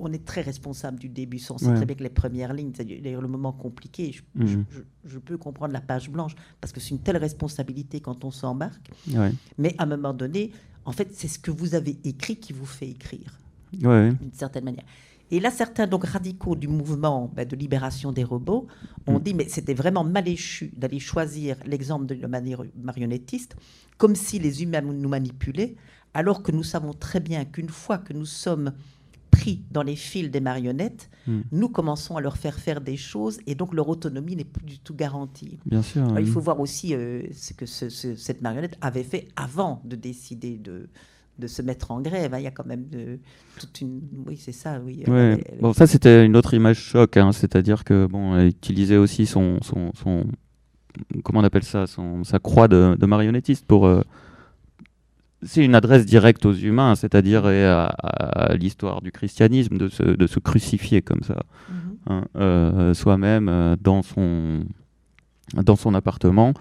on 0.00 0.12
est 0.12 0.24
très 0.24 0.40
responsable 0.40 0.98
du 0.98 1.08
début. 1.08 1.40
On 1.50 1.58
sait 1.58 1.66
Ouais. 1.68 1.74
très 1.76 1.86
bien 1.86 1.94
que 1.94 2.02
les 2.02 2.08
premières 2.10 2.52
lignes, 2.52 2.72
c'est 2.76 2.84
d'ailleurs 2.84 3.22
le 3.22 3.28
moment 3.28 3.52
compliqué. 3.52 4.10
Je, 4.10 4.22
Mhm. 4.34 4.46
je- 4.48 4.78
je- 4.78 4.82
je 5.12 5.18
peux 5.20 5.36
comprendre 5.38 5.72
la 5.72 5.80
page 5.80 6.10
blanche 6.10 6.34
parce 6.60 6.72
que 6.72 6.80
c'est 6.80 6.90
une 6.90 6.98
telle 6.98 7.18
responsabilité 7.18 8.00
quand 8.00 8.24
on 8.24 8.32
s'embarque. 8.32 8.90
Ouais. 9.14 9.30
Mais 9.58 9.76
à 9.78 9.84
un 9.84 9.86
moment 9.86 10.12
donné, 10.12 10.50
en 10.84 10.90
fait, 10.90 11.10
c'est 11.12 11.28
ce 11.28 11.38
que 11.38 11.52
vous 11.52 11.76
avez 11.76 11.96
écrit 12.02 12.34
qui 12.34 12.52
vous 12.52 12.66
fait 12.66 12.88
écrire 12.88 13.38
Ouais, 13.80 14.12
d'une 14.12 14.32
certaine 14.32 14.64
manière. 14.64 14.84
Et 15.30 15.38
là, 15.38 15.50
certains 15.52 15.86
donc 15.86 16.04
radicaux 16.04 16.56
du 16.56 16.66
mouvement 16.66 17.30
ben, 17.32 17.46
de 17.46 17.54
libération 17.54 18.10
des 18.10 18.24
robots 18.24 18.66
ont 19.06 19.18
Mm. 19.20 19.22
dit 19.22 19.34
mais 19.34 19.48
c'était 19.48 19.74
vraiment 19.74 20.02
mal 20.02 20.26
échu 20.26 20.72
d'aller 20.76 20.98
choisir 20.98 21.56
l'exemple 21.64 22.06
de 22.06 22.14
la 22.14 22.26
manière 22.28 22.62
marionnettiste 22.76 23.54
comme 23.98 24.16
si 24.16 24.38
les 24.40 24.62
humains 24.64 24.82
nous 24.82 25.08
manipulaient, 25.08 25.74
alors 26.16 26.42
que 26.42 26.52
nous 26.52 26.62
savons 26.64 26.92
très 26.94 27.20
bien 27.20 27.44
qu'une 27.44 27.68
fois 27.68 27.98
que 27.98 28.12
nous 28.12 28.24
sommes 28.26 28.72
pris 29.30 29.60
dans 29.70 29.82
les 29.82 29.96
fils 29.96 30.30
des 30.30 30.40
marionnettes, 30.40 31.10
Mm. 31.26 31.40
nous 31.52 31.68
commençons 31.68 32.16
à 32.16 32.20
leur 32.20 32.36
faire 32.36 32.58
faire 32.66 32.80
des 32.80 32.96
choses 32.96 33.38
et 33.46 33.54
donc 33.54 33.74
leur 33.74 33.88
autonomie 33.88 34.36
n'est 34.36 34.44
plus 34.44 34.64
du 34.64 34.78
tout 34.78 34.94
garantie. 34.94 35.58
Bien 35.66 35.82
sûr. 35.82 36.04
Alors, 36.04 36.20
il 36.20 36.28
faut 36.28 36.40
voir 36.40 36.58
aussi 36.60 36.94
euh, 36.94 37.22
ce 37.32 37.52
que 37.52 37.66
ce- 37.66 37.88
ce- 37.90 38.14
cette 38.16 38.40
marionnette 38.42 38.78
avait 38.80 39.02
fait 39.02 39.28
avant 39.36 39.82
de 39.84 39.96
décider 39.96 40.56
de, 40.56 40.88
de 41.38 41.46
se 41.48 41.60
mettre 41.62 41.90
en 41.90 42.00
grève. 42.00 42.32
hein. 42.32 42.38
Il 42.38 42.44
y 42.44 42.46
a 42.46 42.50
quand 42.52 42.64
même 42.64 42.86
de, 42.88 43.18
toute 43.60 43.80
une. 43.82 44.00
Oui, 44.26 44.36
c'est 44.38 44.52
ça, 44.52 44.80
oui. 44.84 45.02
Ouais. 45.08 45.44
elle- 45.52 45.60
Bon, 45.60 45.72
ça 45.74 45.86
c'était 45.86 46.24
une 46.24 46.36
autre 46.36 46.54
image 46.54 46.78
choc, 46.78 47.16
hein, 47.18 47.32
c'est-à-dire 47.32 47.84
que 47.84 48.06
bon, 48.06 48.36
elle 48.36 48.46
utilisait 48.48 48.96
aussi 48.96 49.26
son, 49.26 49.58
son, 49.62 49.90
son 49.94 50.24
comment 51.24 51.40
on 51.40 51.44
appelle 51.44 51.64
ça, 51.64 51.86
son, 51.86 52.24
sa 52.24 52.38
croix 52.38 52.68
de, 52.68 52.96
de 52.98 53.06
marionnettiste 53.06 53.66
pour. 53.66 53.86
euh, 53.86 54.00
c'est 55.46 55.64
une 55.64 55.74
adresse 55.74 56.04
directe 56.06 56.44
aux 56.44 56.52
humains, 56.52 56.94
c'est-à-dire 56.96 57.46
à, 57.46 57.86
à 57.86 58.54
l'histoire 58.56 59.00
du 59.00 59.10
christianisme 59.12 59.78
de 59.78 59.88
se, 59.88 60.02
de 60.02 60.26
se 60.26 60.38
crucifier 60.40 61.00
comme 61.02 61.22
ça, 61.22 61.42
Mhm. 61.70 61.76
hein, 62.10 62.24
euh, 62.36 62.94
soi-même 62.94 63.48
euh, 63.48 63.76
dans 63.80 64.02
son 64.02 64.64
dans 65.54 65.76
son 65.76 65.94
appartement. 65.94 66.52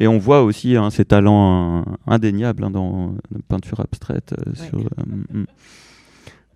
Et 0.00 0.06
on 0.06 0.18
voit 0.18 0.42
aussi 0.44 0.76
hein, 0.76 0.90
ses 0.90 1.04
talents 1.04 1.84
indéniables 2.06 2.62
hein, 2.64 2.70
dans 2.70 3.14
la 3.32 3.40
peinture 3.48 3.80
abstraite. 3.80 4.32
euh, 4.38 4.50
Ouais. 4.52 4.68
sur, 4.68 4.78
euh, 4.78 5.40
mm. 5.40 5.46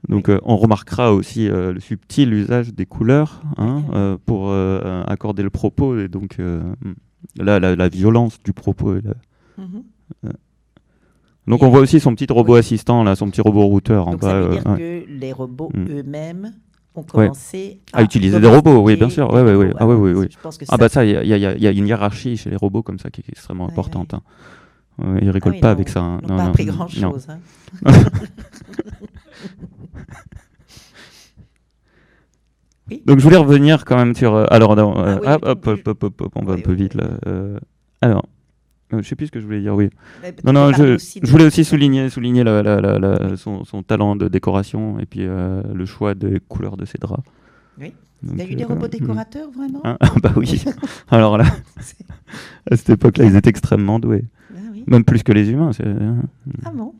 Donc 0.09 0.31
on 0.43 0.57
remarquera 0.57 1.13
aussi 1.13 1.47
le 1.49 1.79
subtil 1.79 2.33
usage 2.35 2.75
des 2.75 2.87
couleurs 2.87 3.41
pour 4.27 4.53
accorder 4.53 5.45
le 5.45 5.51
propos 5.51 5.97
et 5.99 6.09
donc 6.09 6.39
mm. 6.39 6.95
là 7.39 7.61
la, 7.61 7.77
la 7.77 7.89
violence 7.89 8.39
du 8.43 8.53
propos. 8.53 8.97
Donc 11.47 11.63
on 11.63 11.71
voit 11.71 11.81
aussi 11.81 11.99
son 12.01 12.15
petit 12.15 12.33
robot 12.33 12.55
Oui. 12.55 12.59
assistant 12.61 13.03
là, 13.03 13.17
son 13.17 13.29
petit 13.31 13.41
robot 13.41 13.67
routeur 13.67 14.07
en 14.09 14.13
Donc 14.13 14.21
bas. 14.21 14.29
ça 14.29 14.41
veut 14.41 14.47
euh, 14.47 14.51
dire 14.53 14.67
ouais. 14.67 14.79
que 14.79 15.05
les 15.11 15.33
robots 15.33 15.71
Mm. 15.75 15.87
eux-mêmes 15.91 16.53
ont 16.95 17.03
commencé 17.03 17.81
À 17.93 18.03
utiliser 18.03 18.39
des 18.39 18.47
robots, 18.49 18.81
oui, 18.83 18.97
bien 18.97 19.09
sûr. 19.09 19.33
Ouais. 19.33 19.41
Ah, 19.79 19.87
ouais, 19.87 19.95
ouais, 19.95 20.13
ouais. 20.15 20.29
Je 20.31 20.39
pense 20.39 20.59
que 20.59 20.65
Ah 20.69 20.77
bah 20.77 20.89
ça, 20.89 21.05
il 21.05 21.11
y, 21.11 21.17
a- 21.17 21.57
y 21.57 21.65
y 21.75 21.79
une 21.79 21.87
hiérarchie 21.89 22.37
chez 22.37 22.51
les 22.51 22.57
robots 22.57 22.83
comme 22.83 22.99
ça 22.99 23.11
qui 23.11 23.23
est 23.23 23.29
extrêmement 23.31 23.67
importante. 23.69 24.15
hein. 24.15 24.21
Ouais, 24.99 25.21
ils 25.23 25.31
rigolent 25.31 25.53
Ah 25.55 25.57
oui, 25.57 25.61
pas 25.61 25.69
non, 25.69 25.73
avec 25.73 25.89
ça. 25.89 26.01
hein. 26.01 26.21
ils 26.23 26.29
Non, 26.29 26.35
n'ont 26.37 26.43
pas 26.43 26.49
appris 26.51 26.65
grand-chose. 26.67 27.27
hein. 27.31 27.39
Donc 33.07 33.19
je 33.19 33.25
voulais 33.25 33.37
revenir 33.37 33.85
quand 33.85 33.97
même 33.97 34.15
sur. 34.15 34.35
euh, 34.35 34.45
alors, 34.51 34.77
non, 34.77 34.99
euh, 34.99 35.19
Ah 35.25 35.39
oui, 35.43 35.49
hop, 35.51 35.67
hop, 35.67 35.67
oui. 35.67 35.73
hop, 35.87 35.89
hop, 35.89 36.03
hop, 36.05 36.21
hop, 36.21 36.33
on 36.37 36.45
va 36.45 36.55
Oui, 36.55 36.61
un 36.61 36.63
peu 36.63 36.73
oui, 36.73 36.77
vite 36.77 36.95
oui. 36.95 37.01
là. 37.01 37.09
Euh, 37.27 37.59
alors, 38.01 38.19
euh, 38.19 38.42
je 39.01 39.09
sais 39.09 39.17
plus 39.17 39.27
ce 39.29 39.33
que 39.33 39.41
je 39.41 39.47
voulais 39.47 39.61
dire. 39.61 39.75
Oui. 39.75 39.89
Mais 40.23 40.35
Non, 40.45 40.53
non, 40.53 40.73
je, 40.73 40.97
voulais 41.31 41.45
aussi 41.47 41.65
souligner, 41.65 42.11
souligner 42.11 42.45
la- 42.45 42.63
la- 42.63 42.81
la- 42.81 42.99
la- 42.99 43.37
son, 43.37 43.65
son 43.65 43.83
talent 43.83 44.17
de 44.17 44.29
décoration 44.29 44.99
et 44.99 45.07
puis 45.07 45.21
euh, 45.23 45.63
le 45.75 45.87
choix 45.87 46.15
des 46.15 46.41
couleurs 46.49 46.77
de 46.77 46.85
ses 46.85 46.99
draps. 46.99 47.23
Oui. 47.81 47.93
Donc, 48.23 48.35
Il 48.37 48.39
y 48.39 48.43
a 48.43 48.51
eu 48.53 48.55
des 48.55 48.63
euh, 48.65 48.67
robots 48.69 48.87
hmm. 48.87 48.91
décorateurs, 48.91 49.51
vraiment 49.51 49.81
Hein 49.85 49.97
Ah 50.01 50.11
bah 50.23 50.33
oui. 50.37 50.63
Alors 51.09 51.39
là, 51.39 51.45
à 52.71 52.77
cette 52.77 52.91
époque-là, 52.91 53.25
ils 53.25 53.35
étaient 53.37 53.51
extrêmement 53.51 53.99
doués. 53.99 54.25
Ah 54.55 54.59
oui. 54.73 54.85
Même 54.87 55.05
plus 55.05 55.23
que 55.23 55.33
les 55.33 55.51
humains. 55.51 55.71
hein. 55.85 56.17
Ah 56.65 56.71
bon? 56.75 56.95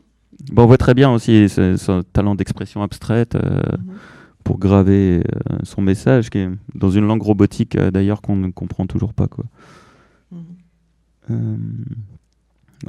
Bon, 0.51 0.63
on 0.63 0.65
voit 0.65 0.77
très 0.77 0.93
bien 0.93 1.11
aussi 1.11 1.47
son 1.47 2.03
talent 2.11 2.35
d'expression 2.35 2.81
abstraite 2.83 3.35
euh, 3.35 3.61
Mhm. 3.77 3.93
pour 4.43 4.59
graver 4.59 5.21
euh, 5.21 5.57
son 5.63 5.81
message, 5.81 6.29
qui 6.29 6.39
est 6.39 6.49
dans 6.75 6.89
une 6.89 7.05
langue 7.07 7.21
robotique 7.23 7.77
euh, 7.77 7.91
d'ailleurs 7.91 8.21
qu'on 8.21 8.35
ne 8.35 8.49
comprend 8.49 8.85
toujours 8.85 9.13
pas. 9.13 9.27
Quoi. 9.27 9.45
Euh, 11.31 11.55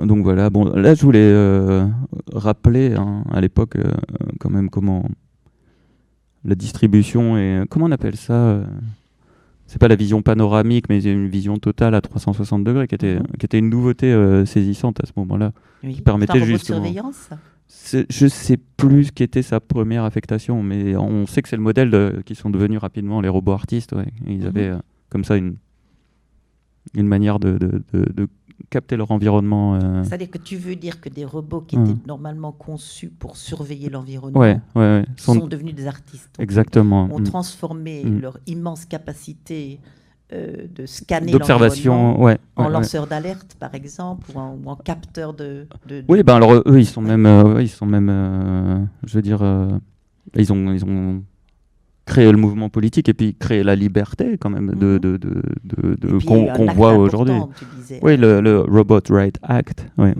donc 0.06 0.24
voilà, 0.24 0.50
bon, 0.50 0.64
là 0.64 0.94
je 0.94 1.02
voulais 1.02 1.20
euh, 1.22 1.86
rappeler 2.32 2.94
hein, 2.94 3.22
à 3.30 3.40
l'époque 3.40 3.76
euh, 3.76 3.84
quand 4.40 4.50
même 4.50 4.68
comment 4.70 5.04
la 6.44 6.54
distribution 6.54 7.36
et 7.38 7.62
comment 7.70 7.86
on 7.86 7.92
appelle 7.92 8.16
ça 8.16 8.60
C'est 9.66 9.78
pas 9.80 9.88
la 9.88 9.96
vision 9.96 10.20
panoramique, 10.20 10.88
mais 10.90 11.02
une 11.02 11.28
vision 11.28 11.56
totale 11.56 11.94
à 11.94 12.00
360 12.02 12.64
degrés 12.64 12.86
qui 12.86 12.94
était, 12.96 13.16
Mhm. 13.16 13.26
qui 13.38 13.46
était 13.46 13.58
une 13.58 13.70
nouveauté 13.70 14.12
euh, 14.12 14.44
saisissante 14.44 15.02
à 15.02 15.06
ce 15.06 15.12
moment-là. 15.16 15.52
Oui. 15.82 16.00
permettait 16.00 16.32
un 16.32 16.34
robot 16.40 16.46
de 16.46 16.50
justement- 16.52 16.82
surveillance 16.82 17.30
Je 18.10 18.26
sais 18.28 18.56
plus 18.76 19.04
ce 19.04 19.12
qu'était 19.12 19.42
sa 19.42 19.60
première 19.60 20.04
affectation, 20.04 20.62
mais 20.62 20.96
on 20.96 21.26
sait 21.26 21.40
que 21.42 21.48
c'est 21.48 21.56
le 21.56 21.62
modèle 21.62 21.90
de- 21.90 22.22
qui 22.26 22.34
sont 22.34 22.50
devenus 22.50 22.78
rapidement 22.78 23.20
les 23.22 23.28
robots 23.28 23.52
artistes. 23.52 23.92
ouais. 23.94 24.06
Ils 24.26 24.40
Mhm. 24.40 24.46
avaient 24.46 24.68
euh, 24.68 24.78
comme 25.08 25.24
ça 25.24 25.36
une, 25.36 25.56
une 26.92 27.06
manière 27.06 27.38
de, 27.38 27.52
de- 27.58 27.82
de- 27.92 28.12
de 28.12 28.28
capter 28.70 28.96
leur 28.96 29.10
environnement. 29.10 29.74
euh. 29.76 30.04
C'est-à-dire 30.04 30.30
que 30.30 30.38
tu 30.38 30.56
veux 30.56 30.76
dire 30.76 31.00
que 31.00 31.08
des 31.08 31.24
robots 31.24 31.60
qui 31.62 31.76
étaient 31.76 31.96
normalement 32.06 32.52
conçus 32.52 33.08
pour 33.08 33.36
surveiller 33.36 33.88
l'environnement 33.90 34.38
Ouais, 34.38 34.58
ouais, 34.74 34.82
ouais. 34.82 35.04
Sont- 35.16 35.34
sont 35.34 35.46
devenus 35.46 35.74
des 35.74 35.86
artistes. 35.86 36.30
Exactement. 36.38 37.08
ont 37.12 37.18
Mm. 37.20 37.24
transformé 37.24 38.04
Mm. 38.04 38.20
leur 38.20 38.38
immense 38.46 38.84
capacité 38.84 39.80
euh, 40.32 40.66
de 40.74 40.86
scanner 40.86 41.30
D'observation, 41.32 41.92
l'environnement 41.94 42.24
ouais. 42.24 42.38
en 42.56 42.68
lanceur 42.68 43.06
d'alerte, 43.06 43.56
par 43.60 43.74
exemple, 43.74 44.26
ou 44.34 44.38
en, 44.38 44.58
ou 44.64 44.68
en 44.70 44.74
capteur 44.76 45.34
de, 45.34 45.66
de- 45.86 46.00
de- 46.00 46.04
Oui, 46.08 46.22
ben 46.22 46.36
alors 46.36 46.54
eux, 46.54 46.78
ils 46.80 46.86
sont 46.86 47.02
même, 47.02 47.26
euh, 47.26 47.60
ils 47.62 47.68
sont 47.68 47.86
même, 47.86 48.88
je 49.06 49.14
veux 49.14 49.22
dire, 49.22 49.42
ils 50.36 50.52
ont, 50.52 50.72
ils 50.72 50.84
ont 50.84 51.22
créé 52.06 52.30
le 52.30 52.36
mouvement 52.38 52.68
politique 52.68 53.08
et 53.08 53.14
puis 53.14 53.34
créé 53.34 53.62
la 53.62 53.74
liberté 53.74 54.36
quand 54.38 54.50
même 54.50 54.74
de, 54.74 54.86
Mhm. 54.86 54.98
de, 54.98 55.16
de, 55.96 56.24
qu'on 56.26 56.66
voit 56.72 56.94
aujourd'hui. 56.94 57.34
Oui, 58.02 58.16
le, 58.16 58.40
le 58.40 58.60
Robot 58.60 59.00
Right 59.10 59.38
Act, 59.42 59.86
Oui. 59.98 60.10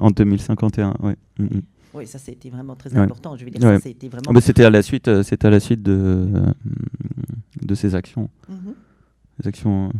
en 0.00 0.10
2051. 0.10 0.94
Ouais. 1.00 1.16
Mm, 1.38 1.44
mm. 1.44 1.48
Oui, 1.94 2.06
ça, 2.06 2.18
c'était 2.18 2.48
vraiment 2.48 2.74
très 2.74 2.90
Ouais. 2.94 3.00
important. 3.00 3.36
Je 3.36 3.44
veux 3.44 3.50
dire, 3.50 3.60
Ouais. 3.68 3.74
ça, 3.76 3.82
c'était 3.82 4.08
vraiment. 4.08 4.22
Ah, 4.28 4.32
mais 4.32 4.40
c'était 4.40 4.64
à 4.64 4.70
la 4.70 4.82
suite, 4.82 5.08
euh, 5.08 5.22
c'était 5.22 5.46
à 5.46 5.50
la 5.50 5.60
suite 5.60 5.82
de, 5.82 5.92
euh, 5.92 6.52
de 7.60 7.74
ces 7.74 7.94
actions, 7.94 8.30
Mhm. 8.48 8.72
les 9.40 9.48
actions 9.48 9.90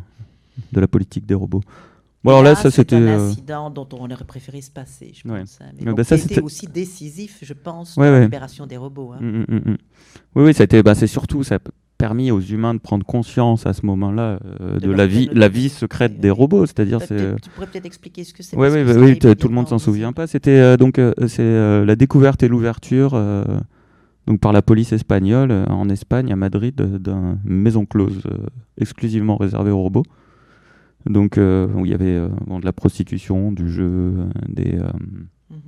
de 0.72 0.80
la 0.80 0.86
politique 0.88 1.26
des 1.26 1.34
robots. 1.34 1.60
Bon, 2.24 2.30
alors 2.30 2.42
là, 2.44 2.50
Là, 2.50 2.54
ça 2.56 2.70
c'est 2.70 2.76
c'était. 2.76 2.96
un 2.96 3.02
euh, 3.02 3.30
incident 3.30 3.70
dont 3.70 3.88
on 3.92 4.08
aurait 4.10 4.24
préféré 4.24 4.60
se 4.60 4.70
passer, 4.70 5.12
je 5.14 5.28
Ouais. 5.28 5.40
pense. 5.40 5.58
hein. 5.60 5.66
Mais 5.74 5.80
Ouais, 5.80 5.86
donc, 5.86 5.96
bah 5.96 6.04
ça, 6.04 6.16
c'était- 6.16 6.40
aussi 6.40 6.66
décisif, 6.66 7.38
je 7.42 7.52
pense, 7.52 7.96
Ouais, 7.96 8.06
dans 8.06 8.12
ouais. 8.12 8.18
la 8.20 8.24
libération 8.26 8.66
des 8.66 8.76
robots. 8.76 9.12
hein. 9.12 9.18
Mm, 9.20 9.44
mm, 9.48 9.56
mm. 9.72 9.76
Oui, 10.36 10.44
oui, 10.44 10.54
été, 10.64 10.82
bah, 10.84 10.94
c'est 10.94 11.08
surtout, 11.08 11.42
ça 11.42 11.56
a 11.56 11.58
permis 11.98 12.30
aux 12.30 12.40
humains 12.40 12.74
de 12.74 12.78
prendre 12.80 13.04
conscience 13.04 13.66
à 13.66 13.72
ce 13.72 13.84
moment-là 13.86 14.38
euh, 14.60 14.78
De 14.78 14.90
la 14.90 15.06
vie, 15.06 15.28
la 15.32 15.48
secrète 15.68 16.20
des 16.20 16.30
robots, 16.30 16.66
c'est-à-dire 16.66 17.00
c'est. 17.00 17.36
Tu 17.42 17.50
pourrais 17.50 17.66
peut-être 17.68 17.86
expliquer 17.86 18.24
ce 18.24 18.32
que 18.34 18.42
c'est. 18.42 18.56
Oui, 18.56 18.68
oui, 18.68 19.18
tout 19.36 19.48
le 19.48 19.54
monde 19.54 19.68
s'en 19.68 19.78
souvient 19.78 20.12
pas. 20.12 20.26
C'était 20.26 20.58
euh, 20.58 20.76
donc 20.76 20.98
euh, 20.98 21.12
c'est 21.28 21.42
euh, 21.42 21.84
la 21.84 21.94
découverte 21.96 22.42
et 22.42 22.48
l'ouverture 22.48 23.12
euh, 23.14 23.44
donc 24.26 24.40
par 24.40 24.52
la 24.52 24.62
police 24.62 24.92
espagnole 24.92 25.50
euh, 25.52 25.64
en 25.66 25.88
Espagne 25.88 26.32
à 26.32 26.36
Madrid 26.36 26.80
euh, 26.80 26.98
d'une 26.98 27.38
maison 27.44 27.84
close 27.86 28.20
euh, 28.26 28.46
exclusivement 28.80 29.36
réservée 29.36 29.70
aux 29.70 29.80
robots. 29.82 30.04
Donc 31.06 31.36
euh, 31.38 31.66
où 31.74 31.84
il 31.84 31.90
y 31.90 31.94
avait 31.94 32.14
euh, 32.16 32.28
bon, 32.46 32.60
de 32.60 32.64
la 32.64 32.72
prostitution, 32.72 33.52
du 33.52 33.70
jeu, 33.70 33.84
euh, 34.16 34.26
des 34.48 34.78
Mhm, 35.50 35.58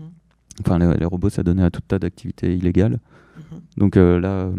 enfin 0.60 0.78
les, 0.78 0.94
les 0.98 1.04
robots 1.04 1.28
ça 1.30 1.42
donnait 1.42 1.64
à 1.64 1.70
tout 1.70 1.80
tas 1.82 1.98
d'activités 1.98 2.54
illégales. 2.56 2.98
mhm. 3.36 3.60
Donc 3.76 3.96
là 3.96 4.50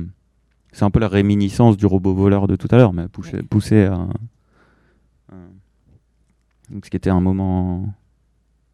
c'est 0.71 0.83
un 0.83 0.91
peu 0.91 0.99
la 0.99 1.07
réminiscence 1.07 1.77
du 1.77 1.85
robot 1.85 2.13
voleur 2.13 2.47
de 2.47 2.55
tout 2.55 2.67
à 2.71 2.77
l'heure 2.77 2.93
mais 2.93 3.07
poussé, 3.49 3.83
à 3.85 4.07
donc 6.69 6.85
ce 6.85 6.89
qui 6.89 6.97
était 6.97 7.09
un 7.09 7.21
moment 7.21 7.87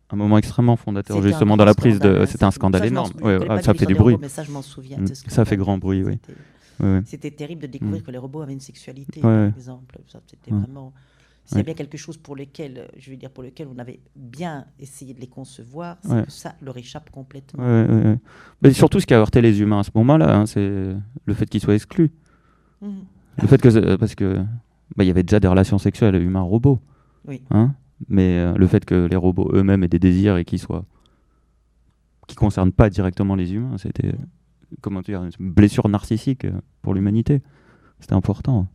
un 0.10 0.16
moment 0.16 0.38
extrêmement 0.38 0.76
fondateur 0.76 1.22
justement 1.22 1.58
dans 1.58 1.66
la 1.66 1.74
prise 1.74 2.00
de 2.00 2.26
c'était 2.26 2.44
un 2.46 2.52
scandale 2.52 2.82
ça, 2.82 2.88
énorme. 2.88 3.12
Ouais, 3.22 3.46
pas 3.46 3.62
ça 3.62 3.74
fait 3.74 3.86
du 3.86 3.96
bruit 3.96 4.14
robots, 4.16 4.22
Mais 4.22 4.30
ça, 4.30 4.44
je 4.44 4.52
m'en 4.52 4.62
souviens. 4.62 4.98
Mm, 4.98 5.08
ça 5.28 5.46
fait 5.46 5.58
grand 5.58 5.78
bruit, 5.78 6.04
oui. 6.04 6.20
C'était- 7.06 7.32
terrible 7.32 7.62
de 7.62 7.68
découvrir 7.68 8.02
Mm. 8.02 8.04
que 8.06 8.12
les 8.12 8.18
robots 8.18 8.42
avaient 8.42 8.54
une 8.54 8.60
sexualité, 8.60 9.22
Ouais, 9.22 9.50
par 9.50 9.58
exemple. 9.58 9.98
C'était 10.28 10.52
vraiment. 10.52 10.92
S'il 11.52 11.58
y 11.58 11.62
a 11.62 11.64
bien 11.64 11.74
quelque 11.74 11.98
chose 11.98 12.18
pour 12.18 12.36
lequel, 12.36 12.78
euh, 12.78 12.88
je 12.98 13.12
veux 13.12 13.18
dire, 13.18 13.30
pour 13.30 13.44
lequel 13.44 13.68
on 13.74 13.78
avait 13.78 14.00
bien 14.16 14.66
essayé 14.80 15.14
de 15.14 15.20
les 15.20 15.28
concevoir, 15.28 15.98
c'est 16.02 16.14
Ouais. 16.14 16.24
que 16.24 16.32
ça 16.32 16.56
leur 16.62 16.78
échappe 16.78 17.10
complètement. 17.10 17.62
Ouais. 17.64 18.18
Mais 18.62 18.72
surtout 18.72 19.00
ce 19.02 19.06
qui 19.06 19.14
a 19.14 19.18
heurté 19.20 19.42
les 19.42 19.60
humains 19.60 19.80
à 19.80 19.84
ce 19.84 19.92
moment-là 19.96 20.34
hein, 20.36 20.46
c'est 20.46 20.94
le 21.26 21.34
fait 21.34 21.46
qu'ils 21.50 21.60
soient 21.62 21.76
exclus 21.76 22.12
Mhm. 22.82 23.04
le 23.42 23.48
fait 23.48 23.62
que 23.62 23.68
euh, 23.70 23.98
parce 23.98 24.16
que 24.16 24.38
bah, 24.96 25.04
il 25.04 25.08
y 25.08 25.12
avait 25.12 25.24
déjà 25.24 25.40
des 25.40 25.48
relations 25.48 25.78
sexuelles 25.78 26.16
humains-robots 26.16 26.80
Oui. 27.28 27.42
hein 27.52 27.76
mais 28.08 28.40
euh, 28.40 28.54
le 28.56 28.66
fait 28.68 28.84
que 28.86 29.06
les 29.06 29.16
robots 29.16 29.52
eux-mêmes 29.54 29.84
aient 29.84 29.88
des 29.88 30.00
désirs 30.00 30.38
et 30.38 30.46
qu'ils 30.46 30.60
soient 30.60 30.86
qui 32.28 32.36
concernent 32.36 32.72
pas 32.72 32.90
directement 32.90 33.36
les 33.36 33.54
humains 33.54 33.78
c'était 33.78 34.08
euh, 34.08 34.14
Mm. 34.72 34.76
comment 34.80 35.02
dire 35.02 35.22
une 35.40 35.52
blessure 35.52 35.90
narcissique 35.90 36.48
pour 36.82 36.94
l'humanité 36.94 37.42
c'était 38.00 38.14
important 38.14 38.68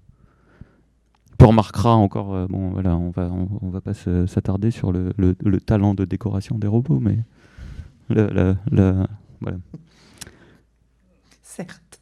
remarquera 1.47 1.95
encore 1.97 2.35
euh, 2.35 2.47
bon 2.49 2.71
voilà 2.71 2.97
on 2.97 3.11
va 3.11 3.25
on, 3.31 3.49
on 3.63 3.71
va 3.71 3.81
pas 3.81 3.95
s'attarder 3.95 4.71
sur 4.71 4.93
le, 4.93 5.13
le- 5.17 5.37
le 5.45 5.61
talent 5.61 5.95
de 5.95 6.05
décoration 6.05 6.59
des 6.59 6.67
robots 6.67 7.01
mais 7.01 7.19
le- 8.09 8.29
le- 8.29 8.57
le- 8.71 9.07
voilà 9.41 9.59
Certes. 11.43 12.01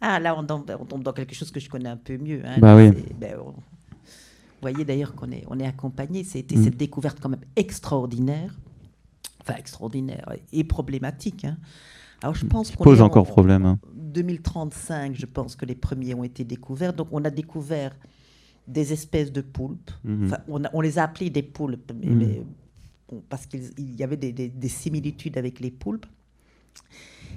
Ah, 0.00 0.18
là, 0.20 0.38
on 0.38 0.44
tombe, 0.44 0.70
on 0.80 0.84
tombe 0.84 1.02
dans 1.02 1.12
quelque 1.12 1.34
chose 1.34 1.50
que 1.50 1.60
je 1.60 1.68
connais 1.68 1.88
un 1.88 1.96
peu 1.96 2.16
mieux. 2.16 2.40
hein. 2.44 2.56
Bah 2.58 2.76
oui. 2.76 2.90
Ben, 3.20 3.36
on- 3.44 3.50
Vous 3.50 4.62
voyez 4.62 4.84
d'ailleurs 4.84 5.14
qu'on 5.14 5.30
est, 5.30 5.44
on 5.48 5.58
est 5.60 5.66
accompagné. 5.66 6.24
C'était 6.24 6.56
Mm. 6.56 6.64
cette 6.64 6.76
découverte 6.76 7.18
quand 7.20 7.28
même 7.28 7.44
extraordinaire, 7.54 8.54
enfin 9.40 9.54
extraordinaire 9.56 10.32
et 10.52 10.64
problématique. 10.64 11.44
hein. 11.44 11.56
Alors 12.22 12.34
je 12.34 12.44
pense 12.46 12.70
qui 12.70 12.76
qu'on 12.76 12.84
pose 12.84 12.98
est 12.98 13.02
en- 13.02 13.06
encore 13.06 13.26
problème 13.26 13.66
hein. 13.66 13.78
2035, 13.94 15.14
je 15.14 15.26
pense 15.26 15.54
que 15.54 15.64
les 15.66 15.74
premiers 15.76 16.14
ont 16.14 16.24
été 16.24 16.44
découverts. 16.44 16.92
Donc 16.92 17.08
on 17.12 17.24
a 17.24 17.30
découvert 17.30 17.94
des 18.68 18.92
espèces 18.92 19.32
de 19.32 19.40
poulpes. 19.40 19.90
Mhm. 20.04 20.26
Enfin, 20.26 20.38
on, 20.72 20.80
les 20.80 20.98
a 20.98 21.04
appelés 21.04 21.30
des 21.30 21.42
poulpes, 21.42 21.90
mais- 21.98 22.06
Mhm. 22.06 22.18
mais, 22.18 22.42
bon, 23.10 23.22
parce 23.28 23.46
qu'il 23.46 23.62
il 23.78 23.96
y 23.96 24.02
avait 24.04 24.16
des, 24.16 24.32
des- 24.32 24.48
des 24.48 24.68
similitudes 24.68 25.36
avec 25.38 25.58
les 25.60 25.70
poulpes. 25.70 26.06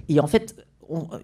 Et 0.09 0.19
en 0.19 0.27
fait, 0.27 0.55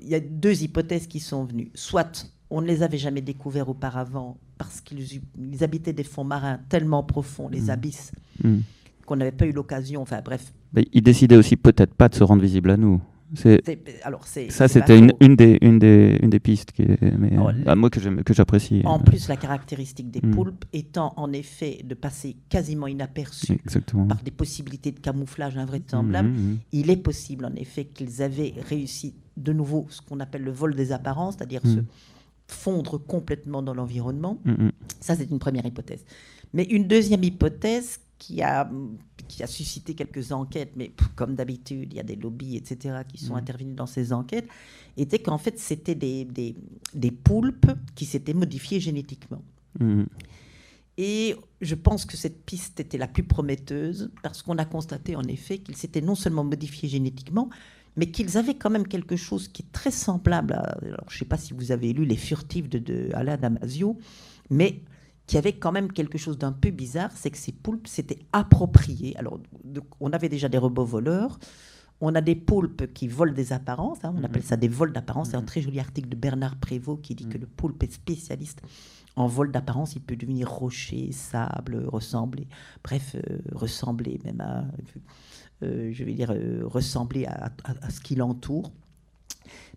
il 0.02 0.08
y 0.08 0.16
a 0.16 0.20
deux 0.20 0.64
hypothèses 0.64 1.08
qui 1.08 1.20
sont 1.20 1.44
venues. 1.46 1.70
Soit 1.76 2.32
on 2.50 2.62
ne 2.62 2.68
les 2.68 2.82
avait 2.84 2.98
jamais 2.98 3.22
découverts 3.22 3.68
auparavant 3.70 4.38
parce 4.58 4.80
qu'ils 4.80 5.22
ils 5.38 5.64
habitaient 5.64 5.92
des 5.94 6.06
fonds 6.06 6.24
marins 6.24 6.60
tellement 6.70 7.04
profonds, 7.04 7.50
les 7.50 7.62
Mhm. 7.64 7.70
abysses, 7.70 8.12
qu'on 9.06 9.16
n'avait 9.18 9.32
pas 9.34 9.46
eu 9.46 9.52
l'occasion. 9.52 10.02
Enfin 10.02 10.22
bref, 10.24 10.54
Mais 10.74 10.86
ils 10.94 11.02
décidaient 11.02 11.36
aussi 11.38 11.58
peut-être 11.58 11.94
pas 11.94 12.08
de 12.10 12.16
se 12.16 12.24
rendre 12.24 12.42
visibles 12.42 12.72
à 12.72 12.78
nous. 12.78 13.02
Alors 14.04 14.26
ça, 14.26 14.68
c'était 14.68 14.98
une, 14.98 15.36
des 15.36 15.58
une 15.62 15.80
des 15.80 16.18
une 16.22 16.30
des 16.30 16.40
pistes 16.40 16.72
qui 16.72 16.84
est, 16.84 17.02
mais, 17.18 17.32
Oh, 17.38 17.50
euh, 17.50 17.64
à 17.66 17.76
moi 17.76 17.90
que 17.90 18.00
j'apprécie. 18.34 18.82
En 18.86 19.00
euh, 19.00 19.04
plus, 19.04 19.28
la 19.28 19.36
caractéristique 19.36 20.10
des 20.12 20.22
Mm. 20.26 20.32
poulpes 20.32 20.66
étant 20.74 21.14
en 21.18 21.32
effet 21.34 21.82
de 21.84 21.94
passer 21.94 22.38
quasiment 22.50 22.88
inaperçus 22.88 23.54
exactement. 23.54 24.08
par 24.08 24.22
des 24.24 24.32
possibilités 24.32 24.92
de 24.92 25.00
camouflage 25.00 25.58
invraisemblables, 25.58 26.30
Mhm, 26.30 26.36
mhm. 26.52 26.58
il 26.72 26.90
est 26.90 26.98
possible 26.98 27.46
en 27.46 27.54
effet 27.56 27.86
qu'ils 27.86 28.22
avaient 28.22 28.54
réussi 28.70 29.14
de 29.36 29.54
nouveau 29.54 29.86
ce 29.90 30.02
qu'on 30.02 30.20
appelle 30.20 30.44
le 30.44 30.52
vol 30.52 30.74
des 30.76 30.92
apparences, 30.92 31.36
c'est-à-dire 31.38 31.62
se 31.66 31.80
fondre 32.48 32.98
complètement 32.98 33.62
dans 33.62 33.74
l'environnement. 33.74 34.40
Ça, 35.02 35.16
c'est 35.16 35.30
une 35.30 35.40
première 35.40 35.66
hypothèse. 35.66 36.06
Mais 36.54 36.64
une 36.64 36.88
deuxième 36.88 37.24
hypothèse 37.24 38.00
qui 38.18 38.42
a, 38.42 38.70
qui 39.28 39.44
a 39.44 39.48
suscité 39.48 39.94
quelques 39.94 40.32
enquêtes, 40.32 40.72
mais 40.76 40.90
pff, 40.90 41.08
comme 41.16 41.36
d'habitude, 41.36 41.90
il 41.92 41.98
y 41.98 42.00
a 42.00 42.04
des 42.04 42.16
lobbies, 42.16 42.56
etc., 42.58 43.00
qui 43.08 43.18
sont 43.24 43.34
Mhm. 43.34 43.40
intervenus 43.40 43.76
dans 43.76 43.86
ces 43.86 44.14
enquêtes, 44.14 44.48
était 44.98 45.20
qu'en 45.20 45.38
fait, 45.38 45.60
c'était 45.60 45.96
des, 45.96 46.26
des, 46.26 46.56
des 46.94 47.12
poulpes 47.12 47.72
qui 47.96 48.06
s'étaient 48.06 48.34
modifiés 48.34 48.80
génétiquement. 48.80 49.42
Mhm. 49.80 50.08
Et 51.00 51.36
je 51.62 51.76
pense 51.76 52.06
que 52.06 52.18
cette 52.18 52.44
piste 52.44 52.80
était 52.80 52.98
la 52.98 53.08
plus 53.08 53.24
prometteuse 53.24 54.10
parce 54.24 54.42
qu'on 54.42 54.58
a 54.58 54.66
constaté 54.66 55.16
en 55.16 55.22
effet 55.24 55.60
qu'ils 55.60 55.76
s'étaient 55.76 56.02
non 56.02 56.16
seulement 56.16 56.44
modifiés 56.44 56.90
génétiquement, 56.90 57.50
mais 57.96 58.10
qu'ils 58.10 58.36
avaient 58.38 58.56
quand 58.56 58.72
même 58.72 58.88
quelque 58.88 59.16
chose 59.16 59.48
qui 59.48 59.62
est 59.62 59.72
très 59.72 59.92
semblable 59.92 60.54
à. 60.54 60.78
Alors, 60.82 61.06
je 61.10 61.16
ne 61.16 61.20
sais 61.20 61.26
pas 61.26 61.38
si 61.38 61.54
vous 61.54 61.72
avez 61.72 61.94
lu 61.94 62.06
Les 62.06 62.16
Furtifs 62.16 62.68
de, 62.68 62.80
de 62.80 63.10
Alain 63.14 63.38
Damasio, 63.38 63.98
mais 64.50 64.82
qui 65.28 65.38
avait 65.38 65.54
quand 65.54 65.72
même 65.72 65.92
quelque 65.92 66.18
chose 66.18 66.38
d'un 66.38 66.52
peu 66.54 66.72
bizarre, 66.72 67.12
c'est 67.14 67.30
que 67.32 67.38
ces 67.38 67.52
poulpes 67.52 67.88
s'étaient 67.88 68.20
appropriés. 68.34 69.16
Alors, 69.18 69.40
de- 69.64 69.84
on 70.00 70.12
avait 70.12 70.30
déjà 70.30 70.48
des 70.50 70.58
robots 70.58 70.86
voleurs. 70.86 71.38
On 72.00 72.14
a 72.16 72.22
des 72.22 72.36
poulpes 72.36 72.94
qui 72.94 73.08
volent 73.08 73.34
des 73.34 73.54
apparences, 73.54 73.98
hein, 74.06 74.14
on 74.16 74.24
appelle 74.24 74.44
ça 74.44 74.56
des 74.56 74.68
vols 74.68 74.94
d'apparence. 74.94 75.30
C'est 75.32 75.36
un 75.36 75.42
très 75.42 75.62
joli 75.62 75.80
article 75.80 76.08
de 76.10 76.16
Bernard 76.16 76.56
Prévost 76.58 77.02
qui 77.02 77.16
dit 77.16 77.28
que 77.28 77.40
le 77.40 77.48
poulpe 77.48 77.82
est 77.84 77.92
spécialiste 77.92 78.62
en 79.16 79.26
vol 79.28 79.52
d'apparence. 79.52 79.96
Il 79.96 80.02
peut 80.02 80.16
devenir 80.16 80.48
rocher, 80.50 81.12
sable, 81.12 81.84
ressembler, 81.88 82.48
bref, 82.84 83.16
euh, 83.16 83.40
ressembler 83.52 84.20
même 84.24 84.42
à, 84.42 84.66
euh, 85.64 85.90
je 85.92 86.04
vais 86.04 86.14
dire, 86.14 86.30
euh, 86.32 86.62
ressembler 86.66 87.26
à, 87.26 87.46
à- 87.64 87.86
à 87.86 87.90
ce 87.90 88.00
qui 88.00 88.14
l'entoure. 88.16 88.72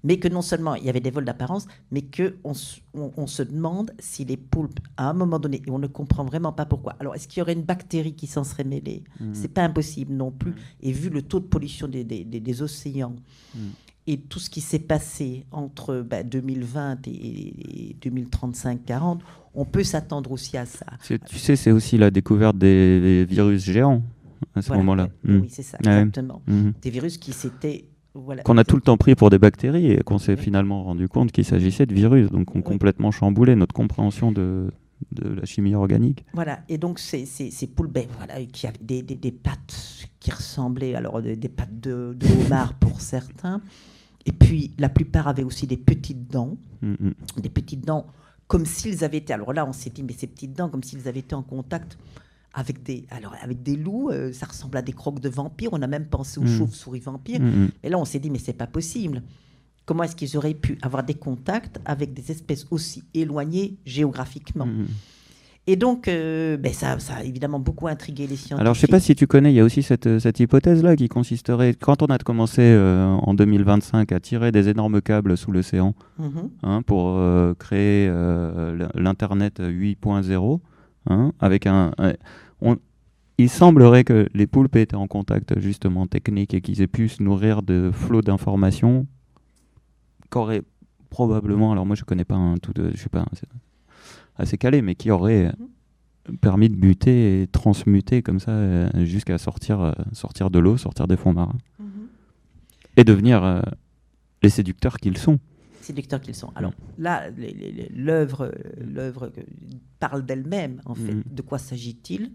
Mais 0.02 0.18
que 0.18 0.28
non 0.28 0.40
seulement 0.40 0.74
il 0.76 0.84
y 0.84 0.88
avait 0.88 1.00
des 1.00 1.10
vols 1.10 1.26
d'apparence, 1.26 1.66
mais 1.90 2.00
que 2.00 2.36
on, 2.42 2.54
se- 2.54 2.80
on- 2.94 3.12
on 3.18 3.26
se 3.26 3.42
demande 3.42 3.92
si 3.98 4.24
les 4.24 4.38
poulpes, 4.38 4.80
à 4.96 5.10
un 5.10 5.12
moment 5.12 5.38
donné, 5.38 5.60
et 5.66 5.70
on 5.70 5.78
ne 5.78 5.86
comprend 5.88 6.24
vraiment 6.24 6.52
pas 6.54 6.64
pourquoi. 6.64 6.96
Alors, 7.00 7.14
est-ce 7.14 7.28
qu'il 7.28 7.40
y 7.40 7.42
aurait 7.42 7.52
une 7.52 7.62
bactérie 7.64 8.14
qui 8.14 8.26
s'en 8.26 8.42
serait 8.42 8.64
mêlée? 8.64 9.04
Mhm. 9.20 9.34
C'est 9.34 9.48
pas 9.52 9.62
impossible 9.62 10.14
non 10.14 10.30
plus. 10.30 10.54
Et 10.80 10.90
vu 10.92 11.10
le 11.10 11.20
taux 11.20 11.38
de 11.40 11.44
pollution 11.44 11.86
des, 11.86 12.02
des- 12.04 12.24
des- 12.24 12.40
des 12.40 12.62
océans 12.62 13.14
Mhm. 13.54 13.60
et 14.06 14.16
tout 14.20 14.38
ce 14.38 14.48
qui 14.48 14.62
s'est 14.62 14.78
passé 14.78 15.44
entre 15.52 16.00
bah, 16.00 16.22
2020 16.22 17.06
et, 17.06 17.90
et 17.90 17.96
2035-40, 18.00 19.20
on 19.54 19.64
peut 19.66 19.84
s'attendre 19.84 20.32
aussi 20.32 20.56
à 20.56 20.64
ça. 20.64 20.86
Tu 21.26 21.38
sais, 21.38 21.56
c'est 21.56 21.72
aussi 21.72 21.98
la 21.98 22.10
découverte 22.10 22.56
des, 22.56 23.26
virus 23.28 23.64
géants 23.64 24.02
à 24.54 24.62
ce 24.62 24.68
Voilà, 24.68 24.82
moment-là. 24.82 25.08
Oui, 25.26 25.46
c'est 25.50 25.62
ça, 25.62 25.76
Ouais. 25.84 25.92
exactement. 25.92 26.40
Mhm. 26.46 26.72
Des 26.80 26.90
virus 26.90 27.18
qui 27.18 27.32
s'étaient. 27.32 27.84
Voilà, 28.14 28.42
Qu'on 28.42 28.58
a 28.58 28.64
tout 28.64 28.76
le 28.76 28.82
temps 28.82 28.96
pris 28.96 29.14
pour 29.14 29.30
des 29.30 29.38
bactéries 29.38 29.92
et 29.92 29.98
qu'on 30.02 30.18
s'est 30.18 30.36
finalement 30.36 30.82
rendu 30.82 31.08
compte 31.08 31.30
qu'il 31.32 31.44
s'agissait 31.44 31.86
de 31.86 31.94
virus, 31.94 32.30
donc 32.30 32.54
on 32.54 32.58
Oui. 32.58 32.64
complètement 32.64 33.10
chamboulé 33.12 33.54
notre 33.54 33.72
compréhension 33.72 34.32
de, 34.32 34.70
de 35.12 35.28
la 35.28 35.44
chimie 35.44 35.74
organique. 35.76 36.24
Voilà, 36.34 36.60
et 36.68 36.76
donc 36.76 36.98
ces, 36.98 37.24
ces, 37.24 37.50
ces 37.52 37.68
poules, 37.68 37.86
ben, 37.86 38.06
voilà, 38.18 38.44
qui 38.46 38.66
avaient 38.66 38.78
des, 38.80 39.02
des, 39.02 39.14
des 39.14 39.30
pattes 39.32 40.08
qui 40.18 40.30
ressemblaient, 40.32 40.94
alors 40.96 41.22
des, 41.22 41.36
des 41.36 41.48
pattes 41.48 41.80
de, 41.80 42.16
de 42.18 42.26
homard 42.44 42.74
pour 42.74 43.00
certains, 43.00 43.60
et 44.26 44.32
puis 44.32 44.72
la 44.78 44.88
plupart 44.88 45.28
avaient 45.28 45.44
aussi 45.44 45.66
des 45.68 45.76
petites 45.78 46.30
dents, 46.30 46.56
des 46.82 47.48
petites 47.48 47.86
dents 47.86 48.06
comme 48.48 48.66
s'ils 48.66 49.04
avaient 49.04 49.18
été, 49.18 49.32
alors 49.32 49.52
là 49.52 49.64
on 49.64 49.72
s'est 49.72 49.90
dit, 49.90 50.02
mais 50.02 50.12
ces 50.12 50.26
petites 50.26 50.54
dents, 50.56 50.68
comme 50.68 50.82
s'ils 50.82 51.06
avaient 51.06 51.20
été 51.20 51.36
en 51.36 51.42
contact 51.42 51.96
avec 52.54 52.82
des, 52.82 53.06
alors, 53.10 53.34
avec 53.42 53.62
des 53.62 53.76
loups, 53.76 54.10
euh, 54.10 54.32
ça 54.32 54.46
ressemble 54.46 54.76
à 54.76 54.82
des 54.82 54.92
croques 54.92 55.20
de 55.20 55.28
vampires, 55.28 55.70
on 55.72 55.82
a 55.82 55.86
même 55.86 56.06
pensé 56.06 56.40
aux 56.40 56.44
Mm. 56.44 56.58
chauves-souris 56.58 57.00
vampires, 57.00 57.40
Mhm. 57.40 57.70
et 57.82 57.88
là 57.88 57.98
on 57.98 58.04
s'est 58.04 58.18
dit, 58.18 58.30
mais 58.30 58.38
c'est 58.40 58.52
pas 58.52 58.66
possible. 58.66 59.22
Comment 59.86 60.02
est-ce 60.04 60.16
qu'ils 60.16 60.36
auraient 60.36 60.54
pu 60.54 60.78
avoir 60.82 61.02
des 61.04 61.14
contacts 61.14 61.80
avec 61.84 62.12
des 62.12 62.30
espèces 62.30 62.66
aussi 62.70 63.02
éloignées 63.14 63.76
géographiquement? 63.84 64.68
Et 65.66 65.76
donc, 65.76 66.08
euh, 66.08 66.56
ben 66.56 66.72
ça, 66.72 66.98
ça 66.98 67.16
a 67.16 67.22
évidemment 67.22 67.60
beaucoup 67.60 67.86
intrigué 67.86 68.22
les 68.26 68.34
scientifiques. 68.34 68.60
Alors, 68.60 68.74
je 68.74 68.80
sais 68.80 68.86
pas 68.88 68.98
si 68.98 69.14
tu 69.14 69.26
connais, 69.26 69.52
il 69.52 69.56
y 69.56 69.60
a 69.60 69.64
aussi 69.64 69.82
cette, 69.82 70.18
cette 70.18 70.40
hypothèse-là 70.40 70.96
qui 70.96 71.08
consisterait, 71.08 71.74
quand 71.74 72.02
on 72.02 72.06
a 72.06 72.18
commencé 72.18 72.62
euh, 72.62 73.04
en 73.06 73.34
2025 73.34 74.10
à 74.10 74.20
tirer 74.20 74.52
des 74.52 74.68
énormes 74.68 75.00
câbles 75.00 75.36
sous 75.36 75.52
l'océan 75.52 75.94
Mhm. 76.18 76.50
hein, 76.62 76.82
pour 76.82 77.10
euh, 77.18 77.54
créer 77.58 78.08
euh, 78.10 78.88
l'Internet 78.94 79.60
8.0, 79.60 80.60
hein, 81.06 81.32
avec 81.40 81.66
un, 81.66 81.92
un- 81.98 82.12
on- 82.60 82.78
il 83.38 83.48
semblerait 83.48 84.04
que 84.04 84.28
les 84.34 84.46
poulpes 84.46 84.76
aient 84.76 84.82
été 84.82 84.96
en 84.96 85.06
contact 85.06 85.58
justement 85.60 86.06
technique 86.06 86.52
et 86.52 86.60
qu'ils 86.60 86.82
aient 86.82 86.86
pu 86.86 87.08
se 87.08 87.22
nourrir 87.22 87.62
de 87.62 87.90
flots 87.92 88.20
d'informations 88.22 89.06
qu'aurait 90.28 90.62
probablement, 91.08 91.72
alors 91.72 91.86
moi 91.86 91.96
je 91.96 92.04
connais 92.04 92.24
pas 92.24 92.36
un 92.36 92.56
tout, 92.58 92.72
de, 92.72 92.90
je 92.92 92.96
suis 92.98 93.08
pas 93.08 93.24
assez, 93.32 93.46
assez 94.36 94.58
calé, 94.58 94.82
mais 94.82 94.94
qui 94.94 95.10
aurait 95.10 95.52
permis 96.40 96.68
de 96.68 96.76
muter 96.76 97.42
et 97.42 97.46
transmuter 97.46 98.22
comme 98.22 98.38
ça 98.38 98.52
euh, 98.52 98.88
jusqu'à 99.06 99.38
sortir, 99.38 99.80
euh, 99.80 99.92
sortir 100.12 100.50
de 100.50 100.58
l'eau, 100.58 100.76
sortir 100.76 101.08
des 101.08 101.16
fonds 101.16 101.32
marins 101.32 101.56
et 102.96 103.04
devenir 103.04 103.42
euh, 103.42 103.62
les 104.42 104.50
séducteurs 104.50 104.98
qu'ils 104.98 105.16
sont. 105.16 105.38
Séducteurs 105.82 106.20
qu'ils 106.20 106.34
sont. 106.34 106.50
Alors 106.54 106.72
là, 106.98 107.30
les- 107.30 107.52
les- 107.52 107.88
l'œuvre 107.94 108.48
que- 109.28 109.40
parle 109.98 110.24
d'elle-même, 110.24 110.80
en 110.86 110.94
fait. 110.94 111.14
Mhm. 111.14 111.24
De 111.30 111.42
quoi 111.42 111.58
s'agit-il? 111.58 112.32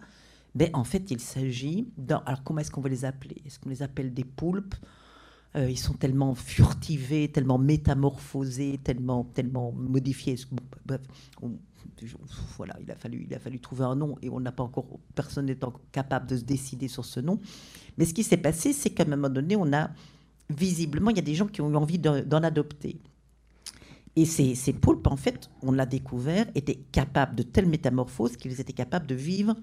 Ben, 0.53 0.69
En 0.73 0.83
fait, 0.83 1.11
il 1.11 1.19
s'agit... 1.19 1.87
d'un- 1.97 2.23
Alors, 2.25 2.43
comment 2.43 2.59
est-ce 2.59 2.71
qu'on 2.71 2.81
va 2.81 2.89
les 2.89 3.03
appeler? 3.05 3.35
Est-ce 3.45 3.59
qu'on 3.59 3.69
les 3.69 3.81
appelle 3.81 4.13
des 4.13 4.23
poulpes? 4.23 4.75
Euh, 5.55 5.69
Ils 5.69 5.77
sont 5.79 5.93
tellement 5.93 6.33
furtivés, 6.35 7.29
tellement 7.29 7.57
métamorphosés, 7.57 8.79
tellement, 8.83 9.23
tellement 9.25 9.71
modifiés. 9.73 10.35
Bref, 10.85 11.01
on- 11.41 11.57
voilà, 12.57 12.75
il 12.81 12.89
a, 12.91 12.95
fallu, 12.95 13.25
il 13.29 13.33
a 13.33 13.39
fallu 13.39 13.59
trouver 13.59 13.83
un 13.85 13.95
nom 13.95 14.17
et 14.21 14.29
on 14.29 14.39
n'a 14.39 14.51
pas 14.51 14.63
encore... 14.63 14.85
Personne 15.13 15.45
n'est 15.47 15.63
encore 15.63 15.81
capable 15.91 16.27
de 16.27 16.37
se 16.37 16.43
décider 16.43 16.87
sur 16.87 17.05
ce 17.05 17.19
nom. 17.19 17.39
Mais 17.97 18.05
ce 18.05 18.13
qui 18.13 18.23
s'est 18.23 18.37
passé, 18.37 18.73
c'est 18.73 18.89
qu'à 18.91 19.03
un 19.03 19.07
moment 19.07 19.29
donné, 19.29 19.55
on 19.55 19.71
a... 19.73 19.89
Visiblement, 20.49 21.09
il 21.09 21.15
y 21.15 21.19
a 21.19 21.23
des 21.23 21.33
gens 21.35 21.47
qui 21.47 21.61
ont 21.61 21.71
eu 21.71 21.75
envie 21.75 21.97
d'en 21.99 22.43
adopter. 22.43 22.99
Et 24.15 24.25
ces, 24.25 24.55
ces 24.55 24.71
poulpes, 24.73 25.07
en 25.07 25.17
fait, 25.17 25.49
on 25.61 25.71
l'a 25.71 25.85
découvert, 25.85 26.45
étaient 26.55 26.79
capables 26.91 27.35
de 27.35 27.43
telles 27.43 27.67
métamorphoses 27.67 28.37
qu'ils 28.37 28.59
étaient 28.61 28.71
capables 28.73 29.07
de 29.07 29.15
vivre 29.15 29.55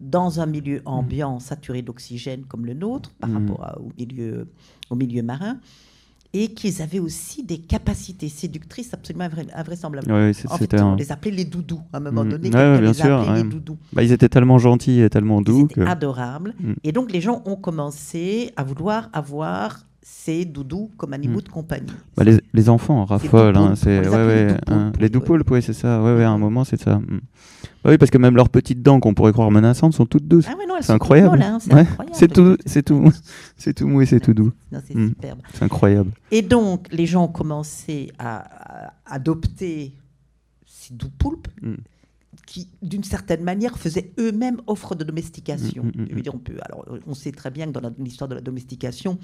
dans 0.00 0.40
un 0.40 0.46
milieu 0.46 0.80
ambiant 0.86 1.38
saturé 1.40 1.82
d'oxygène 1.82 2.44
comme 2.46 2.64
le 2.64 2.72
nôtre, 2.72 3.12
par 3.20 3.28
Mhm. 3.28 3.36
rapport 3.50 3.64
à- 3.64 3.78
au, 3.78 3.92
milieu, 3.98 4.48
au 4.88 4.94
milieu 4.96 5.22
marin, 5.22 5.58
et 6.32 6.54
qu'ils 6.54 6.80
avaient 6.80 7.00
aussi 7.00 7.42
des 7.42 7.58
capacités 7.58 8.30
séductrices 8.30 8.94
absolument 8.94 9.24
invra- 9.26 9.52
invraisemblables. 9.54 10.10
Ouais, 10.10 10.32
c'est- 10.32 10.46
En 10.50 10.56
fait, 10.56 10.64
c'était 10.64 10.80
on 10.80 10.94
les 10.94 11.12
appelait 11.12 11.32
les 11.32 11.44
doudous. 11.44 11.82
À 11.92 11.98
un 11.98 12.00
moment 12.00 12.24
Mhm. 12.24 12.30
donné, 12.30 12.48
Ouais, 12.48 12.78
bien 12.78 12.80
les 12.80 12.94
sûr, 12.94 13.32
les 13.34 13.42
doudous. 13.42 13.76
Bah, 13.92 14.02
ils 14.02 14.12
étaient 14.12 14.28
tellement 14.30 14.56
gentils 14.56 15.02
et 15.02 15.10
tellement 15.10 15.40
Ils 15.40 15.44
doux 15.44 15.64
étaient 15.64 15.74
que. 15.74 15.80
adorables. 15.82 16.54
Et 16.84 16.92
donc, 16.92 17.12
les 17.12 17.20
gens 17.20 17.42
ont 17.44 17.56
commencé 17.56 18.52
à 18.56 18.62
vouloir 18.64 19.10
avoir 19.12 19.84
ces 20.02 20.44
doudous 20.44 20.90
comme 20.96 21.12
animaux 21.12 21.38
Mm. 21.40 21.42
de 21.42 21.48
compagnie. 21.48 21.92
Bah, 22.16 22.24
les, 22.24 22.38
les 22.52 22.68
enfants 22.68 23.00
en 23.00 23.04
raffolent. 23.04 23.56
hein, 23.56 23.74
c'est 23.76 24.00
ouais, 24.00 24.08
ouais, 24.26 24.56
hein, 24.66 24.92
les 24.98 25.04
oui, 25.04 25.10
doux-poulpes, 25.10 25.50
ouais, 25.50 25.60
c'est 25.60 25.72
ça. 25.74 26.02
Ouais, 26.02 26.14
ouais, 26.16 26.24
à 26.24 26.30
un 26.30 26.38
moment, 26.38 26.64
c'est 26.64 26.80
ça. 26.80 26.98
Mm. 26.98 27.20
Bah 27.84 27.90
oui, 27.90 27.98
parce 27.98 28.10
que 28.10 28.18
même 28.18 28.34
leurs 28.36 28.48
petites 28.50 28.82
dents 28.82 29.00
qu'on 29.00 29.14
pourrait 29.14 29.32
croire 29.32 29.50
menaçantes 29.50 29.94
sont 29.94 30.06
toutes 30.06 30.26
douces. 30.28 30.46
Ah 30.48 30.56
ouais, 30.56 30.64
C'est 30.82 30.92
incroyable. 30.92 31.40
hein, 31.42 31.58
c'est 31.60 31.72
incroyable. 31.72 32.16
c'est 32.16 32.32
tout, 32.32 32.56
c'est 32.66 32.82
tout, 32.82 33.10
c'est 33.56 33.74
tout 33.74 33.86
mou 33.88 34.00
et 34.02 34.06
c'est 34.06 34.20
tout 34.20 34.34
doux. 34.34 34.52
C'est 34.86 34.94
Mm. 34.94 35.08
superbe. 35.08 35.40
C'est 35.54 35.62
incroyable. 35.64 36.10
Et 36.30 36.42
donc, 36.42 36.86
les 36.92 37.06
gens 37.06 37.24
ont 37.24 37.28
commencé 37.28 38.10
à, 38.18 38.86
à 38.88 38.92
adopter 39.06 39.94
ces 40.66 40.94
doux 40.94 41.10
poulpes 41.10 41.48
qui, 42.46 42.68
d'une 42.82 43.04
certaine 43.04 43.42
manière, 43.44 43.78
faisaient 43.78 44.12
eux-mêmes 44.18 44.60
offre 44.66 44.94
de 44.94 45.04
domestication. 45.04 45.84
Je 46.08 46.14
veux 46.14 46.20
dire, 46.22 46.34
on, 46.34 46.38
peut, 46.38 46.54
alors, 46.62 46.84
on 47.06 47.14
sait 47.14 47.32
très 47.32 47.50
bien 47.50 47.66
que 47.66 47.78
dans 47.78 47.92
l'histoire 47.98 48.28
de 48.28 48.34
la 48.34 48.40
domestication, 48.40 49.18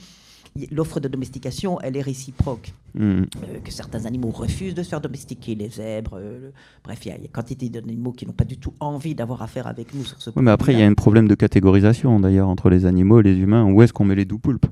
l'offre 0.70 1.00
de 1.00 1.08
domestication, 1.08 1.80
elle 1.80 1.96
est 1.96 2.02
réciproque. 2.02 2.72
Mm. 2.94 3.00
Euh, 3.00 3.24
que 3.62 3.70
certains 3.70 4.06
animaux 4.06 4.30
refusent 4.30 4.74
de 4.74 4.82
se 4.82 4.88
faire 4.88 5.00
domestiquer, 5.00 5.54
les 5.54 5.68
zèbres, 5.68 6.18
euh, 6.18 6.50
bref, 6.82 7.00
il 7.04 7.08
y, 7.08 7.22
y 7.22 7.24
a 7.26 7.28
quantité 7.32 7.68
d'animaux 7.68 8.12
qui 8.12 8.26
n'ont 8.26 8.32
pas 8.32 8.44
du 8.44 8.56
tout 8.56 8.72
envie 8.80 9.14
d'avoir 9.14 9.42
affaire 9.42 9.66
avec 9.66 9.94
nous 9.94 10.04
sur 10.04 10.20
ce 10.22 10.30
Oui, 10.30 10.42
mais 10.42 10.50
après, 10.50 10.72
il 10.72 10.78
y 10.78 10.82
a 10.82 10.86
un 10.86 10.94
problème 10.94 11.28
de 11.28 11.34
catégorisation 11.34 12.18
d'ailleurs 12.20 12.48
entre 12.48 12.70
les 12.70 12.86
animaux 12.86 13.20
et 13.20 13.22
les 13.22 13.36
humains. 13.36 13.70
Où 13.70 13.82
est-ce 13.82 13.92
qu'on 13.92 14.04
met 14.04 14.14
les 14.14 14.24
doux 14.24 14.38
poulpes? 14.38 14.66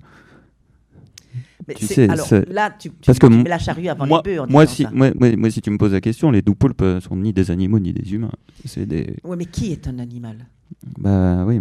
Mais 1.66 1.74
tu 1.74 1.86
sais, 1.86 2.08
alors 2.10 2.28
là, 2.48 2.70
tu, 2.78 2.90
tu- 2.90 2.94
parce 3.06 3.18
que 3.18 3.26
mets 3.26 3.48
la 3.48 3.58
charrue 3.58 3.88
avant 3.88 4.06
moi, 4.06 4.22
les 4.24 4.34
bœufs 4.34 4.40
en 4.42 4.46
moi, 4.46 4.66
si, 4.66 4.82
ça. 4.82 4.90
moi, 4.92 5.10
moi- 5.18 5.34
moi, 5.36 5.50
si 5.50 5.62
tu 5.62 5.70
me 5.70 5.78
poses 5.78 5.92
la 5.92 6.00
question, 6.02 6.30
les 6.30 6.42
doux 6.42 6.54
poulpes 6.54 6.82
euh, 6.82 7.00
sont 7.00 7.16
ni 7.16 7.32
des 7.32 7.50
animaux 7.50 7.78
ni 7.78 7.92
des 7.94 8.12
humains. 8.12 8.32
C'est 8.66 8.84
des. 8.84 9.16
Oui, 9.24 9.36
mais 9.38 9.46
qui 9.46 9.72
est 9.72 9.88
un 9.88 9.98
animal? 9.98 10.46
Bah 10.98 11.44
oui. 11.46 11.60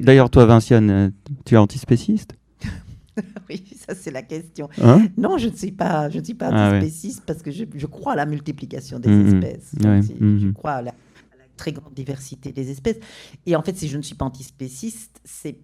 D'ailleurs, 0.00 0.28
toi, 0.28 0.44
Vinciane, 0.46 1.12
tu 1.44 1.54
es 1.54 1.56
antispéciste? 1.56 2.34
oui, 3.50 3.62
ça 3.76 3.94
c'est 3.94 4.10
la 4.10 4.22
question. 4.22 4.68
Hein 4.82 5.06
Non, 5.16 5.38
je 5.38 5.48
ne 5.48 5.54
suis 5.56 5.72
pas, 5.72 6.08
je 6.10 6.18
ne 6.18 6.24
suis 6.24 6.34
pas 6.34 6.48
Ah 6.52 6.70
ouais. 6.72 6.88
parce 7.26 7.42
que 7.42 7.50
je, 7.50 7.64
je 7.74 7.86
crois 7.86 8.12
à 8.12 8.16
la 8.16 8.26
multiplication 8.26 8.98
des 8.98 9.10
Mhm. 9.10 9.26
espèces. 9.44 9.72
Ouais, 9.74 9.80
Donc, 9.96 10.04
si- 10.04 10.16
Je 10.18 10.24
mhm. 10.46 10.52
crois 10.54 10.72
à 10.72 10.82
la, 10.82 10.90
à 10.92 11.36
la 11.38 11.44
très 11.56 11.72
grande 11.72 11.94
diversité 11.94 12.52
des 12.52 12.70
espèces. 12.70 12.98
Et 13.46 13.54
en 13.56 13.62
fait, 13.62 13.76
si 13.76 13.88
je 13.88 13.96
ne 13.98 14.02
suis 14.02 14.14
pas 14.14 14.24
antispéciste, 14.24 15.20
c'est 15.24 15.58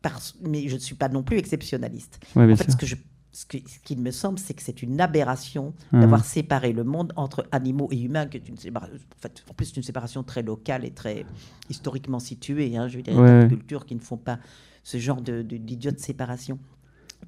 parce, 0.00 0.36
mais 0.48 0.68
je 0.68 0.74
ne 0.74 0.80
suis 0.80 0.94
pas 0.96 1.08
non 1.08 1.22
plus 1.22 1.38
exceptionnaliste. 1.38 2.20
Ouais, 2.36 2.52
En 2.52 2.56
fait, 2.56 2.70
ce 2.70 2.76
que 2.76 2.86
je 2.86 2.96
ce 3.34 3.46
que- 3.46 3.56
ce 3.66 3.78
qu'il 3.78 3.98
me 3.98 4.10
semble, 4.10 4.38
c'est 4.38 4.52
que 4.52 4.62
c'est 4.62 4.82
une 4.82 5.00
aberration 5.00 5.72
Mhm. 5.92 6.02
d'avoir 6.02 6.22
séparé 6.22 6.74
le 6.74 6.84
monde 6.84 7.14
entre 7.16 7.46
animaux 7.50 7.88
et 7.90 7.98
humains, 7.98 8.26
que 8.26 8.36
une 8.36 8.56
sépara- 8.58 8.90
en, 8.92 9.18
fait, 9.22 9.42
en 9.50 9.54
plus 9.54 9.64
c'est 9.66 9.78
une 9.78 9.82
séparation 9.82 10.22
très 10.22 10.42
locale 10.42 10.84
et 10.84 10.90
très 10.90 11.24
historiquement 11.70 12.18
située. 12.18 12.76
hein. 12.76 12.88
je 12.88 12.98
veux 12.98 13.02
dire, 13.02 13.14
il 13.14 13.18
y 13.26 13.30
a 13.30 13.44
des 13.44 13.48
cultures 13.56 13.86
qui 13.86 13.94
ne 13.94 14.00
font 14.00 14.18
pas 14.18 14.38
ce 14.82 14.98
genre 14.98 15.22
de, 15.22 15.40
de- 15.40 15.56
d'idiote 15.56 15.98
séparation. 15.98 16.58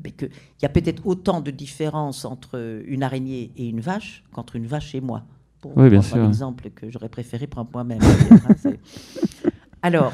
Mais 0.02 0.10
qu'il 0.10 0.30
y 0.62 0.66
a 0.66 0.68
peut-être 0.68 1.06
autant 1.06 1.40
de 1.40 1.50
différences 1.50 2.24
entre 2.24 2.82
une 2.86 3.02
araignée 3.02 3.52
et 3.56 3.68
une 3.68 3.80
vache 3.80 4.24
qu'entre 4.32 4.56
une 4.56 4.66
vache 4.66 4.94
et 4.94 5.00
moi. 5.00 5.24
Pour 5.60 5.76
Oui, 5.76 5.88
bien 5.88 6.00
prendre 6.00 6.14
sûr. 6.14 6.22
un 6.24 6.28
exemple 6.28 6.70
que 6.70 6.90
j'aurais 6.90 7.08
préféré 7.08 7.46
prendre 7.46 7.70
moi-même. 7.72 8.00
hein, 8.02 8.54
Alors, 9.82 10.12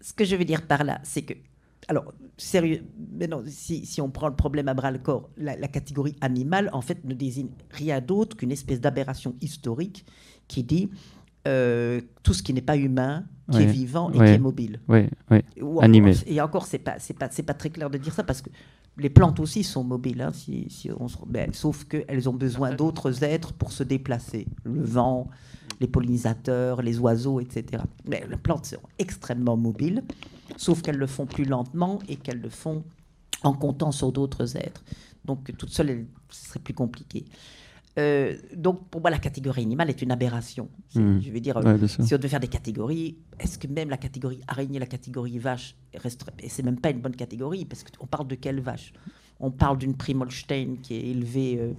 ce 0.00 0.12
que 0.12 0.24
je 0.24 0.36
veux 0.36 0.44
dire 0.44 0.62
par 0.66 0.84
là, 0.84 1.00
c'est 1.02 1.22
que, 1.22 1.34
alors, 1.88 2.12
sérieux, 2.36 2.82
mais 3.12 3.26
non, 3.26 3.42
si, 3.46 3.86
si 3.86 4.00
on 4.00 4.10
prend 4.10 4.28
le 4.28 4.36
problème 4.36 4.68
à 4.68 4.74
bras 4.74 4.90
le 4.90 4.98
corps, 4.98 5.30
la, 5.36 5.56
la 5.56 5.68
catégorie 5.68 6.16
animale, 6.20 6.68
en 6.72 6.80
fait, 6.80 7.04
ne 7.04 7.14
désigne 7.14 7.48
rien 7.70 8.00
d'autre 8.00 8.36
qu'une 8.36 8.52
espèce 8.52 8.80
d'aberration 8.80 9.34
historique 9.40 10.04
qui 10.48 10.62
dit 10.64 10.90
euh, 11.46 12.00
tout 12.22 12.32
ce 12.34 12.42
qui 12.42 12.52
n'est 12.54 12.62
pas 12.62 12.76
humain, 12.76 13.24
qui 13.50 13.58
est 13.62 13.66
vivant 13.66 14.10
et 14.12 14.16
qui 14.16 14.22
est 14.24 14.38
mobile. 14.38 14.80
Oui, 14.88 15.00
oui. 15.30 15.40
Ou 15.60 15.72
encore- 15.72 15.84
Animé. 15.84 16.12
Et 16.26 16.40
encore, 16.40 16.64
c'est 16.66 16.78
pas, 16.78 16.94
c'est 16.98 17.12
pas, 17.18 17.28
pas 17.28 17.54
très 17.54 17.68
clair 17.70 17.90
de 17.90 17.98
dire 17.98 18.14
ça 18.14 18.24
parce 18.24 18.40
que 18.40 18.48
les 18.96 19.10
plantes 19.10 19.40
aussi 19.40 19.64
sont 19.64 19.82
mobiles, 19.84 20.20
hein, 20.22 20.32
si, 20.32 20.66
si 20.70 20.90
on 20.98 21.08
se- 21.08 21.16
ben, 21.26 21.52
sauf 21.52 21.84
qu'elles 21.84 22.28
ont 22.28 22.32
besoin 22.34 22.74
d'autres 22.74 23.24
êtres 23.24 23.52
pour 23.52 23.72
se 23.72 23.82
déplacer. 23.82 24.46
Le 24.64 24.82
vent, 24.82 25.28
les 25.80 25.88
pollinisateurs, 25.88 26.80
les 26.82 26.98
oiseaux, 27.00 27.40
etc. 27.40 27.82
Mais 28.06 28.24
les 28.30 28.36
plantes 28.36 28.66
sont 28.66 28.76
extrêmement 28.98 29.56
mobiles, 29.56 30.04
sauf 30.56 30.80
qu'elles 30.82 30.96
le 30.98 31.06
font 31.08 31.26
plus 31.26 31.44
lentement 31.44 31.98
et 32.08 32.16
qu'elles 32.16 32.40
le 32.40 32.50
font 32.50 32.84
en 33.42 33.52
comptant 33.52 33.90
sur 33.92 34.12
d'autres 34.12 34.56
êtres. 34.56 34.84
Donc, 35.24 35.52
toute 35.56 35.70
seule, 35.70 36.06
ce 36.30 36.48
serait 36.48 36.60
plus 36.60 36.74
compliqué. 36.74 37.24
Euh, 37.98 38.36
donc, 38.54 38.88
pour 38.88 39.00
moi, 39.00 39.10
la 39.10 39.18
catégorie 39.18 39.62
animale 39.62 39.88
est 39.90 40.02
une 40.02 40.10
aberration. 40.10 40.68
Mhm. 40.94 41.22
Je 41.22 41.30
veux 41.30 41.40
dire, 41.40 41.56
Ouais, 41.56 41.76
si 41.86 42.14
on 42.14 42.16
devait 42.16 42.28
faire 42.28 42.40
des 42.40 42.48
catégories, 42.48 43.18
est-ce 43.38 43.58
que 43.58 43.66
même 43.68 43.90
la 43.90 43.96
catégorie 43.96 44.40
araignée, 44.48 44.78
la 44.78 44.86
catégorie 44.86 45.38
vache 45.38 45.76
Et 45.92 46.48
c'est 46.48 46.62
même 46.62 46.80
pas 46.80 46.90
une 46.90 47.00
bonne 47.00 47.16
catégorie 47.16 47.64
parce 47.64 47.84
qu'on 47.84 48.06
parle 48.06 48.26
de 48.26 48.34
quelle 48.34 48.60
vache? 48.60 48.92
On 49.40 49.50
parle 49.50 49.78
d'une 49.78 49.94
prime 49.94 50.22
Holstein 50.22 50.76
qui 50.82 50.94
est 50.94 51.06
élevée 51.08 51.58
euh, 51.58 51.72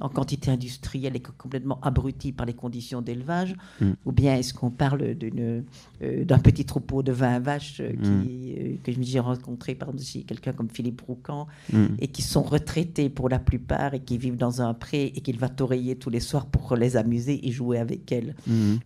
en 0.00 0.08
quantité 0.08 0.50
industrielle 0.50 1.14
et 1.14 1.20
complètement 1.20 1.78
abrutie 1.82 2.32
par 2.32 2.46
les 2.46 2.54
conditions 2.54 3.02
d'élevage, 3.02 3.54
Mm. 3.80 3.90
ou 4.06 4.12
bien 4.12 4.36
est-ce 4.36 4.52
qu'on 4.54 4.70
parle 4.70 5.14
d'une, 5.14 5.62
euh, 6.02 6.24
d'un 6.24 6.38
petit 6.38 6.64
troupeau 6.64 7.02
de 7.02 7.12
20 7.12 7.38
vaches 7.40 7.80
euh, 7.80 7.92
Mm. 7.92 8.24
qui, 8.26 8.54
euh, 8.58 8.76
que 8.82 9.02
j'ai 9.02 9.20
rencontré 9.20 9.74
par 9.74 9.90
quelqu'un 10.26 10.52
comme 10.52 10.68
Philippe 10.70 11.02
Roucan 11.02 11.46
Mm. 11.72 11.86
et 12.00 12.08
qui 12.08 12.22
sont 12.22 12.42
retraités 12.42 13.08
pour 13.10 13.28
la 13.28 13.38
plupart 13.38 13.94
et 13.94 14.00
qui 14.00 14.16
vivent 14.18 14.36
dans 14.38 14.62
un 14.62 14.74
pré 14.74 15.12
et 15.14 15.20
qu'il 15.20 15.38
va 15.38 15.48
toreiller 15.48 15.96
tous 15.96 16.10
les 16.10 16.20
soirs 16.20 16.46
pour 16.46 16.76
les 16.76 16.96
amuser 16.96 17.46
et 17.46 17.50
jouer 17.52 17.78
avec 17.78 18.10
elles. 18.10 18.34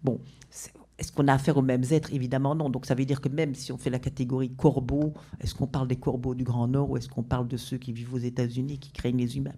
Bon, 0.05 0.19
c'est- 0.51 0.73
est-ce 0.99 1.13
qu'on 1.13 1.29
a 1.29 1.35
affaire 1.35 1.57
aux 1.59 1.63
mêmes 1.63 1.85
êtres? 1.91 2.13
Évidemment 2.13 2.55
non. 2.55 2.71
Donc 2.71 2.87
ça 2.87 2.95
veut 2.95 3.05
dire 3.05 3.21
que 3.21 3.29
même 3.29 3.55
si 3.55 3.71
on 3.73 3.79
fait 3.79 3.91
la 3.91 3.99
catégorie 3.99 4.51
corbeau, 4.55 5.13
est-ce 5.41 5.55
qu'on 5.55 5.67
parle 5.67 5.89
des 5.89 5.97
corbeaux 5.97 6.35
du 6.35 6.45
Grand 6.45 6.69
Nord 6.69 6.91
ou 6.91 6.97
est-ce 6.97 7.09
qu'on 7.09 7.23
parle 7.23 7.49
de 7.49 7.57
ceux 7.57 7.77
qui 7.79 7.93
vivent 7.93 8.15
aux 8.15 8.19
États-Unis 8.19 8.79
qui 8.79 8.93
craignent 8.93 9.19
les 9.19 9.37
humains? 9.37 9.53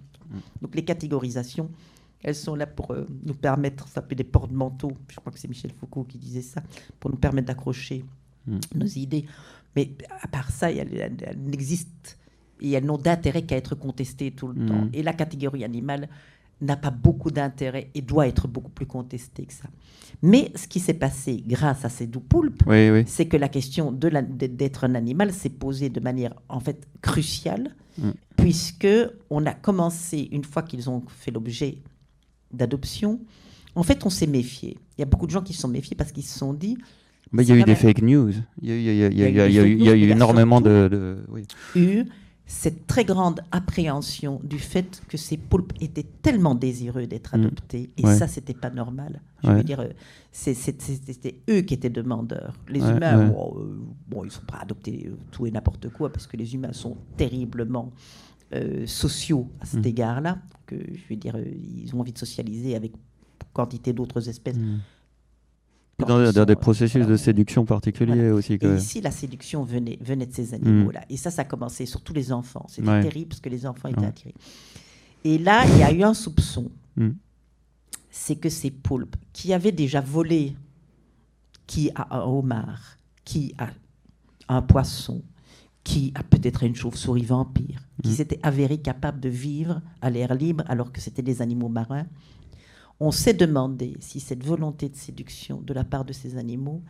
Donc 0.60 0.74
les 0.74 0.84
catégorisations, 0.84 1.70
elles 2.22 2.34
sont 2.34 2.54
là 2.56 2.66
pour 2.66 2.90
euh, 2.90 3.06
nous 3.24 3.34
permettre, 3.34 3.86
ça 3.88 3.94
s'appelle 3.94 4.18
des 4.18 4.24
porte-manteaux, 4.24 4.92
je 5.08 5.16
crois 5.20 5.32
que 5.32 5.38
c'est 5.38 5.48
Michel 5.48 5.70
Foucault 5.72 6.04
qui 6.04 6.18
disait 6.18 6.42
ça, 6.42 6.60
pour 7.00 7.10
nous 7.10 7.16
permettre 7.16 7.46
d'accrocher 7.46 8.04
Mm. 8.46 8.58
nos 8.76 8.86
idées. 8.86 9.26
Mais 9.76 9.90
à 10.22 10.26
part 10.28 10.50
ça, 10.50 10.70
elles, 10.72 10.92
elles- 10.94 11.16
elles 11.22 11.38
n'existent 11.38 12.12
et 12.62 12.72
elles 12.72 12.84
n'ont 12.84 12.96
d'intérêt 12.98 13.42
qu'à 13.42 13.56
être 13.56 13.74
contestées 13.74 14.30
tout 14.32 14.48
le 14.48 14.54
Mm. 14.62 14.66
temps. 14.66 14.88
Et 14.94 15.02
la 15.02 15.12
catégorie 15.12 15.64
animale 15.64 16.08
n'a 16.60 16.76
pas 16.76 16.90
beaucoup 16.90 17.30
d'intérêt 17.30 17.90
et 17.94 18.00
doit 18.02 18.26
être 18.26 18.48
beaucoup 18.48 18.70
plus 18.70 18.86
contestée 18.86 19.44
que 19.46 19.52
ça. 19.52 19.68
Mais 20.22 20.50
ce 20.56 20.66
qui 20.66 20.80
s'est 20.80 20.94
passé 20.94 21.44
grâce 21.46 21.84
à 21.84 21.88
ces 21.88 22.06
doux 22.08 22.20
poulpes, 22.20 22.62
Oui, 22.66 22.90
oui. 22.90 23.04
c'est 23.06 23.26
que 23.26 23.36
la 23.36 23.48
question 23.48 23.92
d'être 23.92 24.84
un 24.84 24.94
animal 24.96 25.32
s'est 25.32 25.50
posée 25.50 25.88
de 25.88 26.00
manière 26.00 26.34
en 26.48 26.60
fait 26.60 26.86
cruciale, 27.02 27.74
Mm. 27.98 28.10
puisque 28.36 28.86
on 29.28 29.44
a 29.44 29.52
commencé 29.54 30.28
une 30.30 30.44
fois 30.44 30.62
qu'ils 30.62 30.88
ont 30.88 31.02
fait 31.08 31.32
l'objet 31.32 31.78
d'adoption. 32.52 33.20
En 33.74 33.82
fait, 33.82 34.04
on 34.06 34.10
s'est 34.10 34.26
méfié. 34.28 34.78
Il 34.96 35.00
y 35.00 35.02
a 35.02 35.06
beaucoup 35.06 35.26
de 35.26 35.32
gens 35.32 35.42
qui 35.42 35.52
se 35.52 35.60
sont 35.62 35.68
méfiés 35.68 35.96
parce 35.96 36.12
qu'ils 36.12 36.24
se 36.24 36.38
sont 36.38 36.52
dit 36.54 36.76
Bah, 37.32 37.42
Il 37.42 37.48
y 37.48 37.52
a 37.52 37.56
eu 37.56 37.62
des 37.64 37.74
fake 37.74 38.02
news. 38.02 38.32
Il 38.62 38.68
y 38.82 38.88
a 38.90 39.06
eu, 39.08 40.06
mais 40.06 40.12
énormément 40.12 40.60
de. 40.60 40.88
de- 40.90 41.24
oui. 41.28 41.42
eu 41.76 42.04
cette 42.50 42.86
très 42.86 43.04
grande 43.04 43.42
appréhension 43.52 44.40
du 44.42 44.58
fait 44.58 45.02
que 45.06 45.18
ces 45.18 45.36
poulpes 45.36 45.74
étaient 45.82 46.06
tellement 46.22 46.54
désireux 46.54 47.06
d'être 47.06 47.36
Mm. 47.36 47.40
adoptés. 47.42 47.90
Et 47.98 48.06
Ouais. 48.06 48.16
ça, 48.16 48.26
c'était 48.26 48.54
pas 48.54 48.70
normal. 48.70 49.20
Je 49.44 49.48
Ouais. 49.50 49.56
veux 49.56 49.62
dire, 49.62 49.80
euh, 49.80 49.88
c'était 50.32 51.40
eux 51.50 51.60
qui 51.60 51.74
étaient 51.74 51.90
demandeurs. 51.90 52.54
Les 52.68 52.80
Ouais, 52.82 52.90
humains, 52.96 53.28
bon, 53.28 53.54
euh, 53.58 53.78
bon, 54.08 54.24
ils 54.24 54.30
sont 54.30 54.46
pas 54.46 54.58
adoptés 54.62 55.08
euh, 55.08 55.16
tout 55.30 55.46
et 55.46 55.50
n'importe 55.50 55.90
quoi, 55.90 56.10
parce 56.10 56.26
que 56.26 56.36
les 56.38 56.54
humains 56.54 56.72
sont 56.72 56.96
terriblement 57.16 57.92
euh, 58.54 58.86
sociaux 58.86 59.46
à 59.60 59.66
cet 59.66 59.84
Mm. 59.84 59.88
égard-là. 59.88 60.38
Que 60.64 60.76
je 60.76 61.02
veux 61.10 61.16
dire, 61.16 61.36
ils 61.38 61.94
ont 61.94 62.00
envie 62.00 62.14
de 62.14 62.18
socialiser 62.18 62.74
avec 62.76 62.92
quantité 63.52 63.92
d'autres 63.92 64.26
espèces. 64.26 64.56
Mm. 64.56 64.78
Dans, 66.06 66.44
des 66.44 66.54
processus 66.54 66.98
voilà. 67.00 67.06
de 67.10 67.16
séduction 67.16 67.64
particuliers 67.64 68.14
Voilà. 68.14 68.34
aussi. 68.34 68.52
Et 68.54 68.74
ici, 68.76 69.00
la 69.00 69.10
séduction 69.10 69.64
venait, 69.64 69.98
venait 70.00 70.26
de 70.26 70.32
ces 70.32 70.54
animaux-là. 70.54 71.00
Et 71.10 71.16
ça, 71.16 71.32
ça 71.32 71.44
commençait 71.44 71.86
sur 71.86 72.02
tous 72.02 72.12
les 72.12 72.30
enfants. 72.32 72.64
C'était 72.68 72.88
Ouais. 72.88 73.02
terrible 73.02 73.28
parce 73.30 73.40
que 73.40 73.48
les 73.48 73.66
enfants 73.66 73.88
étaient 73.88 74.00
Ouais. 74.00 74.06
attirés. 74.06 74.34
Et 75.24 75.38
là, 75.38 75.64
il 75.66 75.78
y 75.78 75.82
a 75.82 75.92
eu 75.92 76.04
un 76.04 76.14
soupçon. 76.14 76.70
Mm. 76.96 77.08
C'est 78.10 78.36
que 78.36 78.48
ces 78.48 78.70
poulpes, 78.70 79.16
qui 79.32 79.52
avaient 79.52 79.72
déjà 79.72 80.00
volé, 80.00 80.54
qui 81.66 81.90
a 81.96 82.16
un 82.16 82.22
homard, 82.22 82.98
qui 83.24 83.54
a 83.58 83.68
un 84.48 84.62
poisson, 84.62 85.22
qui 85.82 86.12
a 86.14 86.22
peut-être 86.22 86.62
une 86.62 86.76
chauve-souris 86.76 87.24
vampire, 87.24 87.80
qui 88.04 88.10
Mm. 88.10 88.14
s'étaient 88.14 88.40
avérés 88.44 88.78
capables 88.78 89.18
de 89.20 89.28
vivre 89.28 89.82
à 90.00 90.10
l'air 90.10 90.32
libre 90.34 90.62
alors 90.68 90.92
que 90.92 91.00
c'était 91.00 91.22
des 91.22 91.42
animaux 91.42 91.68
marins, 91.68 92.06
on 93.00 93.10
s'est 93.10 93.34
demandé 93.34 93.96
si 94.00 94.20
cette 94.20 94.44
volonté 94.44 94.88
de 94.88 94.96
séduction 94.96 95.60
de 95.60 95.72
la 95.72 95.84
part 95.84 96.04
de 96.04 96.12
ces 96.12 96.36
animaux 96.36 96.82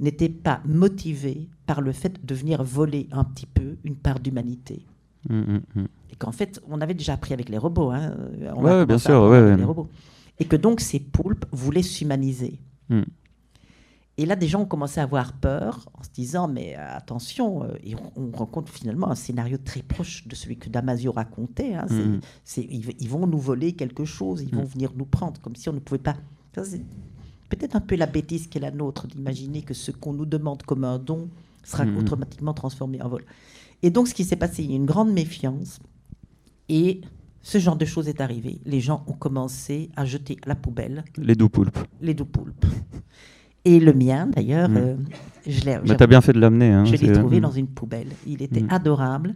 n'était 0.00 0.28
pas 0.28 0.60
motivée 0.66 1.48
par 1.66 1.80
le 1.80 1.92
fait 1.92 2.24
de 2.24 2.34
venir 2.34 2.62
voler 2.62 3.08
un 3.12 3.24
petit 3.24 3.46
peu 3.46 3.76
une 3.84 3.96
part 3.96 4.20
d'humanité. 4.20 4.84
Mm, 5.28 5.38
mm, 5.38 5.62
mm. 5.74 5.86
Et 6.12 6.16
qu'en 6.16 6.32
fait, 6.32 6.60
on 6.68 6.80
avait 6.80 6.94
déjà 6.94 7.14
appris 7.14 7.32
avec 7.32 7.48
les 7.48 7.58
robots. 7.58 7.90
Hein, 7.90 8.14
on 8.54 8.62
Ouais, 8.62 8.84
bien 8.86 8.98
sûr, 8.98 9.22
ouais, 9.22 9.56
les 9.56 9.64
robots. 9.64 9.88
Et 10.38 10.44
que 10.44 10.56
donc 10.56 10.80
ces 10.80 11.00
poulpes 11.00 11.46
voulaient 11.52 11.82
s'humaniser. 11.82 12.58
Et 14.16 14.26
là, 14.26 14.36
des 14.36 14.46
gens 14.46 14.60
ont 14.60 14.66
commencé 14.66 15.00
à 15.00 15.02
avoir 15.02 15.32
peur 15.32 15.86
en 15.98 16.02
se 16.04 16.10
disant, 16.10 16.46
mais 16.46 16.76
euh, 16.76 16.96
attention, 16.96 17.64
euh, 17.64 17.74
et 17.82 17.96
on, 17.96 18.12
on 18.16 18.30
rencontre 18.30 18.72
finalement 18.72 19.10
un 19.10 19.16
scénario 19.16 19.58
très 19.58 19.82
proche 19.82 20.28
de 20.28 20.34
celui 20.36 20.56
que 20.56 20.68
Damasio 20.68 21.10
racontait. 21.10 21.74
hein. 21.74 21.86
C'est- 21.88 21.94
Mhm. 22.06 22.20
c'est- 22.44 22.66
ils, 22.70 22.94
ils 23.00 23.08
vont 23.08 23.26
nous 23.26 23.40
voler 23.40 23.72
quelque 23.72 24.04
chose, 24.04 24.42
ils 24.42 24.54
vont 24.54 24.62
Mhm. 24.62 24.68
venir 24.68 24.92
nous 24.96 25.04
prendre, 25.06 25.40
comme 25.40 25.56
si 25.56 25.68
on 25.68 25.72
ne 25.72 25.80
pouvait 25.80 25.98
pas. 25.98 26.16
Ça, 26.54 26.64
c'est 26.64 26.82
peut-être 27.48 27.74
un 27.74 27.80
peu 27.80 27.96
la 27.96 28.06
bêtise 28.06 28.46
qui 28.46 28.58
est 28.58 28.60
la 28.60 28.70
nôtre, 28.70 29.08
d'imaginer 29.08 29.62
que 29.62 29.74
ce 29.74 29.90
qu'on 29.90 30.12
nous 30.12 30.26
demande 30.26 30.62
comme 30.62 30.84
un 30.84 30.98
don 31.00 31.28
sera 31.64 31.84
Mhm. 31.84 31.96
automatiquement 31.98 32.54
transformé 32.54 33.02
en 33.02 33.08
vol. 33.08 33.24
Et 33.82 33.90
donc, 33.90 34.06
ce 34.06 34.14
qui 34.14 34.22
s'est 34.24 34.36
passé, 34.36 34.62
il 34.62 34.70
y 34.70 34.74
a 34.74 34.76
une 34.76 34.86
grande 34.86 35.12
méfiance, 35.12 35.80
et 36.68 37.00
ce 37.42 37.58
genre 37.58 37.76
de 37.76 37.84
choses 37.84 38.08
est 38.08 38.20
arrivé. 38.20 38.60
Les 38.64 38.80
gens 38.80 39.02
ont 39.08 39.12
commencé 39.12 39.90
à 39.96 40.04
jeter 40.04 40.36
à 40.44 40.48
la 40.50 40.54
poubelle 40.54 41.04
Les 41.18 41.34
doux 41.34 41.48
poulpes. 41.48 41.78
les 42.00 42.14
deux 42.14 42.24
poulpes. 42.24 42.64
Et 43.64 43.80
le 43.80 43.92
mien, 43.92 44.28
d'ailleurs, 44.34 44.68
Mm. 44.68 44.76
euh, 44.76 44.94
je 45.46 45.60
l'ai 45.64 45.78
Mais 45.88 45.96
t'as 45.96 46.06
bien 46.06 46.20
fait 46.20 46.32
de 46.32 46.40
l'amener. 46.40 46.70
Hein, 46.70 46.84
je 46.84 46.92
l'ai 46.96 47.12
trouvé 47.12 47.38
mm. 47.38 47.42
dans 47.42 47.50
une 47.50 47.66
poubelle. 47.66 48.08
Il 48.26 48.42
était 48.42 48.60
Mm. 48.62 48.68
adorable, 48.70 49.34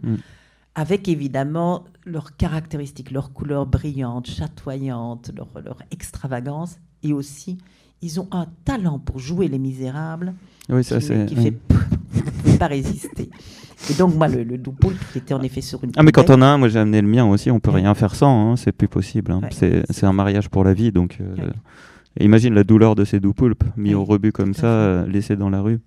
avec 0.75 1.07
évidemment 1.07 1.85
leurs 2.05 2.35
caractéristiques, 2.37 3.11
leurs 3.11 3.33
couleurs 3.33 3.65
brillantes, 3.65 4.27
chatoyantes, 4.29 5.31
leur, 5.35 5.47
leur 5.63 5.77
extravagance. 5.91 6.77
Et 7.03 7.13
aussi, 7.13 7.57
ils 8.01 8.19
ont 8.19 8.27
un 8.31 8.45
talent 8.65 8.99
pour 8.99 9.19
jouer 9.19 9.47
les 9.47 9.59
misérables 9.59 10.33
Oui, 10.69 10.83
ça 10.83 10.99
qui, 10.99 11.05
c'est. 11.05 11.25
qui 11.25 11.35
fait 11.35 11.53
pas 12.59 12.67
résister. 12.67 13.29
Et 13.89 13.93
donc, 13.93 14.13
moi, 14.15 14.27
le, 14.27 14.43
le 14.43 14.57
poulpe, 14.57 14.97
il 15.15 15.19
était 15.19 15.33
en 15.33 15.41
effet 15.41 15.61
sur 15.61 15.83
une 15.83 15.91
Ah 15.95 16.03
mais 16.03 16.11
quand 16.11 16.29
on 16.29 16.41
a 16.41 16.45
un, 16.45 16.57
moi 16.57 16.67
j'ai 16.67 16.79
amené 16.79 17.01
le 17.01 17.07
mien 17.07 17.25
aussi, 17.25 17.49
on 17.49 17.59
peut 17.61 17.71
rien 17.71 17.93
faire 17.95 18.13
sans, 18.13 18.51
hein, 18.51 18.55
c'est 18.57 18.73
plus 18.73 18.87
possible. 18.89 19.31
hein. 19.31 19.39
Ouais. 19.41 19.49
C'est 19.51 19.83
c'est 19.89 20.05
un 20.05 20.11
mariage 20.13 20.49
pour 20.49 20.63
la 20.65 20.73
vie, 20.73 20.91
donc 20.91 21.17
euh, 21.21 21.35
Ouais. 21.35 21.53
Et 22.17 22.25
imagine 22.25 22.53
la 22.53 22.63
douleur 22.63 22.95
de 22.95 23.05
ces 23.05 23.19
doux 23.19 23.33
poulpes 23.33 23.63
mis 23.77 23.89
Oui, 23.89 23.95
au 23.95 24.03
rebut 24.05 24.31
comme 24.31 24.53
ça, 24.53 24.67
euh, 24.67 25.05
laissés 25.07 25.35
dans 25.35 25.49
la 25.49 25.61
rue. 25.61 25.79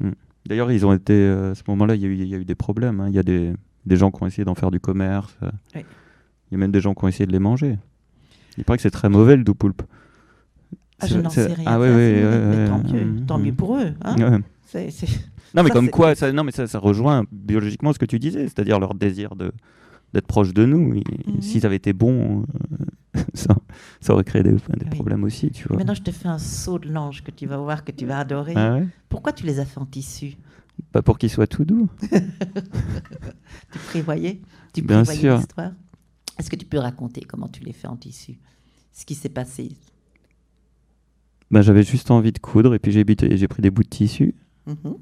Oui. 0.00 0.10
D'ailleurs, 0.46 0.70
ils 0.72 0.86
ont 0.86 0.92
été 0.92 1.12
euh, 1.14 1.52
à 1.52 1.54
ce 1.54 1.62
moment-là, 1.68 1.94
il 1.94 2.00
y, 2.02 2.04
a 2.04 2.08
eu- 2.08 2.14
il 2.14 2.28
y 2.28 2.34
a 2.34 2.38
eu 2.38 2.44
des 2.44 2.54
problèmes. 2.54 3.00
hein. 3.00 3.08
Il 3.08 3.14
y 3.14 3.18
a 3.18 3.22
des, 3.22 3.52
des 3.84 3.96
gens 3.96 4.10
qui 4.10 4.22
ont 4.22 4.26
essayé 4.26 4.44
d'en 4.44 4.54
faire 4.54 4.70
du 4.70 4.80
commerce. 4.80 5.36
euh. 5.42 5.50
Oui. 5.74 5.82
Il 6.50 6.52
y 6.52 6.54
a 6.54 6.58
même 6.58 6.70
des 6.72 6.80
gens 6.80 6.94
qui 6.94 7.04
ont 7.04 7.08
essayé 7.08 7.26
de 7.26 7.32
les 7.32 7.38
manger. 7.38 7.76
Il 8.56 8.64
paraît 8.64 8.78
que 8.78 8.82
c'est 8.82 8.90
très 8.90 9.08
mauvais 9.10 9.36
le 9.36 9.44
doux 9.44 9.54
poulpe. 9.54 9.82
Ah, 11.00 11.06
je 11.06 11.18
n'en 11.18 11.28
sais 11.30 11.46
rien. 11.52 11.64
Ah 11.66 11.78
oui, 11.78 11.88
oui, 11.90 12.22
tant 12.68 12.78
mieux, 12.78 13.26
tant 13.26 13.36
ouais. 13.38 13.42
mieux 13.44 13.52
pour 13.52 13.76
eux. 13.76 13.92
hein. 14.02 14.16
Ouais. 14.16 14.84
Non, 15.54 15.62
mais 15.62 15.68
Ça, 15.68 15.74
comme 15.74 15.88
quoi, 15.90 16.14
ça, 16.14 16.32
non, 16.32 16.44
mais 16.44 16.52
ça, 16.52 16.66
ça 16.66 16.78
rejoint 16.78 17.24
biologiquement 17.32 17.92
ce 17.92 17.98
que 17.98 18.04
tu 18.06 18.18
disais, 18.18 18.42
c'est-à-dire 18.44 18.78
leur 18.80 18.94
désir 18.94 19.34
de 19.36 19.52
d'être 20.14 20.26
proche 20.26 20.52
de 20.54 20.64
nous. 20.64 20.94
Ils- 20.94 21.32
Mhm. 21.34 21.42
S'ils 21.42 21.66
avaient 21.66 21.76
été 21.76 21.92
bons, 21.92 22.42
euh, 22.42 22.84
ça, 23.34 23.56
ça 24.00 24.12
aurait 24.14 24.24
créé 24.24 24.42
des, 24.42 24.52
des 24.52 24.56
Oui. 24.84 24.88
problèmes 24.90 25.24
aussi, 25.24 25.50
tu 25.50 25.66
vois. 25.68 25.76
Maintenant, 25.76 25.94
je 25.94 26.02
te 26.02 26.10
fais 26.10 26.28
un 26.28 26.38
saut 26.38 26.78
de 26.78 26.88
l'ange 26.88 27.22
que 27.22 27.30
tu 27.30 27.46
vas 27.46 27.58
voir, 27.58 27.84
que 27.84 27.92
tu 27.92 28.06
vas 28.06 28.18
adorer. 28.20 28.54
Ah 28.56 28.74
ouais? 28.76 28.86
Pourquoi 29.08 29.32
tu 29.32 29.44
les 29.46 29.58
as 29.60 29.64
fait 29.64 29.78
en 29.78 29.86
tissu? 29.86 30.36
Pas 30.92 31.02
pour 31.02 31.18
qu'ils 31.18 31.30
soient 31.30 31.46
tout 31.48 31.64
doux. 31.64 31.88
Tu 33.72 33.78
prévoyais? 33.88 34.40
Tu 34.72 34.82
Bien 34.82 34.98
prévoyais 35.02 35.20
sûr. 35.20 35.36
l'histoire? 35.36 35.72
Est-ce 36.38 36.50
que 36.50 36.56
tu 36.56 36.66
peux 36.66 36.78
raconter 36.78 37.20
comment 37.22 37.48
tu 37.48 37.64
les 37.64 37.72
fais 37.72 37.88
en 37.88 37.96
tissu? 37.96 38.38
Ce 38.92 39.04
qui 39.04 39.14
s'est 39.14 39.28
passé 39.28 39.70
Bah, 41.50 41.62
J'avais 41.62 41.82
juste 41.82 42.10
envie 42.10 42.32
de 42.32 42.38
coudre 42.38 42.74
et 42.74 42.78
puis 42.78 42.92
j'ai 42.92 43.04
pris 43.48 43.62
des 43.62 43.70
bouts 43.70 43.82
de 43.82 43.88
tissu 43.88 44.34
Mhm. 44.66 44.96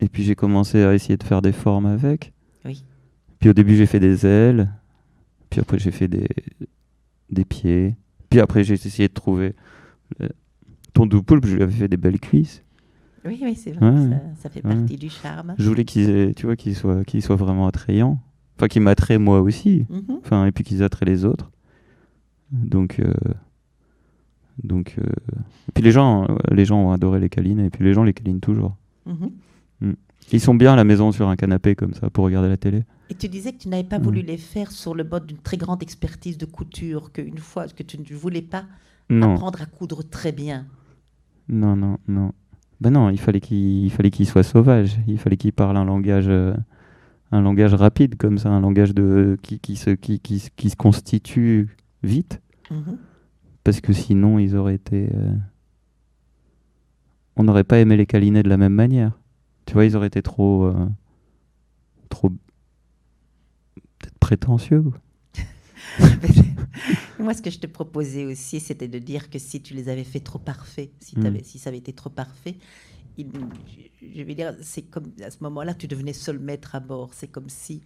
et 0.00 0.08
puis 0.08 0.22
j'ai 0.24 0.34
commencé 0.34 0.82
à 0.82 0.94
essayer 0.94 1.16
de 1.16 1.22
faire 1.24 1.42
des 1.42 1.52
formes 1.52 1.86
avec. 1.86 2.32
Oui. 2.64 2.82
Puis 3.42 3.50
au 3.50 3.54
début 3.54 3.74
j'ai 3.74 3.86
fait 3.86 3.98
des 3.98 4.24
ailes, 4.24 4.70
puis 5.50 5.58
après 5.58 5.76
j'ai 5.76 5.90
fait 5.90 6.06
des, 6.06 6.28
des 7.28 7.44
pieds, 7.44 7.96
puis 8.30 8.38
après 8.38 8.62
j'ai 8.62 8.74
essayé 8.74 9.08
de 9.08 9.12
trouver 9.12 9.56
euh, 10.20 10.28
ton 10.92 11.06
doux 11.06 11.24
poulpe, 11.24 11.46
je 11.46 11.56
lui 11.56 11.62
avais 11.64 11.72
fait 11.72 11.88
des 11.88 11.96
belles 11.96 12.20
cuisses. 12.20 12.62
Oui, 13.24 13.40
oui, 13.42 13.56
c'est 13.56 13.72
vrai. 13.72 13.90
Ouais, 13.90 14.10
ça, 14.10 14.42
ça 14.42 14.48
fait 14.48 14.64
ouais. 14.64 14.72
partie 14.72 14.96
du 14.96 15.10
charme. 15.10 15.56
Je 15.58 15.68
voulais 15.68 15.84
qu'ils 15.84 16.36
tu 16.36 16.46
vois, 16.46 16.54
qu'ils 16.54 16.76
soient, 16.76 17.02
qu'ils 17.02 17.20
soient 17.20 17.34
vraiment 17.34 17.66
attrayants. 17.66 18.20
Enfin, 18.56 18.68
qu'ils 18.68 18.82
m'attraient 18.82 19.18
moi 19.18 19.40
aussi. 19.40 19.86
Mhm. 19.90 20.18
Enfin, 20.24 20.46
et 20.46 20.52
puis 20.52 20.62
qu'ils 20.62 20.84
attraient 20.84 21.06
les 21.06 21.24
autres. 21.24 21.50
Donc, 22.52 23.00
euh, 23.00 23.12
donc, 24.62 24.94
euh, 24.98 25.02
et 25.68 25.72
puis 25.74 25.82
les 25.82 25.90
gens, 25.90 26.28
les 26.52 26.64
gens 26.64 26.78
ont 26.78 26.92
adoré 26.92 27.18
les 27.18 27.28
câlines, 27.28 27.58
et 27.58 27.70
puis 27.70 27.82
les 27.82 27.92
gens 27.92 28.04
les 28.04 28.12
câlinent 28.12 28.38
toujours. 28.38 28.76
Mhm. 29.06 29.96
Ils 30.30 30.40
sont 30.40 30.54
bien 30.54 30.72
à 30.72 30.76
la 30.76 30.84
maison 30.84 31.12
sur 31.12 31.28
un 31.28 31.36
canapé 31.36 31.74
comme 31.74 31.94
ça 31.94 32.08
pour 32.10 32.24
regarder 32.24 32.48
la 32.48 32.56
télé. 32.56 32.84
Et 33.10 33.14
tu 33.14 33.28
disais 33.28 33.52
que 33.52 33.58
tu 33.58 33.68
n'avais 33.68 33.84
pas 33.84 33.98
voulu 33.98 34.22
les 34.22 34.38
faire 34.38 34.70
sur 34.70 34.94
le 34.94 35.04
mode 35.04 35.26
d'une 35.26 35.38
très 35.38 35.56
grande 35.58 35.82
expertise 35.82 36.38
de 36.38 36.46
couture, 36.46 37.12
qu'une 37.12 37.38
fois 37.38 37.66
que 37.68 37.82
tu 37.82 37.98
ne 37.98 38.04
voulais 38.16 38.40
pas 38.42 38.64
Non, 39.10 39.34
apprendre 39.34 39.60
à 39.60 39.66
coudre 39.66 40.02
très 40.02 40.32
bien. 40.32 40.66
non, 41.48 41.76
non, 41.76 41.98
non. 42.08 42.32
Ben 42.80 42.90
non, 42.90 43.10
il 43.10 43.18
fallait 43.20 43.40
qu'ils, 43.40 43.84
il 43.84 43.90
fallait 43.90 44.10
qu'ils 44.10 44.26
soient 44.26 44.42
sauvages. 44.42 44.98
Il 45.06 45.18
fallait 45.18 45.36
qu'ils 45.36 45.52
parlent 45.52 45.76
un 45.76 45.84
langage, 45.84 46.26
euh, 46.28 46.54
un 47.30 47.40
langage 47.42 47.74
rapide 47.74 48.16
comme 48.16 48.38
ça, 48.38 48.48
un 48.48 48.60
langage 48.60 48.94
de 48.94 49.36
qui, 49.42 49.60
qui 49.60 49.76
se, 49.76 49.90
qui, 49.90 50.18
qui 50.20 50.70
se 50.70 50.76
constitue 50.76 51.76
vite. 52.02 52.40
Mhm. 52.70 52.96
parce 53.64 53.80
que 53.80 53.92
sinon 53.92 54.38
ils 54.38 54.56
auraient 54.56 54.74
été 54.76 55.10
euh, 55.14 55.34
on 57.36 57.44
n'aurait 57.44 57.64
pas 57.64 57.78
aimé 57.78 57.96
les 57.96 58.06
câliner 58.06 58.42
de 58.42 58.48
la 58.48 58.56
même 58.56 58.72
manière 58.74 59.18
tu 59.72 59.76
vois 59.76 59.86
ils 59.86 59.96
auraient 59.96 60.08
été 60.08 60.20
trop 60.20 60.64
euh, 60.66 60.86
trop 62.10 62.28
peut-être 62.28 64.18
prétentieux. 64.20 64.84
Moi, 67.18 67.32
ce 67.32 67.40
que 67.40 67.48
je 67.48 67.58
te 67.58 67.66
proposais 67.66 68.26
aussi, 68.26 68.60
c'était 68.60 68.86
de 68.86 68.98
dire 68.98 69.30
que 69.30 69.38
si 69.38 69.62
tu 69.62 69.72
les 69.72 69.88
avais 69.88 70.04
fait 70.04 70.20
trop 70.20 70.38
parfaits, 70.38 70.90
si, 71.00 71.18
Mm. 71.18 71.38
si 71.42 71.58
ça 71.58 71.70
avait 71.70 71.78
été 71.78 71.94
trop 71.94 72.10
parfait, 72.10 72.56
il- 73.16 73.30
je 74.02 74.06
je 74.18 74.22
vais 74.24 74.34
dire, 74.34 74.54
c'est 74.60 74.82
comme 74.82 75.10
à 75.24 75.30
ce 75.30 75.38
moment-là, 75.40 75.72
tu 75.72 75.86
devenais 75.88 76.12
seul 76.12 76.38
maître 76.38 76.74
à 76.74 76.80
bord. 76.80 77.14
C'est 77.14 77.28
comme 77.28 77.48
si 77.48 77.80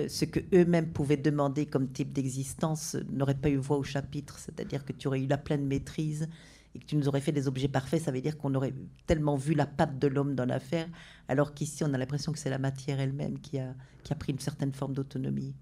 euh, 0.00 0.08
ce 0.08 0.24
que 0.24 0.40
eux-mêmes 0.52 0.88
pouvaient 0.92 1.16
demander 1.16 1.66
comme 1.66 1.88
type 1.92 2.12
d'existence 2.12 2.96
euh, 2.96 3.04
n'aurait 3.12 3.38
pas 3.38 3.48
eu 3.50 3.58
voix 3.58 3.76
au 3.78 3.84
chapitre. 3.84 4.40
C'est-à-dire 4.40 4.84
que 4.84 4.92
tu 4.92 5.06
aurais 5.06 5.20
eu 5.20 5.28
la 5.28 5.38
pleine 5.38 5.64
maîtrise 5.66 6.28
et 6.78 6.80
que 6.80 6.86
tu 6.86 6.96
nous 6.96 7.08
aurais 7.08 7.20
fait 7.20 7.32
des 7.32 7.48
objets 7.48 7.66
parfaits. 7.66 8.00
Ça 8.00 8.12
veut 8.12 8.20
dire 8.20 8.38
qu'on 8.38 8.54
aurait 8.54 8.72
tellement 9.06 9.34
vu 9.34 9.54
la 9.54 9.66
patte 9.66 9.98
de 9.98 10.06
l'homme 10.06 10.36
dans 10.36 10.44
l'affaire, 10.44 10.86
alors 11.26 11.52
qu'ici, 11.54 11.82
on 11.82 11.92
a 11.92 11.98
l'impression 11.98 12.30
que 12.30 12.38
c'est 12.38 12.50
la 12.50 12.58
matière 12.58 13.00
elle-même 13.00 13.40
qui 13.40 13.58
a, 13.58 13.74
qui 14.04 14.12
a 14.12 14.16
pris 14.16 14.32
une 14.32 14.38
certaine 14.38 14.72
forme 14.72 14.92
d'autonomie. 14.94 15.54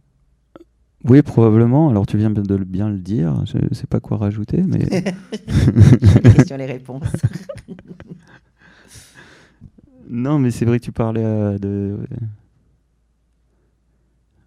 oui 1.04 1.22
probablement 1.22 1.88
alors 1.88 2.06
tu 2.06 2.16
viens 2.18 2.30
de 2.30 2.56
bien 2.64 2.88
le 2.88 2.98
dire 2.98 3.44
je 3.46 3.74
sais 3.74 3.86
pas 3.86 4.00
quoi 4.00 4.16
rajouter 4.16 4.62
mais 4.62 4.78
les 6.24 6.32
questions, 6.34 6.56
les 6.56 6.66
réponses. 6.66 7.02
non 10.08 10.38
mais 10.38 10.50
c'est 10.50 10.64
vrai 10.64 10.78
que 10.78 10.84
tu 10.84 10.92
parlais 10.92 11.24
euh, 11.24 11.58
de 11.58 11.98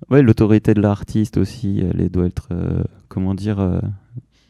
ouais 0.10 0.22
l'autorité 0.22 0.74
de 0.74 0.82
l'artiste 0.82 1.38
aussi 1.38 1.82
elle 1.82 2.10
doit 2.10 2.26
être 2.26 2.48
euh, 2.52 2.84
comment 3.10 3.36
dire 3.36 3.60
euh, 3.60 3.80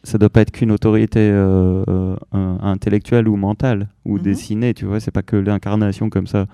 ça 0.04 0.18
doit 0.18 0.30
pas 0.30 0.42
être 0.42 0.52
qu'une 0.52 0.72
autorité 0.72 1.20
euh, 1.32 1.84
euh, 1.88 2.16
intellectuelle 2.62 3.28
ou 3.28 3.36
mentale 3.36 3.90
ou 4.06 4.18
Mhm. 4.18 4.24
dessinée, 4.24 4.74
tu 4.74 4.86
vois. 4.86 5.00
C'est 5.00 5.12
pas 5.12 5.24
que 5.24 5.36
l'incarnation 5.36 6.10
comme 6.10 6.28
ça 6.28 6.48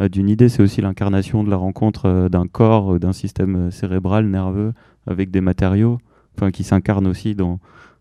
euh, 0.00 0.08
d'une 0.08 0.28
idée, 0.28 0.48
c'est 0.48 0.62
aussi 0.62 0.80
l'incarnation 0.80 1.42
de 1.44 1.50
la 1.50 1.56
rencontre 1.56 2.28
d'un 2.30 2.46
corps, 2.46 2.98
d'un 3.00 3.12
système 3.12 3.70
cérébral, 3.70 4.26
nerveux, 4.28 4.72
avec 5.06 5.30
des 5.30 5.40
matériaux, 5.40 5.98
enfin 6.36 6.50
qui 6.50 6.62
s'incarnent 6.64 7.06
aussi 7.08 7.34
dans 7.34 7.58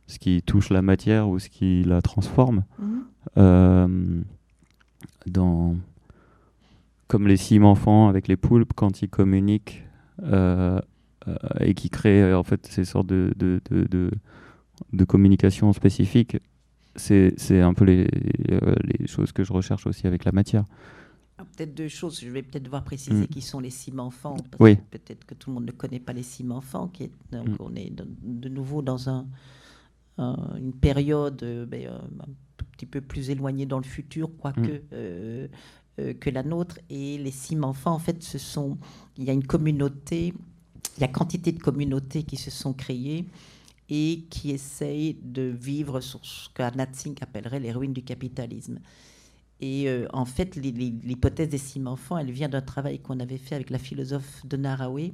ce 0.08 0.20
qui 0.20 0.42
touche 0.44 0.70
la 0.70 0.82
matière 0.82 1.28
ou 1.28 1.40
ce 1.40 1.50
qui 1.50 1.84
la 1.84 2.02
transforme. 2.02 2.64
Mhm. 2.80 3.04
Euh, 3.38 3.88
dans 5.26 5.76
comme 7.08 7.28
les 7.28 7.38
cimes 7.38 7.66
enfants 7.66 8.08
avec 8.10 8.28
les 8.28 8.38
poulpes 8.38 8.74
quand 8.76 9.02
ils 9.02 9.10
communiquent 9.10 9.84
euh, 10.24 10.80
et 11.60 11.74
qui 11.74 11.90
créent 11.90 12.34
en 12.34 12.44
fait 12.44 12.66
ces 12.68 12.86
sortes 12.86 13.08
de, 13.08 13.34
de, 13.38 13.60
de, 13.70 13.84
de, 13.86 14.12
de 14.94 15.04
communication 15.06 15.74
spécifiques 15.74 16.38
c'est 16.96 17.62
un 17.62 17.76
peu 17.76 17.86
les, 17.86 18.08
euh, 18.52 18.74
les 18.84 19.06
choses 19.06 19.32
que 19.32 19.44
je 19.44 19.54
recherche 19.54 19.86
aussi 19.86 20.08
avec 20.08 20.26
la 20.26 20.32
matière 20.32 20.66
Ah, 21.38 21.46
Peut-être 21.56 21.76
deux 21.76 21.88
choses. 21.90 22.20
Je 22.20 22.28
vais 22.32 22.42
peut-être 22.42 22.64
devoir 22.64 22.84
préciser 22.84 23.26
Mm. 23.26 23.28
qui 23.28 23.42
sont 23.42 23.60
les 23.60 23.70
cimes 23.70 24.00
enfants. 24.00 24.36
Parce 24.50 24.60
Oui. 24.60 24.78
peut-être 24.90 25.24
que 25.26 25.36
tout 25.36 25.52
le 25.52 25.54
monde 25.54 25.66
ne 25.68 25.72
connaît 25.72 26.00
pas 26.00 26.14
les 26.14 26.24
cimes 26.24 26.52
enfants. 26.52 26.88
Qui 26.88 27.04
est, 27.04 27.12
donc 27.32 27.50
Mm. 27.50 27.56
On 27.60 27.76
est 27.76 27.92
de, 27.92 28.08
de 28.24 28.50
nouveau 28.50 28.82
dans 28.82 29.10
un, 29.12 29.28
un- 30.18 30.56
une 30.58 30.74
période 30.74 31.44
euh, 31.44 31.68
ben, 31.68 31.86
euh, 31.86 32.00
un 32.00 32.32
tout 32.58 32.66
petit 32.72 32.88
peu 32.88 33.02
plus 33.02 33.30
éloignée 33.30 33.68
dans 33.68 33.78
le 33.78 33.84
futur, 33.86 34.32
quoique. 34.36 34.82
euh, 34.94 35.48
que 36.20 36.30
la 36.32 36.42
nôtre 36.44 36.78
et 36.92 37.18
les 37.18 37.32
cimes 37.32 37.64
enfants 37.64 37.94
en 37.94 37.98
fait 38.00 38.22
ce 38.22 38.38
sont 38.38 38.78
il 39.18 39.24
y 39.24 39.32
a 39.32 39.34
une 39.34 39.44
communauté 39.48 40.32
il 40.96 41.02
y 41.02 41.04
a 41.04 41.08
quantité 41.08 41.52
de 41.52 41.60
communautés 41.60 42.22
qui 42.22 42.36
se 42.38 42.52
sont 42.52 42.72
créées 42.74 43.26
et 43.90 44.26
qui 44.30 44.52
essayent 44.52 45.18
de 45.22 45.44
vivre 45.44 46.02
sur 46.02 46.24
ce 46.26 46.50
qu'Anna 46.54 46.86
Tsing 46.86 47.16
appellerait 47.22 47.60
les 47.60 47.72
ruines 47.72 47.94
du 47.94 48.04
capitalisme 48.04 48.80
et 49.60 49.90
euh, 49.90 50.06
en 50.14 50.26
fait, 50.26 50.56
l'hypothèse 50.56 51.50
des 51.50 51.58
cimes 51.58 51.88
enfants, 51.88 52.20
elle 52.20 52.30
vient 52.30 52.48
d'un 52.48 52.62
travail 52.62 53.00
qu'on 53.00 53.20
avait 53.20 53.40
fait 53.40 53.56
avec 53.56 53.72
la 53.72 53.80
philosophe 53.80 54.46
de 54.46 54.56
Narawe, 54.56 55.14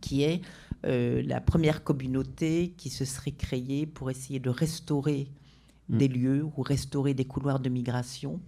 qui 0.00 0.22
est 0.22 0.40
euh, 0.86 1.22
la 1.26 1.42
première 1.42 1.84
communauté 1.84 2.72
qui 2.78 2.88
se 2.88 3.04
serait 3.04 3.32
créée 3.32 3.84
pour 3.84 4.10
essayer 4.10 4.38
de 4.38 4.48
restaurer 4.48 5.28
Mm. 5.88 5.98
des 5.98 6.08
lieux 6.08 6.44
ou 6.44 6.62
restaurer 6.62 7.14
des 7.14 7.24
couloirs 7.24 7.60
de 7.60 7.68
migration. 7.68 8.40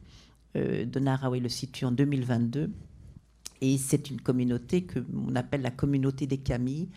Euh, 0.57 0.85
de 0.85 1.01
Narawe 1.01 1.41
le 1.41 1.49
situe 1.49 1.85
en 1.85 1.93
2022. 1.93 2.71
Et 3.61 3.79
c'est 3.79 4.11
une 4.11 4.21
communauté 4.21 4.83
que 4.85 5.01
on 5.15 5.35
appelle 5.37 5.63
la 5.63 5.71
communauté 5.71 6.27
des 6.27 6.39
Camilles, 6.39 6.89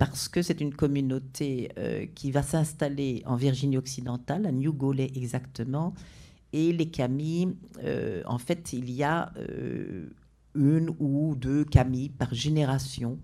parce 0.00 0.30
que 0.30 0.40
c'est 0.40 0.62
une 0.62 0.74
communauté 0.74 1.70
euh, 1.76 2.06
qui 2.14 2.30
va 2.30 2.42
s'installer 2.42 3.22
en 3.26 3.36
Virginie 3.36 3.76
occidentale, 3.76 4.46
à 4.46 4.50
New 4.50 4.72
Gauley 4.72 5.12
exactement. 5.14 5.92
Et 6.54 6.72
les 6.72 6.88
Camilles, 6.88 7.54
euh, 7.84 8.22
en 8.24 8.38
fait, 8.38 8.72
il 8.72 8.90
y 8.90 9.02
a 9.02 9.30
euh, 9.36 10.08
une 10.54 10.96
ou 11.00 11.34
deux 11.36 11.66
Camilles 11.66 12.08
par 12.08 12.32
génération 12.32 13.18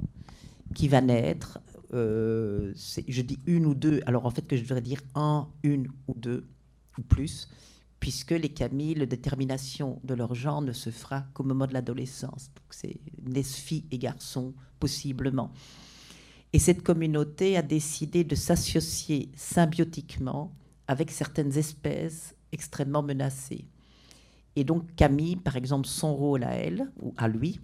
qui 0.74 0.86
va 0.86 1.00
naître. 1.00 1.60
Je 1.92 3.22
dis 3.22 3.38
une 3.46 3.64
ou 3.64 3.74
deux, 3.74 4.02
alors 4.04 4.26
en 4.26 4.30
fait 4.30 4.46
que 4.46 4.54
je 4.54 4.62
devrais 4.62 4.82
dire 4.82 5.00
un, 5.14 5.48
une 5.62 5.88
ou 6.08 6.14
deux 6.14 6.46
ou 6.98 7.02
plus, 7.02 7.48
puisque 8.00 8.32
les 8.32 8.50
Camilles, 8.50 8.96
la 8.96 9.06
détermination 9.06 9.98
de 10.04 10.12
leur 10.12 10.34
genre 10.34 10.60
ne 10.60 10.72
se 10.72 10.90
fera 10.90 11.22
qu'au 11.32 11.42
moment 11.42 11.66
de 11.66 11.72
l'adolescence. 11.72 12.50
Donc 12.54 12.66
c'est 12.68 13.00
naissent 13.26 13.56
filles 13.56 13.86
et 13.90 13.96
garçons, 13.96 14.52
possiblement. 14.78 15.50
Et 16.56 16.58
cette 16.58 16.82
communauté 16.82 17.58
a 17.58 17.60
décidé 17.60 18.24
de 18.24 18.34
s'associer 18.34 19.30
symbiotiquement 19.36 20.54
avec 20.88 21.10
certaines 21.10 21.54
espèces 21.58 22.34
extrêmement 22.50 23.02
menacées. 23.02 23.66
Et 24.56 24.64
donc 24.64 24.94
Camille, 24.94 25.36
par 25.36 25.56
exemple, 25.56 25.86
son 25.86 26.16
rôle 26.16 26.44
à 26.44 26.54
elle, 26.54 26.90
ou 27.02 27.12
à 27.18 27.28
lui, 27.28 27.60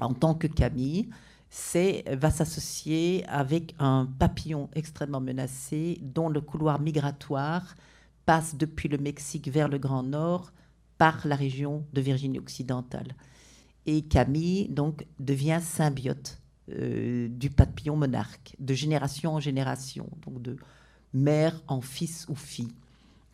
en 0.00 0.14
tant 0.14 0.34
que 0.34 0.48
Camille, 0.48 1.08
c'est 1.48 2.02
va 2.12 2.32
s'associer 2.32 3.24
avec 3.28 3.76
un 3.78 4.08
papillon 4.18 4.68
extrêmement 4.74 5.20
menacé 5.20 6.00
dont 6.02 6.28
le 6.28 6.40
couloir 6.40 6.80
migratoire 6.80 7.76
passe 8.26 8.56
depuis 8.56 8.88
le 8.88 8.98
Mexique 8.98 9.46
vers 9.46 9.68
le 9.68 9.78
Grand 9.78 10.02
Nord 10.02 10.52
par 10.98 11.24
la 11.24 11.36
région 11.36 11.86
de 11.92 12.00
Virginie 12.00 12.40
occidentale. 12.40 13.14
Et 13.86 14.02
Camille 14.02 14.68
donc 14.70 15.06
devient 15.20 15.60
symbiote 15.62 16.37
euh, 16.70 17.28
du 17.28 17.50
papillon 17.50 17.96
monarque, 17.96 18.54
de 18.58 18.74
génération 18.74 19.34
en 19.34 19.40
génération, 19.40 20.08
donc 20.26 20.42
de 20.42 20.56
mère 21.12 21.62
en 21.68 21.80
fils 21.80 22.26
ou 22.28 22.34
fille. 22.34 22.72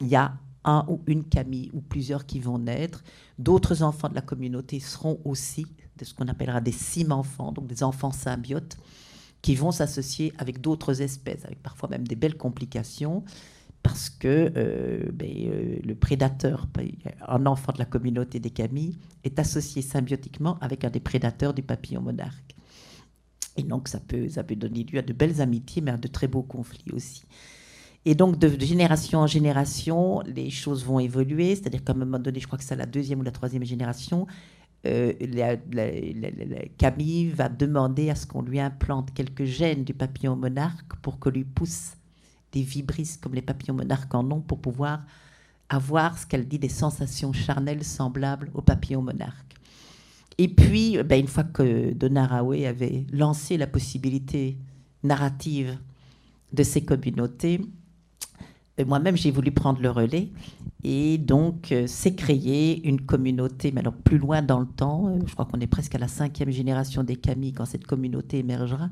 Il 0.00 0.08
y 0.08 0.16
a 0.16 0.34
un 0.64 0.84
ou 0.88 1.00
une 1.06 1.24
Camille 1.24 1.70
ou 1.72 1.80
plusieurs 1.80 2.26
qui 2.26 2.40
vont 2.40 2.58
naître. 2.58 3.04
D'autres 3.38 3.82
enfants 3.82 4.08
de 4.08 4.14
la 4.14 4.22
communauté 4.22 4.80
seront 4.80 5.20
aussi 5.24 5.66
de 5.96 6.04
ce 6.04 6.14
qu'on 6.14 6.28
appellera 6.28 6.60
des 6.60 6.72
cimes 6.72 7.12
enfants, 7.12 7.52
donc 7.52 7.66
des 7.66 7.82
enfants 7.82 8.10
symbiotes, 8.10 8.76
qui 9.42 9.54
vont 9.54 9.70
s'associer 9.70 10.32
avec 10.38 10.60
d'autres 10.60 11.02
espèces, 11.02 11.44
avec 11.44 11.62
parfois 11.62 11.88
même 11.88 12.06
des 12.08 12.16
belles 12.16 12.36
complications, 12.36 13.22
parce 13.82 14.08
que 14.08 14.50
euh, 14.56 15.10
ben, 15.12 15.30
euh, 15.30 15.76
le 15.84 15.94
prédateur, 15.94 16.66
ben, 16.72 16.90
un 17.28 17.44
enfant 17.44 17.72
de 17.72 17.78
la 17.78 17.84
communauté 17.84 18.40
des 18.40 18.50
Camilles, 18.50 18.96
est 19.22 19.38
associé 19.38 19.82
symbiotiquement 19.82 20.58
avec 20.60 20.84
un 20.84 20.90
des 20.90 21.00
prédateurs 21.00 21.52
du 21.52 21.62
papillon 21.62 22.00
monarque. 22.00 22.53
Et 23.56 23.62
donc 23.62 23.88
ça 23.88 24.00
peut, 24.00 24.28
ça 24.28 24.42
peut 24.44 24.56
donner 24.56 24.84
lieu 24.84 24.98
à 24.98 25.02
de 25.02 25.12
belles 25.12 25.40
amitiés, 25.40 25.82
mais 25.82 25.92
à 25.92 25.96
de 25.96 26.08
très 26.08 26.28
beaux 26.28 26.42
conflits 26.42 26.92
aussi. 26.92 27.24
Et 28.06 28.14
donc, 28.14 28.38
de, 28.38 28.48
génération 28.60 29.20
en 29.20 29.26
génération, 29.26 30.20
les 30.26 30.50
choses 30.50 30.84
vont 30.84 31.00
évoluer. 31.00 31.56
C'est-à-dire 31.56 31.82
qu'à 31.82 31.92
un 31.92 31.96
moment 31.96 32.18
donné, 32.18 32.38
je 32.38 32.46
crois 32.46 32.58
que 32.58 32.64
c'est 32.64 32.76
la 32.76 32.86
deuxième 32.86 33.20
ou 33.20 33.22
la 33.22 33.30
troisième 33.30 33.64
génération, 33.64 34.26
euh, 34.86 35.14
la- 35.20 35.56
Camille 36.76 37.30
va 37.30 37.48
demander 37.48 38.10
à 38.10 38.14
ce 38.14 38.26
qu'on 38.26 38.42
lui 38.42 38.60
implante 38.60 39.14
quelques 39.14 39.44
gènes 39.44 39.84
du 39.84 39.94
papillon 39.94 40.36
monarque 40.36 40.96
pour 40.96 41.18
que 41.18 41.30
lui 41.30 41.44
pousse 41.44 41.92
des 42.52 42.62
vibrisses 42.62 43.16
comme 43.16 43.34
les 43.34 43.42
papillons 43.42 43.74
monarques 43.74 44.14
en 44.14 44.30
ont 44.30 44.40
pour 44.42 44.60
pouvoir 44.60 45.00
avoir 45.70 46.18
ce 46.18 46.26
qu'elle 46.26 46.46
dit 46.46 46.58
des 46.58 46.68
sensations 46.68 47.32
charnelles 47.32 47.84
semblables 47.84 48.50
au 48.52 48.60
papillon 48.60 49.00
monarque. 49.00 49.54
Et 50.38 50.48
puis, 50.48 50.98
ben, 51.04 51.20
une 51.20 51.28
fois 51.28 51.44
que 51.44 51.92
Donna 51.92 52.24
avait 52.24 53.06
lancé 53.12 53.56
la 53.56 53.66
possibilité 53.66 54.58
narrative 55.02 55.78
de 56.52 56.62
ces 56.62 56.84
communautés, 56.84 57.60
euh, 58.80 58.84
moi-même 58.84 59.16
j'ai 59.16 59.30
voulu 59.30 59.52
prendre 59.52 59.80
le 59.80 59.90
relais 59.90 60.30
et 60.82 61.18
donc 61.18 61.70
euh, 61.70 61.86
s'est 61.86 62.14
créée 62.16 62.86
une 62.86 63.00
communauté, 63.00 63.70
mais 63.70 63.80
alors 63.80 63.94
plus 63.94 64.18
loin 64.18 64.42
dans 64.42 64.58
le 64.60 64.66
temps, 64.66 65.08
euh, 65.08 65.18
je 65.26 65.32
crois 65.32 65.44
qu'on 65.44 65.60
est 65.60 65.66
presque 65.68 65.94
à 65.94 65.98
la 65.98 66.08
cinquième 66.08 66.50
génération 66.50 67.04
des 67.04 67.16
Camilles 67.16 67.52
quand 67.52 67.66
cette 67.66 67.86
communauté 67.86 68.38
émergera, 68.38 68.90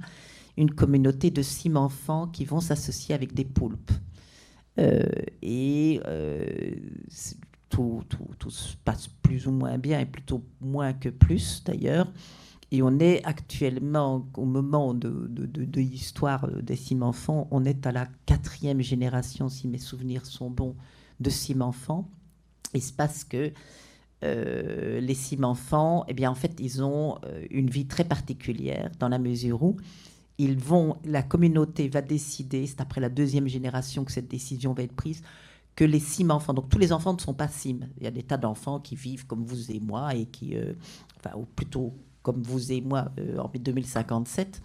une 0.56 0.70
communauté 0.70 1.30
de 1.30 1.42
cimes 1.42 1.76
enfants 1.76 2.28
qui 2.28 2.44
vont 2.44 2.60
s'associer 2.60 3.14
avec 3.14 3.34
des 3.34 3.44
poulpes. 3.44 3.90
Euh, 4.78 5.02
et 5.42 6.00
euh, 6.06 6.46
c'est- 7.08 7.36
tout, 7.72 8.26
tout- 8.38 8.50
se 8.50 8.76
passe 8.84 9.08
plus 9.22 9.46
ou 9.46 9.52
moins 9.52 9.78
bien, 9.78 9.98
et 10.00 10.06
plutôt 10.06 10.42
moins 10.60 10.92
que 10.92 11.08
plus 11.08 11.62
d'ailleurs. 11.64 12.06
Et 12.70 12.82
on 12.82 12.98
est 13.00 13.22
actuellement, 13.24 14.26
au 14.36 14.44
moment 14.46 14.94
de, 14.94 15.26
de, 15.28 15.46
de- 15.46 15.80
l'histoire 15.80 16.48
des 16.62 16.76
cimes 16.76 17.02
enfants, 17.02 17.48
on 17.50 17.64
est 17.64 17.86
à 17.86 17.92
la 17.92 18.06
quatrième 18.26 18.80
génération, 18.80 19.48
si 19.48 19.68
mes 19.68 19.78
souvenirs 19.78 20.24
sont 20.26 20.50
bons, 20.50 20.74
de 21.20 21.30
cimes 21.30 21.62
enfants. 21.62 22.08
Il 22.74 22.82
se 22.82 22.92
passe 22.92 23.24
que 23.24 23.52
euh, 24.24 25.00
les 25.00 25.14
cimes 25.14 25.44
enfants, 25.44 26.04
eh 26.08 26.14
bien, 26.14 26.30
en 26.30 26.34
fait, 26.34 26.54
ils 26.60 26.82
ont 26.82 27.18
euh, 27.24 27.44
une 27.50 27.68
vie 27.68 27.86
très 27.86 28.04
particulière 28.04 28.90
dans 28.98 29.08
la 29.08 29.18
mesure 29.18 29.62
où 29.62 29.76
ils 30.38 30.56
vont, 30.58 30.96
la 31.04 31.22
communauté 31.22 31.88
va 31.88 32.00
décider, 32.02 32.66
c'est 32.66 32.80
après 32.80 33.00
la 33.00 33.10
deuxième 33.10 33.48
génération 33.48 34.04
que 34.04 34.12
cette 34.12 34.28
décision 34.28 34.72
va 34.72 34.82
être 34.82 34.96
prise, 34.96 35.22
que 35.74 35.84
les 35.84 36.00
cimes 36.00 36.30
enfants, 36.30 36.54
donc 36.54 36.68
tous 36.68 36.78
les 36.78 36.92
enfants 36.92 37.14
ne 37.14 37.20
sont 37.20 37.34
pas 37.34 37.48
cimes. 37.48 37.88
Il 37.98 38.04
y 38.04 38.06
a 38.06 38.10
des 38.10 38.22
tas 38.22 38.36
d'enfants 38.36 38.80
qui 38.80 38.94
vivent 38.94 39.26
comme 39.26 39.44
vous 39.44 39.70
et 39.70 39.80
moi 39.80 40.14
et 40.14 40.26
qui, 40.26 40.56
euh, 40.56 40.74
enfin, 41.18 41.36
ou 41.36 41.46
plutôt 41.46 41.94
comme 42.22 42.42
vous 42.42 42.72
et 42.72 42.80
moi 42.80 43.10
euh, 43.18 43.38
en 43.38 43.50
2057, 43.52 44.62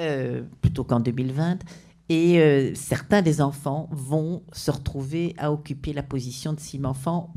euh, 0.00 0.42
plutôt 0.60 0.84
qu'en 0.84 1.00
2020. 1.00 1.58
Et 2.12 2.74
certains 2.74 3.22
des 3.22 3.40
enfants 3.40 3.88
vont 3.92 4.42
se 4.52 4.72
retrouver 4.72 5.32
à 5.38 5.52
occuper 5.52 5.92
la 5.92 6.02
position 6.02 6.52
de 6.52 6.58
cime 6.58 6.84
enfant 6.84 7.32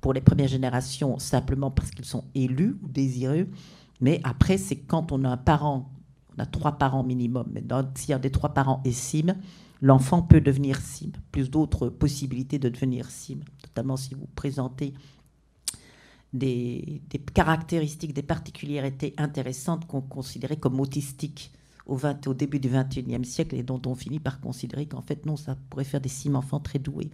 pour 0.00 0.12
les 0.12 0.20
premières 0.20 0.48
générations 0.48 1.20
simplement 1.20 1.70
parce 1.70 1.92
qu'ils 1.92 2.04
sont 2.04 2.24
élus 2.34 2.76
ou 2.82 2.88
désireux. 2.88 3.46
Mais 4.00 4.20
après, 4.24 4.58
c'est 4.58 4.74
quand 4.74 5.12
on 5.12 5.22
a 5.22 5.28
un 5.28 5.36
parent, 5.36 5.92
on 6.36 6.42
a 6.42 6.46
trois 6.46 6.72
parents 6.72 7.04
minimum, 7.04 7.46
mais 7.52 7.62
si 7.94 8.12
un 8.12 8.18
des 8.18 8.32
trois 8.32 8.52
parents 8.52 8.82
est 8.84 8.90
cime, 8.90 9.36
l'enfant 9.84 10.22
peut 10.22 10.40
devenir 10.40 10.80
cime. 10.80 11.12
Plus 11.30 11.50
d'autres 11.50 11.90
possibilités 11.90 12.58
de 12.58 12.70
devenir 12.70 13.10
cime, 13.10 13.44
notamment 13.64 13.98
si 13.98 14.14
vous 14.14 14.26
présentez 14.34 14.94
des, 16.32 17.02
caractéristiques, 17.34 18.14
des 18.14 18.22
particularités 18.22 19.12
intéressantes 19.18 19.86
qu'on 19.86 20.00
considérait 20.00 20.56
comme 20.56 20.80
autistiques 20.80 21.52
au, 21.84 21.96
20, 21.96 22.28
au 22.28 22.32
début 22.32 22.60
du 22.60 22.70
XXIe 22.70 23.26
siècle 23.26 23.56
et 23.56 23.62
dont 23.62 23.80
on 23.84 23.94
finit 23.94 24.20
par 24.20 24.40
considérer 24.40 24.86
qu'en 24.86 25.02
fait, 25.02 25.26
non, 25.26 25.36
ça 25.36 25.54
pourrait 25.68 25.84
faire 25.84 26.00
des 26.00 26.08
cimes-enfants 26.08 26.60
très 26.60 26.78
doués. 26.78 27.10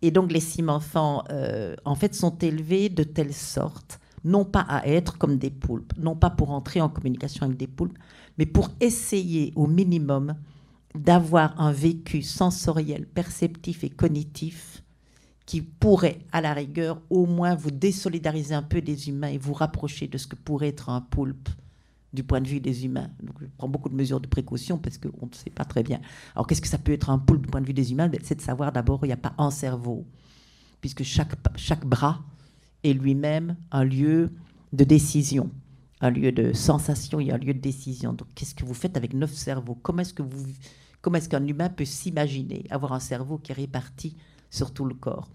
Et 0.00 0.10
donc, 0.10 0.32
les 0.32 0.40
cimes-enfants, 0.40 1.22
euh, 1.28 1.76
en 1.84 1.96
fait, 1.96 2.14
sont 2.14 2.38
élevés 2.38 2.88
de 2.88 3.02
telle 3.02 3.34
sorte, 3.34 4.00
non 4.24 4.46
pas 4.46 4.60
à 4.60 4.86
être 4.86 5.18
comme 5.18 5.36
des 5.36 5.50
poulpes, 5.50 5.92
non 5.98 6.16
pas 6.16 6.30
pour 6.30 6.50
entrer 6.50 6.80
en 6.80 6.88
communication 6.88 7.44
avec 7.44 7.58
des 7.58 7.66
poulpes, 7.66 7.98
mais 8.38 8.46
pour 8.46 8.70
essayer 8.80 9.52
au 9.54 9.66
minimum 9.66 10.34
d'avoir 10.98 11.60
un 11.60 11.72
vécu 11.72 12.22
sensoriel, 12.22 13.06
perceptif 13.06 13.84
et 13.84 13.90
cognitif 13.90 14.82
qui 15.46 15.62
pourrait, 15.62 16.18
à 16.30 16.42
la 16.42 16.52
rigueur, 16.52 17.00
au 17.08 17.24
moins 17.24 17.54
vous 17.54 17.70
désolidariser 17.70 18.54
un 18.54 18.62
peu 18.62 18.82
des 18.82 19.08
humains 19.08 19.28
et 19.28 19.38
vous 19.38 19.54
rapprocher 19.54 20.06
de 20.06 20.18
ce 20.18 20.26
que 20.26 20.36
pourrait 20.36 20.68
être 20.68 20.90
un 20.90 21.00
poulpe 21.00 21.48
du 22.12 22.22
point 22.22 22.40
de 22.40 22.48
vue 22.48 22.60
des 22.60 22.84
humains. 22.84 23.08
Donc, 23.22 23.36
je 23.40 23.46
prends 23.56 23.68
beaucoup 23.68 23.88
de 23.88 23.94
mesures 23.94 24.20
de 24.20 24.26
précaution 24.26 24.78
parce 24.78 24.98
qu'on 24.98 25.26
ne 25.26 25.34
sait 25.34 25.50
pas 25.50 25.64
très 25.64 25.82
bien. 25.82 26.00
Alors, 26.34 26.46
qu'est-ce 26.46 26.60
que 26.60 26.68
ça 26.68 26.78
peut 26.78 26.92
être 26.92 27.10
un 27.10 27.18
poulpe 27.18 27.42
du 27.42 27.48
point 27.48 27.60
de 27.60 27.66
vue 27.66 27.72
des 27.72 27.92
humains? 27.92 28.08
Ben, 28.08 28.20
C'est 28.22 28.34
de 28.34 28.40
savoir 28.42 28.72
d'abord 28.72 28.98
qu'il 28.98 29.08
n'y 29.08 29.14
a 29.14 29.16
pas 29.16 29.34
un 29.38 29.50
cerveau, 29.50 30.06
puisque 30.80 31.02
chaque, 31.02 31.34
chaque 31.56 31.86
bras 31.86 32.22
est 32.84 32.92
lui-même 32.92 33.56
un 33.72 33.84
lieu 33.84 34.32
de 34.72 34.84
décision, 34.84 35.50
un 36.00 36.10
lieu 36.10 36.32
de 36.32 36.52
sensation 36.52 37.20
et 37.20 37.30
un 37.30 37.38
lieu 37.38 37.54
de 37.54 37.60
décision. 37.60 38.12
Donc, 38.12 38.28
qu'est-ce 38.34 38.54
que 38.54 38.64
vous 38.64 38.74
faites 38.74 38.96
avec 38.96 39.14
neuf 39.14 39.32
cerveaux? 39.32 39.78
Comment 39.82 40.00
est-ce 40.00 40.14
que 40.14 40.22
vous, 40.22 40.46
comment 41.00 41.18
est-ce 41.18 41.28
qu'un 41.28 41.46
humain 41.46 41.68
peut 41.68 41.84
s'imaginer 41.84 42.64
avoir 42.70 42.92
un 42.92 43.00
cerveau 43.00 43.38
qui 43.38 43.52
est 43.52 43.54
réparti 43.54 44.16
sur 44.50 44.72
tout 44.72 44.84
le 44.84 44.94
corps, 44.94 45.30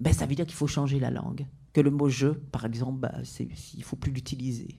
ben, 0.00 0.12
ça 0.12 0.26
veut 0.26 0.34
dire 0.34 0.46
qu'il 0.46 0.54
faut 0.54 0.66
changer 0.66 0.98
la 0.98 1.10
langue. 1.10 1.46
Que 1.72 1.80
le 1.80 1.90
mot 1.90 2.08
je, 2.08 2.28
par 2.28 2.64
exemple, 2.64 3.00
ben, 3.00 3.22
il 3.40 3.78
ne 3.78 3.84
faut 3.84 3.96
plus 3.96 4.12
l'utiliser. 4.12 4.78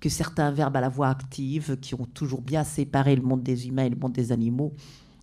Que 0.00 0.08
certains 0.08 0.50
verbes 0.50 0.76
à 0.76 0.80
la 0.80 0.88
voix 0.88 1.08
active, 1.08 1.78
qui 1.80 1.94
ont 1.94 2.06
toujours 2.06 2.42
bien 2.42 2.64
séparé 2.64 3.16
le 3.16 3.22
monde 3.22 3.42
des 3.42 3.68
humains 3.68 3.84
et 3.84 3.90
le 3.90 3.96
monde 3.96 4.12
des 4.12 4.32
animaux, 4.32 4.74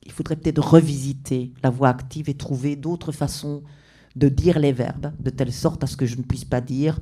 il 0.04 0.12
faudrait 0.12 0.36
peut-être 0.36 0.60
revisiter 0.60 1.54
la 1.64 1.70
voix 1.70 1.90
active 1.90 2.30
et 2.30 2.36
trouver 2.36 2.76
d'autres 2.76 3.12
façons 3.12 3.64
de 4.16 4.30
dire 4.30 4.60
les 4.60 4.72
verbes, 4.72 5.12
de 5.20 5.30
telle 5.30 5.52
sorte 5.52 5.84
à 5.84 5.88
ce 5.88 5.98
que 5.98 6.06
je 6.06 6.18
ne 6.18 6.24
puisse 6.24 6.46
pas 6.46 6.62
dire, 6.62 7.00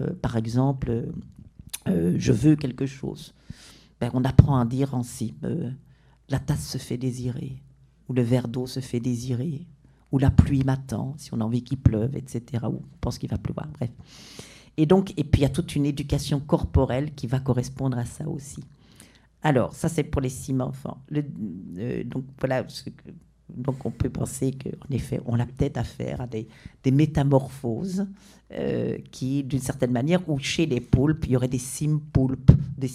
euh, 0.00 0.12
par 0.20 0.36
exemple, 0.36 1.12
euh, 1.88 2.14
je 2.18 2.32
veux 2.32 2.56
quelque 2.56 2.86
chose. 2.86 3.34
Ben, 4.00 4.10
on 4.14 4.24
apprend 4.24 4.58
à 4.58 4.64
dire 4.64 4.94
ainsi, 4.94 5.34
euh, 5.44 5.70
la 6.28 6.38
tasse 6.38 6.66
se 6.66 6.78
fait 6.78 6.96
désirer, 6.96 7.62
ou 8.08 8.12
le 8.12 8.22
verre 8.22 8.48
d'eau 8.48 8.66
se 8.66 8.80
fait 8.80 9.00
désirer, 9.00 9.66
où 10.10 10.18
la 10.18 10.30
pluie 10.30 10.64
m'attend, 10.64 11.14
si 11.16 11.32
on 11.32 11.40
a 11.40 11.44
envie 11.44 11.64
qu'il 11.64 11.78
pleuve, 11.78 12.16
etc., 12.16 12.64
ou 12.64 12.76
on 12.76 12.98
pense 13.00 13.18
qu'il 13.18 13.30
va 13.30 13.38
pleuvoir, 13.38 13.68
bref. 13.68 13.90
Et 14.76 14.86
donc, 14.86 15.12
et 15.16 15.24
puis 15.24 15.40
il 15.40 15.42
y 15.42 15.46
a 15.46 15.50
toute 15.50 15.76
une 15.76 15.86
éducation 15.86 16.40
corporelle 16.40 17.14
qui 17.14 17.26
va 17.26 17.40
correspondre 17.40 17.98
à 17.98 18.04
ça 18.04 18.28
aussi. 18.28 18.64
Alors, 19.42 19.74
ça 19.74 19.88
c'est 19.88 20.04
pour 20.04 20.20
les 20.20 20.28
six 20.28 20.58
enfants. 20.60 21.02
Euh, 21.12 22.04
donc 22.04 22.24
voilà, 22.38 22.64
donc 23.48 23.84
on 23.84 23.90
peut 23.90 24.08
penser 24.08 24.52
qu'en 24.52 24.94
effet, 24.94 25.20
on 25.26 25.38
a 25.40 25.46
peut-être 25.46 25.76
affaire 25.76 26.20
à 26.20 26.26
des, 26.26 26.48
des 26.82 26.90
métamorphoses 26.90 28.06
euh, 28.52 28.98
qui, 29.10 29.44
d'une 29.44 29.60
certaine 29.60 29.92
manière, 29.92 30.26
ou 30.28 30.38
chez 30.38 30.66
les 30.66 30.80
poulpes, 30.80 31.26
il 31.26 31.32
y 31.32 31.36
aurait 31.36 31.48
des 31.48 31.58
sim-poulpes, 31.58 32.52
des 32.78 32.88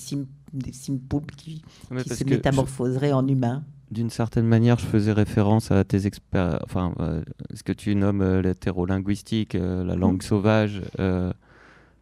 des 0.54 0.72
qui, 0.72 1.62
qui 2.04 2.10
se 2.10 2.24
métamorphoseraient 2.24 3.14
en 3.14 3.28
humains 3.28 3.64
d'une 3.92 4.10
certaine 4.10 4.46
manière, 4.46 4.78
je 4.80 4.86
faisais 4.86 5.14
référence 5.14 5.72
à 5.72 5.84
tes 5.84 6.08
experts, 6.08 6.60
enfin, 6.64 6.94
euh, 7.00 7.22
ce 7.54 7.64
que 7.64 7.72
tu 7.72 7.96
nommes 7.96 8.22
euh, 8.22 8.42
l'hétérolinguistique, 8.42 9.56
euh, 9.56 9.84
la 9.84 9.96
langue 9.96 10.18
mm. 10.18 10.22
sauvage, 10.22 10.82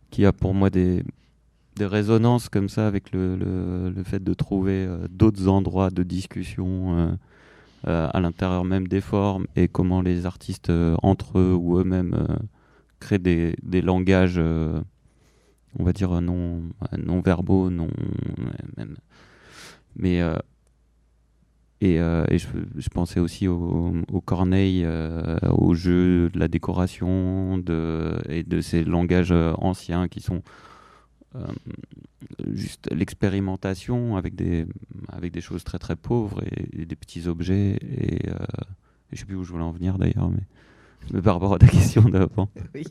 qui 0.10 0.26
a 0.26 0.32
pour 0.32 0.54
moi 0.54 0.70
des, 0.70 1.04
des 1.76 1.86
résonances 1.86 2.50
comme 2.50 2.70
ça 2.70 2.88
avec 2.88 3.12
le, 3.12 3.36
le, 3.36 4.04
fait 4.04 4.24
de 4.24 4.34
trouver 4.34 4.88
d'autres 5.10 5.48
endroits 5.48 5.90
de 5.90 6.04
discussion 6.04 7.18
à 7.84 8.20
l'intérieur 8.22 8.64
même 8.64 8.88
des 8.88 9.02
formes 9.02 9.46
et 9.58 9.68
comment 9.68 10.02
les 10.02 10.26
artistes 10.26 10.72
entre 11.04 11.40
eux 11.40 11.54
ou 11.54 11.78
eux-mêmes 11.78 12.16
créent 13.00 13.20
des, 13.20 13.58
des 13.62 13.82
langages, 13.82 14.40
on 15.78 15.84
va 15.84 15.94
dire 15.94 16.22
non, 16.22 16.64
non 16.98 17.22
verbaux, 17.22 17.70
non 17.70 17.90
même, 18.78 18.96
mais 19.96 20.22
et, 21.82 22.00
euh, 22.00 22.26
je, 22.32 22.90
pensais 22.90 23.20
aussi 23.20 23.48
au, 23.48 24.04
Corneille, 24.24 24.84
euh, 24.86 25.38
au 25.52 25.74
jeu, 25.76 26.30
de 26.30 26.40
la 26.40 26.48
décoration 26.48 27.58
de, 27.58 28.18
et 28.30 28.44
de 28.44 28.62
ces 28.62 28.84
langages 28.84 29.32
euh, 29.32 29.54
anciens 29.58 30.08
qui 30.08 30.22
sont 30.22 30.42
juste 32.50 32.88
l'expérimentation 32.94 34.16
avec 34.16 34.36
des, 34.36 34.66
avec 35.10 35.34
des 35.34 35.42
choses 35.42 35.66
très 35.66 35.78
très 35.78 35.98
pauvres 35.98 36.42
et, 36.72 36.86
des 36.86 36.96
petits 36.96 37.28
objets. 37.28 37.78
Et, 37.82 38.20
je 38.26 39.16
ne 39.16 39.18
sais 39.18 39.26
plus 39.26 39.36
où 39.36 39.44
je 39.44 39.52
voulais 39.52 39.64
en 39.64 39.72
venir 39.72 39.98
d'ailleurs, 39.98 40.30
mais, 40.30 40.44
par 41.24 41.36
rapport 41.36 41.54
à 41.54 41.60
ta 41.60 41.68
question 41.68 42.02
d'avant. 42.04 42.50
Oui, 42.74 42.84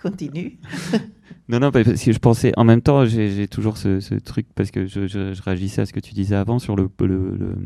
continue. 0.00 0.58
non, 1.48 1.60
non, 1.60 1.70
parce 1.70 2.02
que 2.02 2.12
je 2.12 2.18
pensais, 2.18 2.52
en 2.56 2.64
même 2.64 2.82
temps, 2.82 3.04
j'ai 3.04 3.48
toujours 3.48 3.76
ce, 3.76 4.14
truc, 4.18 4.46
parce 4.54 4.70
que 4.70 4.86
je, 4.86 5.06
je, 5.06 5.42
réagissais 5.42 5.82
à 5.82 5.86
ce 5.86 5.92
que 5.92 6.00
tu 6.00 6.14
disais 6.14 6.34
avant 6.34 6.58
sur 6.58 6.76
le, 6.76 6.90
le, 7.00 7.06
le 7.06 7.56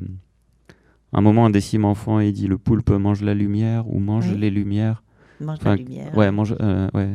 un 1.14 1.20
moment, 1.20 1.46
un 1.46 1.50
décime 1.50 1.84
enfant, 1.84 2.18
il 2.18 2.32
dit 2.32 2.48
le 2.48 2.58
poulpe 2.58 2.90
mange 2.90 3.22
la 3.22 3.34
lumière 3.34 3.88
ou 3.88 4.00
mange 4.00 4.32
les 4.34 4.50
lumières. 4.50 5.02
Mange 5.40 5.58
la 5.64 5.76
lumière. 5.76 6.16
Ouais, 6.16 6.30
mange. 6.32 6.56
Euh, 6.60 6.88
ouais, 6.92 7.08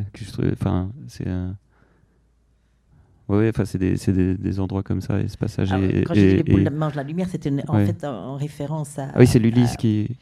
enfin, 0.52 0.90
c'est. 1.06 1.28
Euh... 1.28 1.50
Ouais, 3.28 3.50
enfin, 3.50 3.64
c'est 3.66 3.78
des, 3.78 3.94
des, 3.94 4.36
des, 4.36 4.60
endroits 4.60 4.82
comme 4.82 5.02
ça, 5.02 5.16
ce 5.28 5.36
passage. 5.36 5.70
Ah 5.70 5.78
quand 6.06 6.14
j'ai 6.14 6.30
dit 6.30 6.42
les 6.42 6.44
poules 6.44 6.70
mangent 6.70 6.94
la 6.94 7.02
lumière, 7.02 7.28
c'était 7.30 7.52
en 7.68 7.84
fait 7.84 8.02
en, 8.04 8.36
référence 8.36 8.98
à. 8.98 9.08
Ah 9.14 9.18
oui, 9.18 9.26
c'est 9.26 9.38
l'Ulysse 9.38 9.76
qui. 9.76 10.16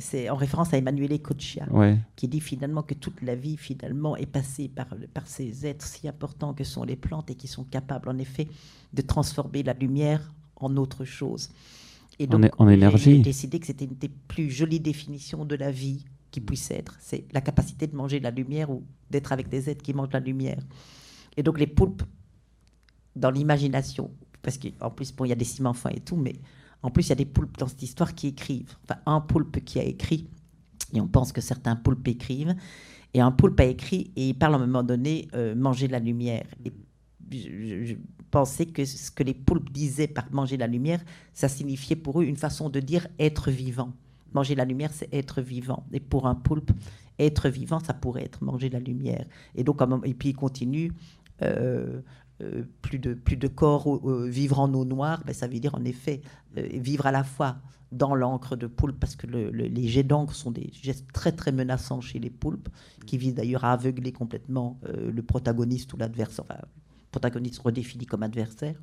C'est 0.00 0.30
en 0.30 0.36
référence 0.36 0.72
à 0.72 0.78
Emmanuel 0.78 1.20
Coccia, 1.20 1.66
ouais. 1.70 1.98
qui 2.16 2.26
dit 2.26 2.40
finalement 2.40 2.82
que 2.82 2.94
toute 2.94 3.20
la 3.20 3.34
vie 3.34 3.56
finalement 3.56 4.16
est 4.16 4.26
passée 4.26 4.68
par, 4.68 4.86
par 5.12 5.26
ces 5.26 5.66
êtres 5.66 5.84
si 5.84 6.08
importants 6.08 6.54
que 6.54 6.64
sont 6.64 6.84
les 6.84 6.96
plantes 6.96 7.30
et 7.30 7.34
qui 7.34 7.48
sont 7.48 7.64
capables 7.64 8.08
en 8.08 8.16
effet 8.18 8.48
de 8.94 9.02
transformer 9.02 9.62
la 9.62 9.74
lumière 9.74 10.32
en 10.56 10.76
autre 10.76 11.04
chose. 11.04 11.50
Et 12.18 12.26
donc, 12.26 12.48
en, 12.58 12.68
énergie. 12.68 13.16
J'ai 13.16 13.22
décidé 13.22 13.60
que 13.60 13.66
c'était 13.66 13.84
une 13.84 13.96
des 13.96 14.08
plus 14.08 14.50
jolies 14.50 14.80
définitions 14.80 15.44
de 15.44 15.56
la 15.56 15.70
vie 15.70 16.04
qui 16.30 16.40
puisse 16.40 16.70
être. 16.70 16.96
C'est 17.00 17.24
la 17.32 17.40
capacité 17.40 17.86
de 17.86 17.94
manger 17.94 18.18
de 18.18 18.24
la 18.24 18.30
lumière 18.30 18.70
ou 18.70 18.84
d'être 19.10 19.32
avec 19.32 19.48
des 19.48 19.68
êtres 19.68 19.82
qui 19.82 19.92
mangent 19.94 20.08
de 20.08 20.14
la 20.14 20.20
lumière. 20.20 20.62
Et 21.36 21.42
donc 21.42 21.58
les 21.58 21.66
poulpes, 21.66 22.02
dans 23.16 23.30
l'imagination, 23.30 24.10
parce 24.42 24.58
qu'en 24.58 24.90
plus, 24.90 25.12
bon, 25.14 25.24
il 25.24 25.28
y 25.28 25.32
a 25.32 25.36
des 25.36 25.44
ciments 25.44 25.74
fins 25.74 25.90
et 25.90 26.00
tout, 26.00 26.16
mais 26.16 26.34
en 26.84 26.90
plus, 26.90 27.06
il 27.06 27.08
y 27.08 27.12
a 27.12 27.16
des 27.16 27.24
poulpes 27.24 27.56
dans 27.56 27.66
cette 27.66 27.82
histoire 27.82 28.14
qui 28.14 28.28
écrivent. 28.28 28.76
Enfin, 28.84 29.00
un 29.06 29.20
poulpe 29.22 29.64
qui 29.64 29.78
a 29.78 29.82
écrit, 29.82 30.28
et 30.92 31.00
on 31.00 31.08
pense 31.08 31.32
que 31.32 31.40
certains 31.40 31.76
poulpes 31.76 32.06
écrivent, 32.08 32.54
et 33.14 33.22
un 33.22 33.30
poulpe 33.30 33.58
a 33.60 33.64
écrit 33.64 34.10
et 34.16 34.28
il 34.28 34.34
parle 34.34 34.54
à 34.54 34.56
un 34.58 34.60
moment 34.66 34.82
donné 34.82 35.28
euh, 35.34 35.54
manger 35.54 35.88
la 35.88 35.98
lumière. 35.98 36.44
Et 36.62 36.72
je, 37.32 37.94
pensais 38.30 38.66
que 38.66 38.84
ce 38.84 39.10
que 39.10 39.22
les 39.22 39.32
poulpes 39.32 39.70
disaient 39.70 40.08
par 40.08 40.30
manger 40.32 40.56
la 40.58 40.66
lumière, 40.66 41.00
ça 41.32 41.48
signifiait 41.48 41.96
pour 41.96 42.20
eux 42.20 42.24
une 42.24 42.36
façon 42.36 42.68
de 42.68 42.80
dire 42.80 43.06
être 43.18 43.50
vivant. 43.50 43.92
Manger 44.34 44.54
la 44.56 44.66
lumière, 44.66 44.90
c'est 44.92 45.08
être 45.14 45.40
vivant. 45.40 45.86
Et 45.92 46.00
pour 46.00 46.26
un 46.26 46.34
poulpe, 46.34 46.72
être 47.18 47.48
vivant, 47.48 47.78
ça 47.78 47.94
pourrait 47.94 48.24
être 48.24 48.42
manger 48.42 48.68
la 48.68 48.80
lumière. 48.80 49.24
Et 49.54 49.64
donc, 49.64 49.80
et 50.04 50.14
puis 50.14 50.30
il 50.30 50.34
continue. 50.34 50.92
Euh, 51.42 52.02
euh, 52.40 52.64
plus, 52.82 52.98
de, 52.98 53.14
plus 53.14 53.36
de 53.36 53.48
corps, 53.48 54.08
euh, 54.08 54.26
vivre 54.28 54.58
en 54.60 54.72
eau 54.74 54.84
noire, 54.84 55.22
ben, 55.24 55.32
ça 55.32 55.46
veut 55.46 55.58
dire 55.60 55.74
en 55.74 55.84
effet 55.84 56.20
vivre 56.54 57.06
à 57.06 57.12
la 57.12 57.24
fois 57.24 57.56
dans 57.92 58.14
l'encre 58.14 58.56
de 58.56 58.66
poulpe, 58.66 58.98
parce 58.98 59.14
que 59.14 59.26
les 59.26 59.88
jets 59.88 60.02
d'encre 60.02 60.34
sont 60.34 60.50
des 60.50 60.70
gestes 60.72 61.06
très 61.12 61.30
très 61.30 61.52
menaçants 61.52 62.00
chez 62.00 62.18
les 62.18 62.30
poulpes, 62.30 62.68
qui 63.06 63.18
visent 63.18 63.34
d'ailleurs 63.34 63.64
à 63.64 63.72
aveugler 63.72 64.10
complètement 64.10 64.80
le 64.82 65.22
protagoniste 65.22 65.92
ou 65.92 65.96
l'adversaire, 65.96 66.64
protagoniste 67.12 67.60
redéfini 67.60 68.06
comme 68.06 68.24
adversaire. 68.24 68.74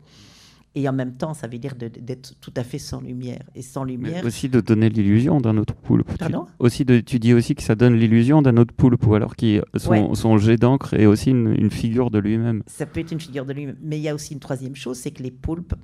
Et 0.74 0.88
en 0.88 0.94
même 0.94 1.16
temps, 1.16 1.34
ça 1.34 1.48
veut 1.48 1.58
dire 1.58 1.76
d'être 1.76 2.34
tout 2.40 2.54
à 2.56 2.64
fait 2.64 2.80
sans 2.80 3.02
lumière. 3.02 3.44
Et 3.56 3.62
sans 3.62 3.84
lumière. 3.84 4.22
Mais 4.22 4.28
aussi 4.28 4.48
de 4.48 4.62
donner 4.62 4.90
l'illusion 4.90 5.42
d'un 5.42 5.58
autre 5.58 5.74
poulpe. 5.74 6.10
Pardon? 6.18 6.46
tu, 6.46 6.52
aussi 6.60 6.86
de, 6.86 7.02
tu 7.02 7.20
dis 7.20 7.34
aussi 7.34 7.56
que 7.56 7.64
ça 7.64 7.76
donne 7.76 7.96
l'illusion 7.96 8.42
d'un 8.42 8.56
autre 8.56 8.74
poulpe, 8.74 9.06
ou 9.06 9.16
alors 9.16 9.36
qui 9.36 9.60
son, 9.76 10.16
son 10.16 10.38
jet 10.38 10.56
d'encre 10.56 10.94
est 10.94 11.06
aussi 11.06 11.32
une, 11.32 11.70
figure 11.72 12.10
de 12.10 12.20
lui-même. 12.20 12.64
Ça 12.68 12.86
peut 12.86 13.02
être 13.02 13.12
une 13.12 13.20
figure 13.20 13.46
de 13.46 13.52
lui-même. 13.52 13.76
Mais 13.82 13.98
il 13.98 14.02
y 14.02 14.10
a 14.10 14.16
aussi 14.16 14.34
une 14.34 14.40
troisième 14.40 14.76
chose, 14.76 14.98
c'est 14.98 15.12
que 15.12 15.24
les 15.24 15.32
poulpes 15.32 15.76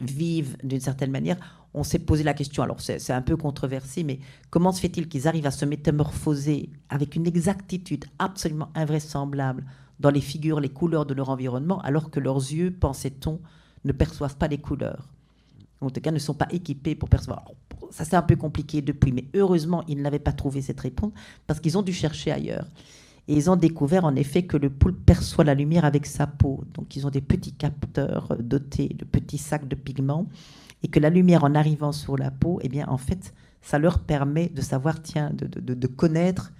vivent 0.00 0.56
d'une 0.62 0.80
certaine 0.80 1.10
manière. 1.10 1.36
On 1.72 1.82
s'est 1.82 1.98
posé 1.98 2.22
la 2.22 2.34
question, 2.34 2.62
alors 2.62 2.80
c'est 2.80 3.12
un 3.12 3.22
peu 3.22 3.36
controversé, 3.36 4.02
mais 4.02 4.18
comment 4.50 4.72
se 4.72 4.80
fait-il 4.80 5.08
qu'ils 5.08 5.28
arrivent 5.28 5.46
à 5.46 5.50
se 5.50 5.64
métamorphoser 5.64 6.68
avec 6.90 7.16
une 7.16 7.26
exactitude 7.26 8.04
absolument 8.18 8.68
invraisemblable 8.74 9.64
dans 9.98 10.10
les 10.10 10.20
figures, 10.20 10.60
les 10.60 10.68
couleurs 10.68 11.06
de 11.06 11.14
leur 11.14 11.28
environnement, 11.28 11.80
alors 11.82 12.10
que 12.10 12.20
leurs 12.20 12.38
yeux, 12.38 12.70
pensait-on, 12.70 13.40
ne 13.84 13.92
perçoivent 13.92 14.36
pas 14.36 14.48
les 14.48 14.58
couleurs. 14.58 15.08
En 15.80 15.90
tout 15.90 16.00
cas, 16.00 16.10
ne 16.10 16.18
sont 16.18 16.34
pas 16.34 16.48
équipés 16.50 16.94
pour 16.94 17.08
percevoir. 17.08 17.44
ça, 17.90 18.04
c'est 18.04 18.16
un 18.16 18.22
peu 18.22 18.36
compliqué 18.36 18.82
depuis, 18.82 19.12
mais 19.12 19.24
heureusement, 19.34 19.82
ils 19.88 20.00
n'avaient 20.00 20.18
pas 20.18 20.32
trouvé 20.32 20.60
cette 20.60 20.80
réponse 20.80 21.12
parce 21.46 21.60
qu'ils 21.60 21.78
ont 21.78 21.82
dû 21.82 21.92
chercher 21.92 22.32
ailleurs. 22.32 22.66
Et 23.28 23.34
ils 23.34 23.48
ont 23.50 23.56
découvert 23.56 24.04
en 24.04 24.16
effet 24.16 24.42
que 24.42 24.56
le 24.56 24.70
poulpe 24.70 25.04
perçoit 25.06 25.44
la 25.44 25.54
lumière 25.54 25.84
avec 25.84 26.06
sa 26.06 26.26
peau. 26.26 26.64
Donc 26.74 26.96
ils 26.96 27.06
ont 27.06 27.10
des 27.10 27.20
petits 27.20 27.52
capteurs 27.52 28.36
dotés 28.40 28.88
de 28.88 29.04
petits 29.04 29.38
sacs 29.38 29.68
de 29.68 29.76
pigments 29.76 30.26
et 30.82 30.88
que 30.88 31.00
la 31.00 31.10
lumière 31.10 31.44
en 31.44 31.54
arrivant 31.54 31.92
sur 31.92 32.16
la 32.16 32.30
peau, 32.30 32.58
eh 32.62 32.68
bien 32.68 32.86
en 32.88 32.96
fait, 32.96 33.32
ça 33.62 33.78
leur 33.78 34.00
permet 34.00 34.48
de 34.48 34.60
savoir, 34.62 35.00
tiens, 35.02 35.30
de, 35.32 35.46
de, 35.46 35.74
de 35.74 35.86
connaître 35.86 36.52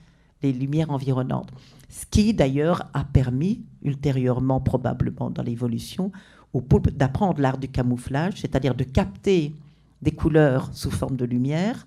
les 0.43 0.53
lumières 0.53 0.91
environnantes. 0.91 1.51
Ce 1.89 2.07
qui 2.07 2.35
d'ailleurs 2.35 2.89
a 2.95 3.05
permis 3.05 3.62
ultérieurement, 3.83 4.61
probablement 4.61 5.31
dans 5.31 5.43
l'évolution, 5.43 6.12
poulpes 6.59 6.91
d'apprendre 6.91 7.41
l'art 7.41 7.59
du 7.59 7.69
camouflage, 7.69 8.41
c'est-à-dire 8.41 8.75
de 8.75 8.85
capter 8.85 9.55
des 10.03 10.11
couleurs 10.11 10.71
sous 10.73 10.91
forme 10.91 11.17
de 11.17 11.25
lumière 11.25 11.87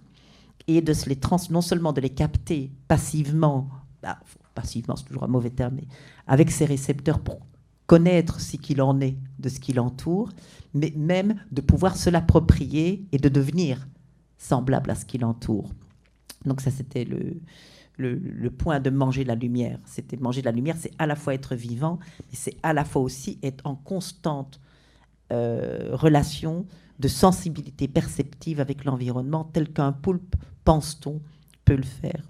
et 0.67 0.81
de 0.81 0.93
se 0.93 1.09
les 1.09 1.17
trans 1.17 1.37
non 1.49 1.61
seulement 1.61 1.91
de 1.91 1.99
les 1.99 2.09
capter 2.09 2.71
passivement, 2.87 3.67
bah, 4.01 4.19
passivement 4.55 4.95
c'est 4.95 5.05
toujours 5.05 5.23
un 5.23 5.27
mauvais 5.27 5.49
terme, 5.49 5.75
mais 5.75 5.87
avec 6.27 6.51
ses 6.51 6.65
récepteurs 6.65 7.19
pour 7.19 7.39
connaître 7.87 8.39
ce 8.39 8.55
qu'il 8.55 8.81
en 8.81 9.01
est 9.01 9.17
de 9.39 9.49
ce 9.49 9.59
qui 9.59 9.73
l'entoure, 9.73 10.29
mais 10.73 10.93
même 10.95 11.35
de 11.51 11.61
pouvoir 11.61 11.97
se 11.97 12.09
l'approprier 12.09 13.05
et 13.11 13.17
de 13.17 13.29
devenir 13.29 13.87
semblable 14.37 14.89
à 14.89 14.95
ce 14.95 15.05
qui 15.05 15.17
l'entoure. 15.17 15.69
Donc 16.45 16.61
ça, 16.61 16.71
c'était 16.71 17.05
le, 17.05 17.37
le, 17.97 18.49
point 18.49 18.79
de 18.79 18.89
manger 18.89 19.23
la 19.23 19.35
lumière. 19.35 19.79
C'était 19.85 20.17
manger 20.17 20.41
la 20.41 20.51
lumière, 20.51 20.75
c'est 20.79 20.91
à 20.97 21.05
la 21.05 21.15
fois 21.15 21.33
être 21.33 21.55
vivant, 21.55 21.99
mais 22.19 22.35
c'est 22.35 22.57
à 22.63 22.73
la 22.73 22.85
fois 22.85 23.01
aussi 23.01 23.39
être 23.43 23.65
en 23.65 23.75
constante 23.75 24.59
euh, 25.31 25.89
relation 25.93 26.65
de 26.99 27.07
sensibilité 27.07 27.87
perceptive 27.87 28.59
avec 28.59 28.85
l'environnement, 28.85 29.43
tel 29.51 29.71
qu'un 29.71 29.91
poulpe, 29.91 30.35
pense-t-on, 30.63 31.21
peut 31.65 31.75
le 31.75 31.83
faire. 31.83 32.23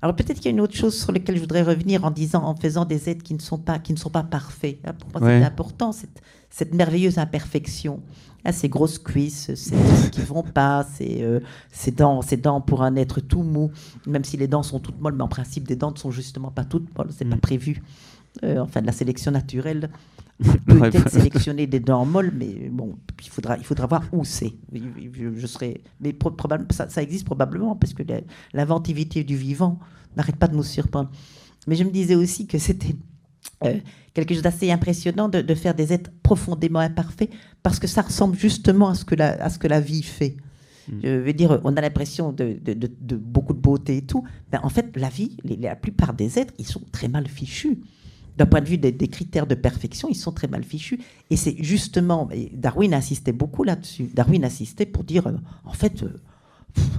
Alors 0.00 0.14
peut-être 0.14 0.36
qu'il 0.36 0.44
y 0.44 0.48
a 0.48 0.50
une 0.52 0.60
autre 0.60 0.76
chose 0.76 0.96
sur 0.96 1.10
laquelle 1.10 1.34
je 1.34 1.40
voudrais 1.40 1.62
revenir 1.62 2.04
en 2.04 2.12
disant, 2.12 2.44
en 2.44 2.54
faisant 2.54 2.84
des 2.84 3.08
êtres 3.08 3.24
qui 3.24 3.34
ne 3.34 3.40
sont 3.40 3.58
pas, 3.58 3.80
qui 3.80 3.92
ne 3.92 3.98
sont 3.98 4.10
pas 4.10 4.22
parfaits. 4.22 4.78
Hein, 4.84 4.92
pour 4.92 5.10
moi, 5.10 5.28
c'est 5.28 5.44
important 5.44 5.90
cette, 5.90 6.22
cette, 6.50 6.72
merveilleuse 6.72 7.18
imperfection. 7.18 8.00
Ah, 8.44 8.52
ces 8.52 8.68
grosses 8.68 8.98
cuisses, 8.98 9.54
ces 9.54 9.72
dents 9.72 10.08
qui 10.12 10.20
vont 10.22 10.42
pas, 10.42 10.86
ces, 10.94 11.22
euh, 11.22 11.40
dents, 11.96 12.22
ces 12.22 12.36
dents 12.36 12.60
pour 12.60 12.82
un 12.82 12.96
être 12.96 13.20
tout 13.20 13.42
mou, 13.42 13.72
même 14.06 14.24
si 14.24 14.36
les 14.36 14.46
dents 14.46 14.62
sont 14.62 14.78
toutes 14.78 15.00
molles, 15.00 15.14
mais 15.16 15.24
en 15.24 15.28
principe 15.28 15.66
des 15.66 15.76
dents 15.76 15.90
ne 15.90 15.98
sont 15.98 16.10
justement 16.10 16.50
pas 16.50 16.64
toutes 16.64 16.96
molles, 16.96 17.08
c'est 17.10 17.24
pas 17.24 17.36
mm. 17.36 17.40
prévu. 17.40 17.82
Euh, 18.44 18.60
enfin, 18.60 18.80
de 18.80 18.86
la 18.86 18.92
sélection 18.92 19.32
naturelle 19.32 19.90
peut-être 20.66 21.10
sélectionner 21.10 21.66
des 21.66 21.80
dents 21.80 22.06
molles, 22.06 22.32
mais 22.34 22.68
bon, 22.70 22.96
il 23.20 23.28
faudra, 23.28 23.56
il 23.58 23.64
faudra 23.64 23.86
voir 23.86 24.04
où 24.12 24.24
c'est. 24.24 24.52
Je, 24.72 25.46
serais, 25.46 25.80
mais 26.00 26.16
ça, 26.70 26.88
ça, 26.88 27.02
existe 27.02 27.24
probablement 27.24 27.74
parce 27.74 27.92
que 27.92 28.04
l'inventivité 28.52 29.24
du 29.24 29.36
vivant 29.36 29.80
n'arrête 30.16 30.36
pas 30.36 30.46
de 30.46 30.54
nous 30.54 30.62
surprendre. 30.62 31.10
Mais 31.66 31.74
je 31.74 31.82
me 31.82 31.90
disais 31.90 32.14
aussi 32.14 32.46
que 32.46 32.58
c'était 32.58 32.94
euh, 33.64 33.74
quelque 34.14 34.34
chose 34.34 34.42
d'assez 34.42 34.70
impressionnant 34.70 35.28
de, 35.28 35.54
faire 35.54 35.74
des 35.74 35.92
êtres 35.92 36.10
profondément 36.22 36.78
imparfaits 36.78 37.30
parce 37.62 37.78
que 37.78 37.86
ça 37.86 38.02
ressemble 38.02 38.36
justement 38.36 38.88
à 38.88 38.94
ce 38.94 39.04
que 39.04 39.14
la, 39.14 39.42
à 39.42 39.50
ce 39.50 39.58
que 39.58 39.68
la 39.68 39.80
vie 39.80 40.02
fait. 40.02 40.36
Hmm. 40.88 41.00
Je 41.02 41.08
veux 41.08 41.32
dire, 41.32 41.60
on 41.64 41.76
a 41.76 41.80
l'impression 41.80 42.32
de, 42.32 42.58
de, 42.62 43.16
beaucoup 43.16 43.54
de 43.54 43.60
beauté 43.60 43.98
et 43.98 44.02
tout. 44.02 44.24
mais 44.52 44.58
en 44.62 44.68
fait, 44.68 44.96
la 44.96 45.08
vie, 45.08 45.36
la 45.44 45.76
plupart 45.76 46.14
des 46.14 46.38
êtres, 46.38 46.54
ils 46.58 46.66
sont 46.66 46.82
très 46.92 47.08
mal 47.08 47.26
fichus 47.26 47.80
d'un 48.38 48.46
point 48.46 48.60
de 48.60 48.68
vue 48.68 48.78
des, 48.78 49.08
critères 49.08 49.48
de 49.48 49.56
perfection, 49.56 50.08
ils 50.08 50.14
sont 50.14 50.30
très 50.30 50.46
mal 50.46 50.62
fichus. 50.62 51.00
Et 51.28 51.36
c'est 51.36 51.56
justement, 51.58 52.28
Darwin 52.52 52.94
insistait 52.94 53.32
beaucoup 53.32 53.64
là-dessus. 53.64 54.10
Darwin 54.14 54.44
insistait 54.44 54.86
pour 54.86 55.02
dire, 55.02 55.26
euh, 55.26 55.32
en 55.64 55.72
fait, 55.72 56.04
euh, 56.04 56.20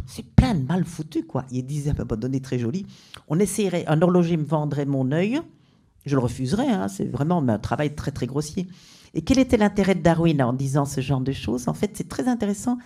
c'est 0.05 0.25
plein 0.25 0.53
de 0.53 0.65
mal 0.65 0.83
foutu, 0.83 1.23
quoi. 1.23 1.45
Il 1.49 1.65
disait 1.65 1.91
à 1.91 1.93
un 1.93 1.97
moment 1.97 2.19
donné 2.19 2.41
très 2.41 2.59
joli, 2.59 2.85
on 3.29 3.39
essaierait, 3.39 3.85
un 3.87 4.01
horloger 4.01 4.35
me 4.35 4.43
vendrait 4.43 4.85
mon 4.85 5.13
œil, 5.13 5.39
je 6.09 6.15
le 6.15 6.21
refuserais, 6.21 6.67
hein, 6.67 6.87
c'est 6.87 7.05
vraiment 7.05 7.37
un 7.47 7.59
travail 7.59 7.95
très 7.95 8.11
très 8.11 8.27
grossier. 8.27 8.67
Et 9.13 9.21
quel 9.21 9.39
était 9.39 9.57
l'intérêt 9.57 9.95
de 9.95 10.01
Darwin 10.01 10.41
en 10.43 10.53
disant 10.53 10.85
ce 10.85 11.01
genre 11.01 11.21
de 11.21 11.31
choses? 11.31 11.67
En 11.67 11.73
fait, 11.73 11.91
c'est 11.93 12.09
très 12.09 12.27
intéressant. 12.27 12.77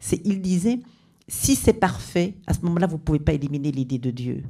C'est, 0.00 0.20
il 0.24 0.40
disait, 0.40 0.80
si 1.28 1.54
c'est 1.54 1.72
parfait, 1.72 2.36
à 2.46 2.54
ce 2.54 2.60
moment-là, 2.62 2.86
vous 2.86 2.96
ne 2.96 3.02
pouvez 3.02 3.20
pas 3.20 3.32
éliminer 3.32 3.70
l'idée 3.70 3.98
de 3.98 4.10
Dieu. 4.10 4.42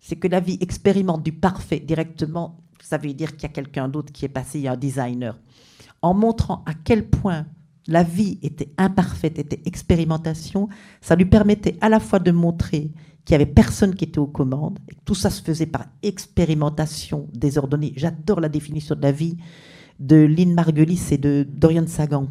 C'est 0.00 0.16
que 0.16 0.28
la 0.28 0.40
vie 0.40 0.58
expérimente 0.60 1.22
du 1.22 1.32
parfait 1.32 1.80
directement 1.80 2.64
ça 2.84 2.98
veut 2.98 3.14
dire 3.14 3.32
qu'il 3.32 3.42
y 3.44 3.46
a 3.46 3.54
quelqu'un 3.54 3.88
d'autre 3.88 4.12
qui 4.12 4.26
est 4.26 4.28
passé, 4.28 4.58
il 4.58 4.62
y 4.62 4.68
a 4.68 4.72
un 4.72 4.76
designer. 4.76 5.38
En 6.02 6.12
montrant 6.12 6.62
à 6.66 6.74
quel 6.74 7.08
point 7.08 7.46
la 7.86 8.02
vie 8.02 8.38
était 8.42 8.72
imparfaite, 8.76 9.38
était 9.38 9.62
expérimentation, 9.64 10.68
ça 11.00 11.16
lui 11.16 11.24
permettait 11.24 11.78
à 11.80 11.88
la 11.88 11.98
fois 11.98 12.18
de 12.18 12.30
montrer 12.30 12.92
qu'il 13.24 13.36
n'y 13.36 13.42
avait 13.42 13.52
personne 13.52 13.94
qui 13.94 14.04
était 14.04 14.18
aux 14.18 14.26
commandes, 14.26 14.78
et 14.90 14.96
tout 15.04 15.14
ça 15.14 15.30
se 15.30 15.42
faisait 15.42 15.66
par 15.66 15.86
expérimentation 16.02 17.28
désordonnée. 17.32 17.92
J'adore 17.96 18.40
la 18.40 18.48
définition 18.48 18.94
de 18.94 19.02
la 19.02 19.12
vie 19.12 19.36
de 19.98 20.16
Lynn 20.16 20.54
Margulis 20.54 21.08
et 21.10 21.18
de 21.18 21.46
Dorian 21.48 21.86
Sagan. 21.86 22.28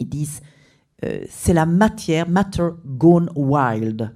Ils 0.00 0.08
disent 0.08 0.40
euh, 1.04 1.24
c'est 1.28 1.52
la 1.52 1.66
matière, 1.66 2.28
matter 2.28 2.68
gone 2.84 3.30
wild 3.34 4.12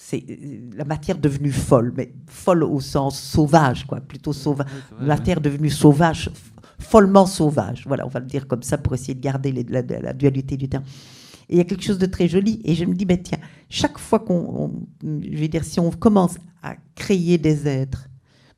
c'est 0.00 0.24
euh, 0.30 0.70
la 0.76 0.84
matière 0.84 1.18
devenue 1.18 1.50
folle, 1.50 1.92
mais 1.96 2.14
folle 2.28 2.62
au 2.62 2.78
sens 2.80 3.20
sauvage, 3.20 3.84
quoi, 3.84 4.00
plutôt 4.00 4.32
sauvage. 4.32 4.68
La 5.00 5.06
matière 5.06 5.40
devenue 5.40 5.70
sauvage, 5.70 6.30
follement 6.78 7.26
sauvage. 7.26 7.82
Voilà, 7.84 8.06
on 8.06 8.08
va 8.08 8.20
le 8.20 8.26
dire 8.26 8.46
comme 8.46 8.62
ça 8.62 8.78
pour 8.78 8.94
essayer 8.94 9.14
de 9.14 9.20
garder 9.20 9.52
la, 9.68 10.12
dualité 10.12 10.56
du 10.56 10.68
terme. 10.68 10.84
Et 11.48 11.54
il 11.54 11.58
y 11.58 11.60
a 11.60 11.64
quelque 11.64 11.82
chose 11.82 11.98
de 11.98 12.06
très 12.06 12.28
joli. 12.28 12.60
Et 12.64 12.74
je 12.74 12.84
me 12.84 12.94
dis, 12.94 13.04
ben, 13.04 13.20
tiens, 13.22 13.38
chaque 13.68 13.98
fois 13.98 14.20
qu'on, 14.20 14.72
je 15.02 15.36
vais 15.36 15.48
dire, 15.48 15.64
si 15.64 15.80
on 15.80 15.90
commence 15.90 16.36
à 16.62 16.76
créer 16.94 17.38
des 17.38 17.66
êtres 17.66 18.08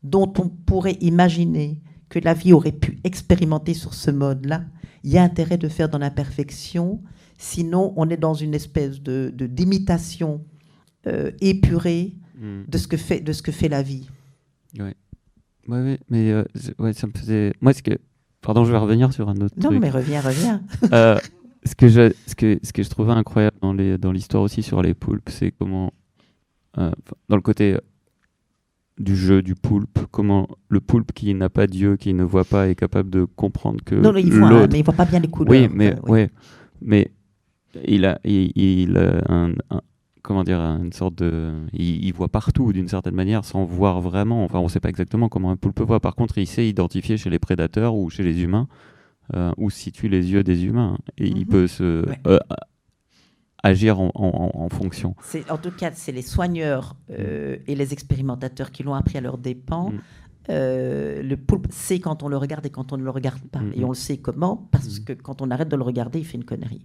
dont 0.02 0.32
on 0.38 0.48
pourrait 0.48 0.96
imaginer 1.00 1.80
que 2.08 2.18
la 2.18 2.34
vie 2.34 2.52
aurait 2.52 2.72
pu 2.72 2.98
expérimenter 3.04 3.74
sur 3.74 3.94
ce 3.94 4.10
mode-là, 4.10 4.64
il 5.04 5.10
y 5.10 5.18
a 5.18 5.22
intérêt 5.22 5.58
de 5.58 5.68
faire 5.68 5.88
dans 5.88 5.98
l'imperfection. 5.98 7.00
Sinon, 7.38 7.92
on 7.96 8.08
est 8.10 8.16
dans 8.16 8.34
une 8.34 8.54
espèce 8.54 9.00
de, 9.00 9.32
d'imitation 9.36 10.44
euh, 11.06 11.30
épuré 11.40 12.14
hmm. 12.38 12.62
de, 12.68 12.78
ce 12.78 12.88
que 12.88 12.96
fait, 12.96 13.20
de 13.20 13.32
ce 13.32 13.42
que 13.42 13.52
fait 13.52 13.68
la 13.68 13.82
vie. 13.82 14.08
Oui, 14.78 14.90
ouais, 15.68 15.98
mais 16.10 16.30
euh, 16.30 16.44
ouais, 16.78 16.92
ça 16.92 17.06
me 17.06 17.12
faisait. 17.16 17.52
Moi, 17.60 17.72
ce 17.72 17.82
que. 17.82 17.98
Pardon, 18.42 18.64
je 18.64 18.72
vais 18.72 18.78
revenir 18.78 19.12
sur 19.12 19.28
un 19.28 19.36
autre 19.36 19.54
non, 19.56 19.68
truc. 19.68 19.72
Non, 19.74 19.80
mais 19.80 19.90
reviens, 19.90 20.20
reviens. 20.20 20.62
euh, 20.92 21.18
ce, 21.64 21.74
que 21.74 21.88
je, 21.88 22.12
ce, 22.26 22.34
que, 22.34 22.58
ce 22.62 22.72
que 22.72 22.82
je 22.82 22.90
trouvais 22.90 23.12
incroyable 23.12 23.56
dans, 23.60 23.72
les, 23.72 23.98
dans 23.98 24.12
l'histoire 24.12 24.42
aussi 24.42 24.62
sur 24.62 24.82
les 24.82 24.94
poulpes, 24.94 25.28
c'est 25.28 25.52
comment. 25.52 25.92
Euh, 26.78 26.92
dans 27.28 27.36
le 27.36 27.42
côté 27.42 27.76
du 28.98 29.16
jeu 29.16 29.42
du 29.42 29.54
poulpe, 29.54 29.98
comment 30.10 30.46
le 30.68 30.80
poulpe 30.80 31.12
qui 31.12 31.34
n'a 31.34 31.48
pas 31.48 31.66
Dieu, 31.66 31.96
qui 31.96 32.14
ne 32.14 32.22
voit 32.22 32.44
pas, 32.44 32.68
est 32.68 32.74
capable 32.74 33.10
de 33.10 33.24
comprendre 33.24 33.82
que 33.84 33.94
non, 33.94 34.12
non 34.12 34.18
il 34.18 34.32
voit, 34.32 34.68
mais 34.68 34.78
il 34.78 34.84
voit 34.84 34.94
pas 34.94 35.06
bien 35.06 35.18
les 35.18 35.28
couleurs. 35.28 35.50
Oui, 35.50 35.68
mais 35.72 35.98
ouais, 36.02 36.30
mais 36.80 37.10
il 37.86 38.04
a, 38.04 38.20
il, 38.24 38.52
il 38.54 38.96
a 38.96 39.22
un, 39.28 39.54
comment 40.22 40.44
dire, 40.44 40.60
une 40.60 40.92
sorte 40.92 41.16
de. 41.16 41.52
Il, 41.72 42.12
voit 42.12 42.28
partout 42.28 42.72
d'une 42.72 42.88
certaine 42.88 43.14
manière 43.14 43.44
sans 43.44 43.64
voir 43.64 44.00
vraiment. 44.00 44.44
Enfin, 44.44 44.58
on 44.58 44.64
ne 44.64 44.68
sait 44.68 44.80
pas 44.80 44.88
exactement 44.88 45.28
comment 45.28 45.50
un 45.50 45.56
poulpe 45.56 45.80
voit. 45.80 46.00
Par 46.00 46.14
contre, 46.14 46.38
il 46.38 46.46
sait 46.46 46.68
identifier 46.68 47.16
chez 47.16 47.30
les 47.30 47.38
prédateurs 47.38 47.94
ou 47.94 48.10
chez 48.10 48.22
les 48.22 48.42
humains 48.42 48.68
euh, 49.34 49.52
où 49.56 49.70
se 49.70 49.78
situent 49.78 50.08
les 50.08 50.32
yeux 50.32 50.42
des 50.42 50.64
humains. 50.64 50.98
Et 51.18 51.28
il 51.28 51.40
mhm. 51.40 51.46
peut 51.46 51.66
se. 51.66 52.04
Euh, 52.26 52.38
agir 53.62 54.00
en, 54.00 54.68
fonction. 54.70 55.14
En 55.48 55.58
tout 55.58 55.70
cas, 55.70 55.90
c'est 55.92 56.12
les 56.12 56.22
soigneurs 56.22 56.96
euh, 57.10 57.56
et 57.66 57.74
les 57.74 57.92
expérimentateurs 57.92 58.70
qui 58.70 58.82
l'ont 58.82 58.94
appris 58.94 59.18
à 59.18 59.20
leurs 59.20 59.38
dépens. 59.38 59.90
Mm. 59.90 60.00
Euh, 60.48 61.22
le 61.22 61.36
poulpe 61.36 61.68
sait 61.70 62.00
quand 62.00 62.22
on 62.22 62.28
le 62.28 62.36
regarde 62.36 62.64
et 62.64 62.70
quand 62.70 62.92
on 62.92 62.96
ne 62.96 63.04
le 63.04 63.10
regarde 63.10 63.42
pas. 63.42 63.60
Et 63.74 63.84
on 63.84 63.90
le 63.90 63.94
sait 63.94 64.16
comment 64.16 64.68
Parce 64.70 64.98
que 64.98 65.12
quand 65.12 65.42
on 65.42 65.50
arrête 65.50 65.68
de 65.68 65.76
le 65.76 65.82
regarder, 65.82 66.18
il 66.18 66.24
fait 66.24 66.38
une 66.38 66.44
connerie. 66.44 66.80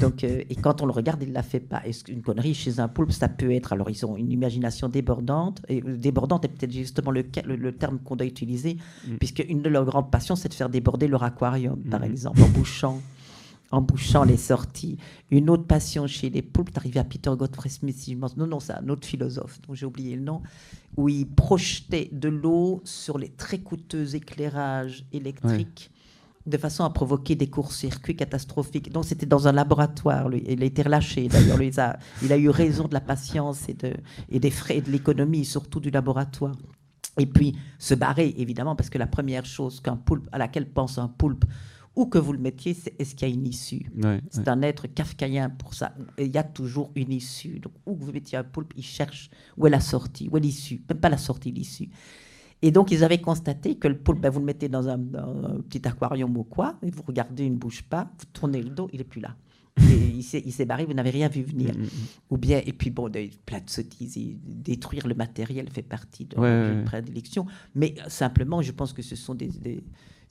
Donc, 0.00 0.24
euh, 0.24 0.42
et 0.48 0.54
quand 0.54 0.80
on 0.80 0.86
le 0.86 0.92
regarde, 0.92 1.22
il 1.22 1.30
ne 1.30 1.34
la 1.34 1.42
fait 1.42 1.60
pas. 1.60 1.82
Et 1.86 1.92
une 2.08 2.22
connerie 2.22 2.54
chez 2.54 2.80
un 2.80 2.88
poulpe, 2.88 3.12
ça 3.12 3.28
peut 3.28 3.52
être. 3.52 3.72
Alors, 3.72 3.90
ils 3.90 4.06
ont 4.06 4.16
une 4.16 4.30
imagination 4.30 4.88
débordante. 4.88 5.60
Et 5.68 5.82
euh, 5.82 5.96
débordante 5.96 6.44
est 6.44 6.48
peut-être 6.48 6.72
justement 6.72 7.10
le, 7.10 7.24
le, 7.44 7.72
terme 7.72 7.98
qu'on 7.98 8.16
doit 8.16 8.26
utiliser, 8.26 8.78
mm. 9.06 9.16
puisque 9.16 9.44
une 9.48 9.62
de 9.62 9.68
leurs 9.68 9.84
grandes 9.84 10.10
passions, 10.10 10.36
c'est 10.36 10.48
de 10.48 10.54
faire 10.54 10.68
déborder 10.68 11.08
leur 11.08 11.22
aquarium, 11.24 11.78
par 11.90 12.04
exemple, 12.04 12.42
en 12.42 12.48
bouchant 12.48 13.00
en 13.72 13.80
bouchant 13.80 14.22
les 14.22 14.36
sorties. 14.36 14.98
Une 15.30 15.50
autre 15.50 15.66
passion 15.66 16.06
chez 16.06 16.30
les 16.30 16.42
poulpes, 16.42 16.76
arrivé 16.76 17.00
à 17.00 17.04
Peter 17.04 17.30
Godfrey 17.36 17.70
Smith, 17.70 17.96
si 17.98 18.12
je 18.12 18.18
pense, 18.18 18.36
non, 18.36 18.46
non, 18.46 18.60
c'est 18.60 18.74
un 18.74 18.88
autre 18.88 19.06
philosophe 19.06 19.60
dont 19.66 19.74
j'ai 19.74 19.86
oublié 19.86 20.14
le 20.14 20.22
nom, 20.22 20.42
où 20.96 21.08
il 21.08 21.26
projetait 21.26 22.10
de 22.12 22.28
l'eau 22.28 22.82
sur 22.84 23.18
les 23.18 23.30
très 23.30 23.58
coûteux 23.58 24.14
éclairages 24.14 25.04
électriques. 25.12 25.90
de 26.44 26.56
façon 26.58 26.82
à 26.82 26.90
provoquer 26.90 27.36
des 27.36 27.48
courts-circuits 27.48 28.16
catastrophiques. 28.16 28.90
Donc 28.90 29.04
c'était 29.04 29.26
dans 29.26 29.46
un 29.46 29.52
laboratoire, 29.52 30.28
lui. 30.28 30.42
il 30.48 30.60
a 30.60 30.66
été 30.66 30.82
relâché 30.82 31.28
d'ailleurs, 31.28 31.62
il 31.62 31.78
a, 31.78 32.00
il 32.20 32.32
a 32.32 32.36
eu 32.36 32.48
raison 32.48 32.88
de 32.88 32.94
la 32.94 33.00
patience 33.00 33.68
et, 33.68 33.74
de, 33.74 33.94
et 34.28 34.40
des 34.40 34.50
frais 34.50 34.80
de 34.80 34.90
l'économie, 34.90 35.44
surtout 35.44 35.78
du 35.78 35.90
laboratoire. 35.90 36.56
Et 37.16 37.26
puis 37.26 37.56
se 37.78 37.94
barrer, 37.94 38.34
évidemment, 38.38 38.74
parce 38.74 38.90
que 38.90 38.98
la 38.98 39.06
première 39.06 39.44
chose 39.44 39.80
qu'un 39.80 39.96
poulpe, 39.96 40.28
à 40.32 40.38
laquelle 40.38 40.68
pense 40.68 40.98
un 40.98 41.08
poulpe 41.08 41.44
où 41.94 42.06
que 42.06 42.18
vous 42.18 42.32
le 42.32 42.38
mettiez, 42.38 42.74
c'est 42.74 42.94
est-ce 42.98 43.14
qu'il 43.14 43.28
y 43.28 43.30
a 43.30 43.34
une 43.34 43.46
issue 43.46 43.90
Ouais, 44.02 44.20
C'est 44.30 44.48
un 44.48 44.62
être 44.62 44.86
kafkaïen 44.86 45.50
pour 45.50 45.74
ça. 45.74 45.94
Il 46.18 46.28
y 46.34 46.38
a 46.38 46.42
toujours 46.42 46.90
une 46.94 47.12
issue. 47.12 47.58
Donc, 47.58 47.72
où 47.86 47.94
que 47.96 48.02
vous 48.04 48.12
mettiez 48.12 48.38
un 48.38 48.44
poulpe, 48.44 48.72
il 48.76 48.82
cherche 48.82 49.30
où 49.56 49.66
est 49.66 49.70
la 49.70 49.80
sortie, 49.80 50.28
où 50.32 50.36
est 50.36 50.40
l'issue. 50.40 50.82
Même 50.88 50.98
pas 51.00 51.10
la 51.10 51.18
sortie, 51.18 51.50
l'issue. 51.52 51.90
Et 52.62 52.70
donc, 52.70 52.92
ils 52.92 53.02
avaient 53.04 53.20
constaté 53.20 53.74
que 53.76 53.88
le 53.88 53.98
poulpe, 53.98 54.20
ben, 54.20 54.30
vous 54.30 54.38
le 54.38 54.46
mettez 54.46 54.68
dans 54.68 54.88
un, 54.88 54.96
dans 54.96 55.44
un 55.44 55.60
petit 55.60 55.86
aquarium 55.86 56.34
ou 56.36 56.44
quoi, 56.44 56.78
et 56.82 56.90
vous 56.90 57.02
regardez, 57.02 57.44
il 57.44 57.52
ne 57.52 57.56
bouge 57.58 57.82
pas, 57.82 58.10
vous 58.18 58.26
tournez 58.32 58.62
le 58.62 58.70
dos, 58.70 58.88
il 58.92 58.98
n'est 58.98 59.04
plus 59.04 59.20
là. 59.20 59.36
Et 59.78 59.82
il 60.46 60.52
s'est 60.52 60.64
barré, 60.64 60.84
vous 60.84 60.94
n'avez 60.94 61.10
rien 61.10 61.28
vu 61.28 61.42
venir. 61.42 61.74
Mm, 61.74 61.80
mm, 61.80 61.84
mm. 61.84 61.88
Ou 62.30 62.36
bien, 62.38 62.60
et 62.64 62.72
puis 62.72 62.90
bon, 62.90 63.10
plein 63.44 63.60
de 63.60 63.68
sottises, 63.68 64.16
détruire 64.44 65.06
le 65.08 65.14
matériel 65.14 65.68
fait 65.70 65.82
partie 65.82 66.24
de 66.26 66.38
Ouais, 66.38 66.48
leur 66.48 66.70
ouais, 66.70 66.76
ouais. 66.78 66.84
prédilection. 66.84 67.46
Mais 67.74 67.94
euh, 67.98 68.08
simplement, 68.08 68.62
je 68.62 68.72
pense 68.72 68.92
que 68.92 69.02
ce 69.02 69.16
sont 69.16 69.34
des. 69.34 69.50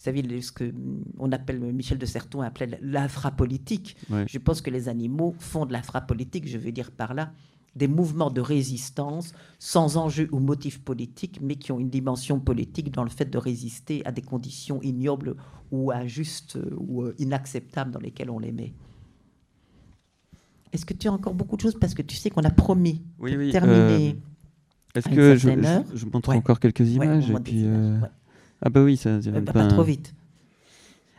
Savez, 0.03 0.41
ce 0.41 0.51
que 0.51 0.65
hum, 0.65 1.03
on 1.19 1.31
appelle, 1.31 1.59
Michel 1.59 1.97
de 1.97 2.05
Certeau 2.05 2.41
appelait 2.41 2.79
l'infrapolitique. 2.81 3.95
Ouais. 4.09 4.25
Je 4.27 4.37
pense 4.37 4.61
que 4.61 4.69
les 4.69 4.89
animaux 4.89 5.35
font 5.39 5.65
de 5.65 5.73
l'infrapolitique, 5.73 6.47
je 6.47 6.57
veux 6.57 6.71
dire 6.71 6.91
par 6.91 7.13
là, 7.13 7.31
des 7.75 7.87
mouvements 7.87 8.31
de 8.31 8.41
résistance 8.41 9.33
sans 9.59 9.97
enjeu 9.97 10.27
ou 10.31 10.39
motif 10.39 10.79
politique, 10.79 11.39
mais 11.41 11.55
qui 11.55 11.71
ont 11.71 11.79
une 11.79 11.89
dimension 11.89 12.39
politique 12.39 12.91
dans 12.91 13.03
le 13.03 13.09
fait 13.09 13.25
de 13.25 13.37
résister 13.37 14.05
à 14.05 14.11
des 14.11 14.21
conditions 14.21 14.81
ignobles 14.81 15.35
ou 15.71 15.91
injustes 15.91 16.57
euh, 16.57 16.75
ou 16.77 17.03
euh, 17.03 17.15
inacceptables 17.17 17.91
dans 17.91 17.99
lesquelles 17.99 18.29
on 18.29 18.39
les 18.39 18.51
met. 18.51 18.73
Est-ce 20.73 20.85
que 20.85 20.93
tu 20.93 21.07
as 21.07 21.13
encore 21.13 21.33
beaucoup 21.33 21.55
de 21.57 21.61
choses? 21.61 21.77
Parce 21.79 21.93
que 21.93 22.01
tu 22.01 22.15
sais 22.15 22.29
qu'on 22.29 22.43
a 22.43 22.49
promis 22.49 23.03
Oui, 23.19 23.33
de 23.33 23.37
oui, 23.37 23.51
terminer. 23.51 24.17
Est-ce 24.95 25.07
à 25.07 25.11
une 25.11 25.17
que 25.17 25.35
je, 25.37 26.05
montre 26.05 26.29
Ouais. 26.29 26.35
encore 26.35 26.59
quelques 26.59 26.81
Ouais, 26.81 26.87
images 26.87 27.25
on 27.25 27.29
et 27.29 27.31
montre 27.33 27.43
des 27.43 27.51
puis, 27.51 27.65
euh, 27.65 27.99
ouais. 27.99 28.07
Ah 28.61 28.69
bah 28.69 28.83
oui, 28.83 28.97
ça... 28.97 29.09
Euh, 29.09 29.41
pas, 29.41 29.53
pas 29.53 29.67
trop 29.67 29.83
vite. 29.83 30.13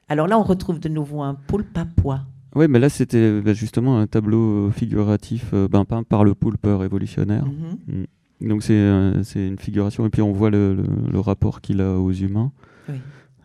Alors 0.08 0.26
là, 0.26 0.38
on 0.38 0.42
retrouve 0.42 0.78
de 0.80 0.88
nouveau 0.88 1.22
un 1.22 1.34
poulpe 1.34 1.76
à 1.76 1.84
pois. 1.96 2.20
Oui, 2.54 2.66
mais 2.68 2.78
là, 2.78 2.88
c'était 2.88 3.40
bah, 3.40 3.54
justement 3.54 3.98
un 3.98 4.06
tableau 4.06 4.70
figuratif 4.70 5.50
euh, 5.54 5.68
ben, 5.68 5.84
peint 5.84 6.02
par 6.02 6.22
le 6.24 6.34
poulpe 6.34 6.66
révolutionnaire. 6.66 7.44
Mhm. 7.46 8.06
Donc, 8.48 8.62
c'est 8.62 8.74
euh, 8.74 9.22
c'est 9.22 9.46
une 9.46 9.58
figuration. 9.58 10.04
Et 10.06 10.10
puis, 10.10 10.20
on 10.22 10.32
voit 10.32 10.50
le, 10.50 10.74
le- 10.74 11.10
le 11.10 11.20
rapport 11.20 11.60
qu'il 11.60 11.80
a 11.80 11.94
aux 11.98 12.12
humains. 12.12 12.52
Oui. 12.88 12.96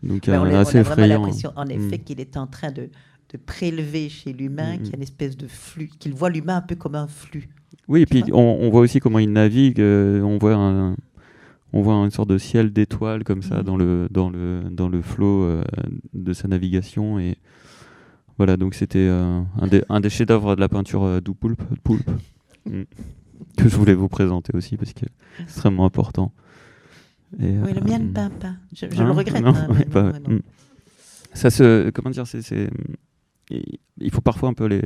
Donc, 0.04 0.28
euh, 0.28 0.38
on, 0.38 0.44
a, 0.46 0.50
on 0.50 0.54
a 0.56 0.60
assez 0.60 0.82
vraiment 0.82 1.04
effrayant. 1.04 1.22
l'impression, 1.22 1.52
en 1.56 1.68
effet, 1.68 1.98
Mm. 2.00 2.04
qu'il 2.04 2.20
est 2.20 2.36
en 2.38 2.48
train 2.48 2.72
de, 2.72 2.90
de 3.34 3.38
prélever 3.46 4.10
chez 4.10 4.34
l'humain, 4.34 4.74
Mm, 4.76 4.78
qu'il 4.80 4.88
y 4.88 4.94
a 4.94 4.98
une 4.98 5.04
espèce 5.04 5.38
de 5.38 5.48
flux, 5.48 5.90
qu'il 6.00 6.14
voit 6.14 6.30
l'humain 6.30 6.58
un 6.58 6.62
peu 6.62 6.76
comme 6.76 6.96
un 6.96 7.08
flux. 7.08 7.48
Oui, 7.88 8.02
et 8.02 8.06
puis 8.06 8.24
on, 8.34 8.40
on 8.62 8.70
voit 8.70 8.82
aussi 8.82 9.00
comment 9.00 9.20
il 9.20 9.32
navigue. 9.32 9.80
euh, 9.80 10.22
on 10.22 10.38
voit 10.38 10.56
un, 10.56 10.96
on 11.74 11.82
voit 11.82 11.94
une 11.96 12.12
sorte 12.12 12.30
de 12.30 12.38
ciel 12.38 12.72
d'étoiles 12.72 13.24
comme 13.24 13.42
ça 13.42 13.62
dans 13.64 13.78
le 13.78 14.08
dans 14.12 14.30
le 14.30 14.62
dans 14.72 14.90
le 14.90 15.02
flot 15.02 15.44
euh, 15.44 15.64
de 16.14 16.34
sa 16.34 16.48
navigation 16.48 17.20
et 17.20 17.38
voilà. 18.38 18.56
Donc 18.58 18.74
c'était 18.74 19.00
euh, 19.08 19.42
un 19.60 19.68
des 19.68 19.84
un 19.90 20.00
des 20.00 20.10
chefs-d'œuvre 20.10 20.56
de 20.56 20.62
la 20.62 20.70
peinture 20.70 21.04
euh, 21.04 21.20
du 21.22 21.34
poulpe, 21.34 21.62
poulpe 21.84 22.10
Mm. 22.66 22.84
que 23.56 23.70
je 23.70 23.76
voulais 23.78 23.94
vous 23.94 24.10
présenter 24.10 24.52
aussi 24.54 24.76
parce 24.76 24.92
que 24.92 25.00
c'est 25.38 25.44
extrêmement 25.44 25.86
important. 25.86 26.34
Et, 27.40 27.58
Oui, 27.60 27.74
le 27.74 27.80
mien 27.80 28.00
ne 28.00 28.12
peint 28.12 28.30
pas. 28.30 28.56
Je, 28.74 28.88
je 28.92 29.02
Hein 29.02 29.06
le 29.06 29.12
regrette. 29.12 29.42
Non, 29.42 29.56
hein, 29.56 29.68
ouais, 29.70 29.76
mais 29.80 29.86
pas- 29.86 30.04
non, 30.04 30.12
ouais, 30.12 30.20
non. 30.20 30.36
mm. 30.36 30.42
Ça 31.34 31.50
se, 31.50 31.90
comment 31.92 32.10
dire, 32.10 32.28
c'est, 32.28 32.70
il 33.50 34.12
faut 34.12 34.20
parfois 34.20 34.50
un 34.50 34.54
peu 34.54 34.66
les, 34.66 34.82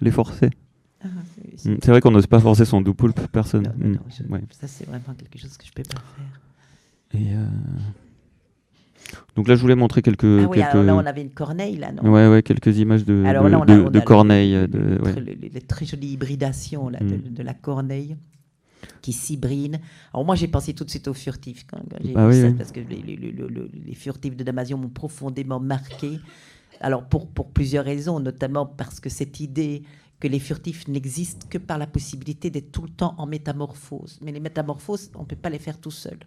les 0.00 0.10
forcer. 0.12 0.50
C'est- 1.58 1.68
Mm. 1.70 1.78
C'est 1.82 1.90
vrai 1.90 2.00
qu'on 2.00 2.10
n'ose 2.10 2.26
pas 2.26 2.40
forcer 2.40 2.64
son 2.64 2.80
doux 2.80 2.94
poulpe, 2.94 3.20
personne. 3.32 3.64
non, 3.64 3.72
non, 3.76 3.88
Mm. 3.88 3.92
non, 3.94 4.00
je- 4.08 4.32
Ouais. 4.32 4.40
Ça, 4.58 4.66
c'est 4.66 4.86
vraiment 4.86 5.14
quelque 5.18 5.38
chose 5.38 5.56
que 5.56 5.64
je 5.66 5.70
ne 5.70 5.74
peux 5.74 5.82
pas 5.94 6.00
faire. 6.16 7.20
Et 7.20 7.34
euh, 7.34 7.46
donc 9.36 9.48
là, 9.48 9.54
je 9.54 9.60
voulais 9.60 9.74
montrer 9.74 10.02
quelques, 10.02 10.24
ah 10.24 10.46
oui, 10.48 10.58
quelques, 10.58 10.68
alors 10.74 10.84
là, 10.84 10.94
on 10.96 11.06
avait 11.06 11.22
une 11.22 11.30
corneille, 11.30 11.76
là, 11.76 11.92
non? 11.92 12.10
Ouais, 12.10 12.28
ouais, 12.28 12.42
quelques 12.42 12.76
images 12.78 13.04
de, 13.04 13.24
Alors 13.26 13.44
de, 13.44 13.48
là, 13.48 13.58
on 13.58 13.62
a, 13.62 13.66
de- 13.66 13.72
on 13.80 13.90
de 13.90 13.96
a 13.98 14.00
le- 14.00 14.04
corneilles, 14.04 14.52
le- 14.52 14.68
de- 14.68 14.78
le- 14.78 15.02
ouais. 15.02 15.12
très- 15.12 15.20
le- 15.20 15.36
les 15.54 15.60
très 15.62 15.86
jolies 15.86 16.08
hybridations 16.12 16.88
là, 16.90 16.98
Mm. 17.02 17.32
de 17.34 17.42
la 17.42 17.54
corneille 17.54 18.16
qui 19.00 19.12
s'hybride. 19.12 19.80
Alors 20.12 20.24
moi, 20.26 20.34
j'ai 20.34 20.48
pensé 20.48 20.74
tout 20.74 20.84
de 20.84 20.90
suite 20.90 21.08
aux 21.08 21.14
furtifs 21.14 21.64
quand, 21.66 21.78
quand 21.90 21.96
j'ai 22.04 22.12
Ah 22.14 22.28
vu 22.28 22.34
oui, 22.34 22.40
ça, 22.42 22.46
oui. 22.48 22.54
parce 22.54 22.72
que 22.72 22.80
les 22.80 23.94
furtifs 23.94 24.36
de 24.36 24.44
Damasion 24.44 24.76
m'ont 24.78 24.88
profondément 24.90 25.58
marqué. 25.60 26.20
Alors 26.80 27.04
pour, 27.04 27.26
pour 27.28 27.48
plusieurs 27.50 27.84
raisons, 27.84 28.20
notamment 28.20 28.66
parce 28.66 29.00
que 29.00 29.08
cette 29.08 29.40
idée 29.40 29.82
que 30.20 30.28
les 30.28 30.38
furtifs 30.40 30.88
n'existent 30.88 31.46
que 31.48 31.58
par 31.58 31.78
la 31.78 31.86
possibilité 31.86 32.50
d'être 32.50 32.72
tout 32.72 32.82
le 32.82 32.88
temps 32.90 33.14
en 33.18 33.26
métamorphose. 33.26 34.18
Mais 34.22 34.32
les 34.32 34.40
métamorphoses, 34.40 35.10
on 35.14 35.20
ne 35.20 35.26
peut 35.26 35.36
pas 35.36 35.50
les 35.50 35.58
faire 35.58 35.78
tout 35.80 35.90
seul. 35.92 36.18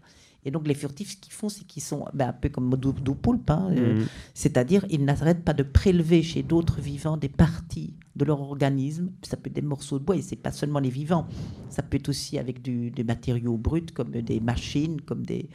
Et 0.43 0.49
donc 0.49 0.67
les 0.67 0.73
furtifs, 0.73 1.11
ce 1.11 1.17
qu'ils 1.17 1.33
font, 1.33 1.49
c'est 1.49 1.65
qu'ils 1.67 1.83
sont 1.83 2.05
ben, 2.15 2.29
un 2.29 2.33
peu 2.33 2.49
comme 2.49 2.75
Dou 2.75 2.93
Dou 2.93 3.13
Poulpe, 3.13 3.49
hein, 3.51 3.67
euh, 3.77 3.99
Mm. 4.03 4.07
c'est-à-dire, 4.33 4.85
ils 4.89 5.03
n'arrêtent 5.05 5.43
pas 5.43 5.53
de 5.53 5.61
prélever 5.61 6.23
chez 6.23 6.41
d'autres 6.41 6.81
vivants 6.81 7.15
des 7.17 7.29
parties 7.29 7.93
de 8.15 8.25
leur 8.25 8.41
organisme. 8.41 9.11
Ça 9.21 9.37
peut 9.37 9.49
être 9.49 9.55
des 9.55 9.61
morceaux 9.61 9.99
de 9.99 10.03
bois, 10.03 10.15
et 10.15 10.21
c'est 10.23 10.35
pas 10.35 10.51
seulement 10.51 10.79
les 10.79 10.89
vivants. 10.89 11.27
Ça 11.69 11.83
peut 11.83 11.97
être 11.97 12.09
aussi 12.09 12.39
avec 12.39 12.61
du- 12.61 12.89
des 12.89 13.03
matériaux 13.03 13.57
bruts, 13.57 13.85
comme 13.93 14.09
des 14.11 14.39
machines, 14.39 14.99
comme 15.01 15.23
des, 15.25 15.47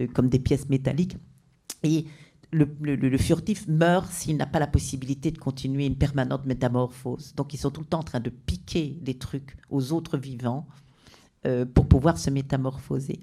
euh, 0.00 0.06
comme 0.14 0.28
des 0.28 0.38
pièces 0.38 0.68
métalliques. 0.68 1.16
Et 1.82 2.04
le, 2.50 3.18
furtif 3.18 3.66
meurt 3.68 4.10
s'il 4.10 4.36
n'a 4.36 4.46
pas 4.46 4.58
la 4.58 4.66
possibilité 4.66 5.30
de 5.30 5.38
continuer 5.38 5.86
une 5.86 5.96
permanente 5.96 6.46
métamorphose. 6.46 7.34
Donc, 7.34 7.54
ils 7.54 7.58
sont 7.58 7.70
tout 7.70 7.80
le 7.80 7.86
temps 7.86 8.00
en 8.00 8.04
train 8.04 8.20
de 8.20 8.30
piquer 8.30 8.96
des 9.00 9.14
trucs 9.14 9.56
aux 9.70 9.92
autres 9.92 10.16
vivants 10.16 10.66
euh, 11.46 11.66
pour 11.66 11.86
pouvoir 11.86 12.18
se 12.18 12.30
métamorphoser. 12.30 13.20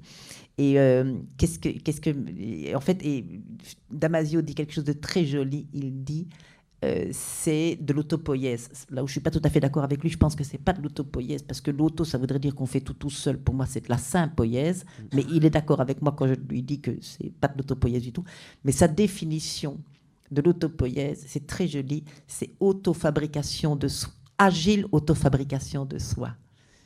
Et 0.58 0.80
euh, 0.80 1.16
qu'est-ce 1.38 1.60
que, 1.60 1.70
qu'est-ce 1.70 2.02
que, 2.02 2.76
en 2.76 2.80
fait, 2.80 3.04
Damasio 3.92 4.42
dit 4.42 4.56
quelque 4.56 4.74
chose 4.74 4.86
de 4.86 4.94
très 4.94 5.26
joli. 5.26 5.68
Il 5.74 6.04
dit, 6.04 6.28
euh, 6.86 7.08
c'est 7.12 7.78
de 7.82 7.94
l'autopoïèse. 7.94 8.70
Là 8.92 9.04
où 9.04 9.08
je 9.08 9.14
suis 9.14 9.22
pas 9.22 9.32
tout 9.32 9.42
à 9.44 9.50
fait 9.50 9.60
d'accord 9.60 9.84
avec 9.84 10.02
lui, 10.04 10.10
je 10.10 10.18
pense 10.18 10.36
que 10.36 10.44
c'est 10.44 10.58
pas 10.58 10.74
de 10.74 10.82
l'autopoïèse 10.82 11.42
parce 11.42 11.62
que 11.62 11.72
l'auto, 11.72 12.06
ça 12.06 12.18
voudrait 12.18 12.40
dire 12.40 12.54
qu'on 12.54 12.66
fait 12.66 12.82
tout 12.82 12.94
tout 12.94 13.10
seul. 13.10 13.38
Pour 13.40 13.56
moi, 13.56 13.66
c'est 13.66 13.82
de 13.82 13.90
la 13.90 13.98
sympoïèse. 13.98 14.86
Mais 15.14 15.26
il 15.32 15.46
est 15.46 15.50
d'accord 15.50 15.82
avec 15.82 16.02
moi 16.02 16.14
quand 16.16 16.28
je 16.28 16.36
lui 16.48 16.62
dis 16.62 16.80
que 16.80 16.92
c'est 17.02 17.32
pas 17.32 17.48
de 17.48 17.58
l'autopoïèse 17.58 18.04
du 18.04 18.12
tout. 18.12 18.24
Mais 18.64 18.72
sa 18.72 18.88
définition 18.88 19.80
de 20.32 20.42
l'autopoïèse, 20.42 21.24
c'est 21.28 21.48
très 21.48 21.68
joli. 21.68 22.04
C'est 22.28 22.52
autofabrication 22.60 23.76
de 23.76 23.88
soi, 23.88 24.12
agile 24.38 24.86
autofabrication 24.92 25.86
de 25.86 25.98
soi. 25.98 26.36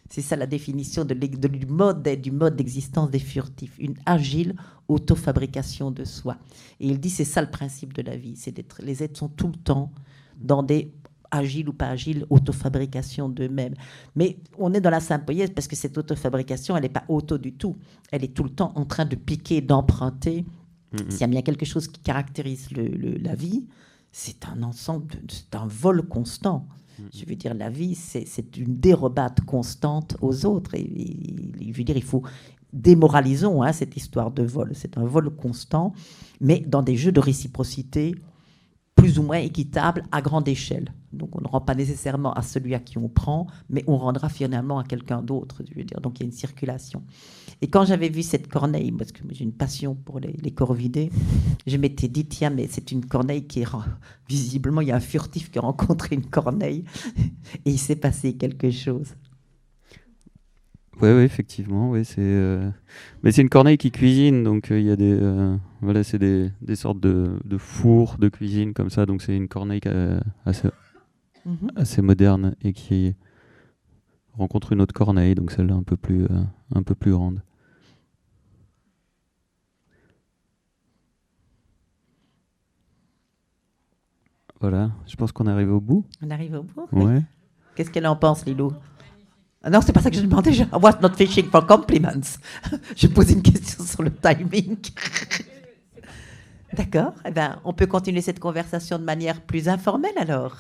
C'est 0.10 0.22
ça 0.22 0.36
la 0.36 0.48
définition 0.48 1.06
de, 1.06 1.14
l'ex- 1.14 1.40
de- 1.40 1.48
du 1.48 1.66
mode 1.68 2.02
du 2.22 2.32
mode 2.32 2.56
d'existence 2.56 3.10
des 3.12 3.20
furtifs, 3.20 3.76
une 3.80 3.96
agile 4.06 4.56
autofabrication 4.88 5.92
de 5.92 6.04
soi. 6.04 6.38
Et 6.80 6.88
il 6.88 7.00
dit 7.00 7.10
c'est 7.10 7.26
ça 7.26 7.42
le 7.42 7.50
principe 7.50 7.94
de 7.94 8.02
la 8.02 8.16
vie, 8.18 8.36
c'est 8.36 8.52
d'être 8.52 8.82
les 8.84 9.04
êtres 9.04 9.18
sont 9.20 9.30
tout 9.30 9.48
le 9.48 9.54
temps 9.58 9.92
dans 10.40 10.64
des 10.64 10.92
agiles 11.32 11.70
ou 11.70 11.74
pas 11.74 11.90
agiles 11.90 12.26
autofabrication 12.32 13.30
d'eux-mêmes. 13.30 13.76
Mais 14.16 14.38
on 14.58 14.74
est 14.74 14.82
dans 14.82 14.90
la 14.90 15.00
sympoïèse 15.00 15.52
parce 15.54 15.68
que 15.68 15.76
cette 15.76 15.96
autofabrication, 15.98 16.76
elle 16.76 16.84
n'est 16.84 16.90
pas 16.90 17.04
auto 17.08 17.38
du 17.38 17.54
tout. 17.54 17.78
Elle 18.12 18.24
est 18.24 18.34
tout 18.34 18.44
le 18.44 18.50
temps 18.50 18.72
en 18.76 18.86
train 18.86 19.06
de 19.06 19.16
piquer, 19.16 19.62
d'emprunter. 19.62 20.44
Mm, 20.94 20.98
S'il 21.12 21.20
y 21.22 21.24
a 21.24 21.28
bien 21.28 21.42
quelque 21.44 21.66
chose 21.68 21.88
qui 21.88 22.02
caractérise 22.02 22.72
le- 22.72 22.88
le- 22.88 23.18
la 23.18 23.36
vie, 23.36 23.68
c'est 24.12 24.46
un 24.46 24.64
ensemble, 24.64 25.16
c'est 25.30 25.56
un 25.56 25.68
vol 25.68 26.04
constant. 26.08 26.68
Je 27.14 27.24
veux 27.26 27.36
dire, 27.36 27.54
la 27.54 27.70
vie, 27.70 27.96
c'est 27.96 28.58
une 28.58 28.76
dérobade 28.78 29.40
constante 29.46 30.18
aux 30.22 30.46
autres. 30.46 30.76
Et, 30.76 30.82
et- 30.82 31.72
je 31.72 31.78
veux 31.78 31.84
dire, 31.84 31.96
il 31.96 32.04
faut 32.04 32.24
démoralisons 32.74 33.64
hein, 33.64 33.72
cette 33.72 33.96
histoire 33.98 34.32
de 34.32 34.44
vol. 34.44 34.72
C'est 34.76 34.98
un 34.98 35.06
vol 35.06 35.30
constant, 35.30 35.94
mais 36.42 36.60
dans 36.60 36.82
des 36.82 36.98
jeux 36.98 37.12
de 37.12 37.20
réciprocité 37.20 38.16
plus 39.00 39.20
ou 39.20 39.24
moins 39.24 39.38
équitables 39.38 40.04
à 40.12 40.22
grande 40.22 40.48
échelle. 40.48 40.94
Donc, 41.12 41.36
on 41.36 41.42
ne 41.42 41.48
rend 41.48 41.62
pas 41.62 41.74
nécessairement 41.74 42.34
à 42.34 42.42
celui 42.42 42.76
à 42.76 42.80
qui 42.80 42.98
on 42.98 43.10
prend, 43.10 43.48
mais 43.70 43.84
on 43.88 43.98
rendra 43.98 44.30
finalement 44.30 44.80
à 44.80 44.84
quelqu'un 44.84 45.22
d'autre. 45.22 45.64
Je 45.70 45.76
veux 45.76 45.84
dire, 45.84 46.00
donc 46.02 46.20
il 46.20 46.24
y 46.24 46.26
a 46.26 46.28
une 46.28 46.32
circulation. 46.32 47.04
Et 47.62 47.68
quand 47.68 47.84
j'avais 47.84 48.10
vu 48.10 48.24
cette 48.24 48.48
corneille, 48.48 48.92
parce 48.92 49.12
que 49.12 49.22
j'ai 49.32 49.44
une 49.44 49.52
passion 49.52 49.96
pour 49.96 50.20
les, 50.20 50.52
corvidés, 50.52 51.10
je 51.68 51.78
m'étais 51.78 52.08
dit 52.08 52.26
tiens, 52.26 52.52
mais 52.52 52.68
c'est 52.70 52.92
une 52.92 53.06
corneille 53.06 53.48
qui 53.48 53.62
est 53.62 53.68
visiblement 54.30 54.82
il 54.82 54.90
y 54.90 54.92
a 54.92 54.96
un 54.96 55.02
furtif 55.02 55.52
qui 55.52 55.60
a 55.60 55.62
rencontré 55.62 56.16
une 56.16 56.26
corneille 56.26 56.86
et 57.66 57.72
il 57.72 57.80
s'est 57.80 57.96
passé 57.98 58.34
quelque 58.34 58.72
chose. 58.72 59.16
Ouais, 61.02 61.24
effectivement, 61.24 61.92
ouais, 61.92 62.04
c'est. 62.04 62.18
euh, 62.20 62.70
Mais 63.24 63.32
c'est 63.32 63.42
une 63.42 63.50
corneille 63.50 63.78
qui 63.78 63.90
cuisine, 63.92 64.44
donc 64.44 64.70
euh, 64.72 64.80
il 64.80 64.86
y 64.86 64.92
a 64.92 64.96
des, 64.98 65.14
euh, 65.14 65.56
voilà, 65.82 66.04
c'est 66.04 66.20
des, 66.20 66.52
des 66.62 66.76
sortes 66.76 67.00
de, 67.00 67.40
de 67.46 67.58
fours 67.58 68.18
de 68.20 68.28
cuisine 68.28 68.74
comme 68.74 68.90
ça, 68.90 69.06
donc 69.06 69.22
c'est 69.22 69.36
une 69.36 69.48
corneille 69.48 69.82
assez, 70.46 70.68
Mhm. 71.46 71.72
assez 71.78 72.02
moderne 72.02 72.56
et 72.62 72.74
qui 72.74 73.16
rencontre 74.34 74.74
une 74.74 74.82
autre 74.82 74.94
corneille, 74.94 75.36
donc 75.36 75.52
celle-là 75.52 75.76
un 75.76 75.84
peu 75.84 75.96
plus, 75.96 76.26
un 76.76 76.84
peu 76.84 76.96
plus 76.96 77.12
grande. 77.12 77.42
Voilà, 84.62 84.92
je 85.08 85.16
pense 85.16 85.32
qu'on 85.32 85.48
arrive 85.48 85.72
au 85.72 85.80
bout. 85.80 86.06
On 86.22 86.30
arrive 86.32 86.56
au 86.56 86.64
bout. 86.64 86.88
Ouais. 86.92 87.22
Qu'est-ce 87.76 87.90
qu'elle 87.92 88.08
en 88.08 88.16
pense, 88.16 88.46
Lilou? 88.46 88.74
Ah 89.64 89.70
Non, 89.70 89.82
c'est 89.82 89.92
pas 89.92 90.02
ça 90.02 90.10
que 90.10 90.16
je 90.16 90.22
demandais. 90.22 90.54
Je... 90.54 90.64
Was 90.72 91.00
not 91.02 91.14
fishing 91.18 91.50
for 91.50 91.66
compliments? 91.66 92.40
je 92.96 93.08
pose 93.08 93.32
une 93.32 93.42
question 93.42 93.84
sur 93.84 94.04
le 94.04 94.12
timing. 94.12 94.78
D'accord. 96.74 97.14
Eh 97.26 97.32
ben, 97.32 97.60
on 97.66 97.74
peut 97.74 97.88
continuer 97.88 98.22
cette 98.22 98.40
conversation 98.40 99.00
de 99.00 99.04
manière 99.04 99.42
plus 99.42 99.68
informelle 99.68 100.18
alors. 100.18 100.58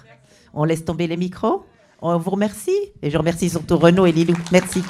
On 0.54 0.64
laisse 0.64 0.84
tomber 0.84 1.08
les 1.08 1.18
micros. 1.18 1.66
On 2.02 2.18
vous 2.18 2.32
remercie. 2.32 2.78
Et 3.02 3.10
je 3.10 3.18
remercie 3.18 3.50
surtout 3.50 3.78
Renaud 3.78 4.06
et 4.06 4.12
Lilou. 4.12 4.36
Merci. 4.52 4.84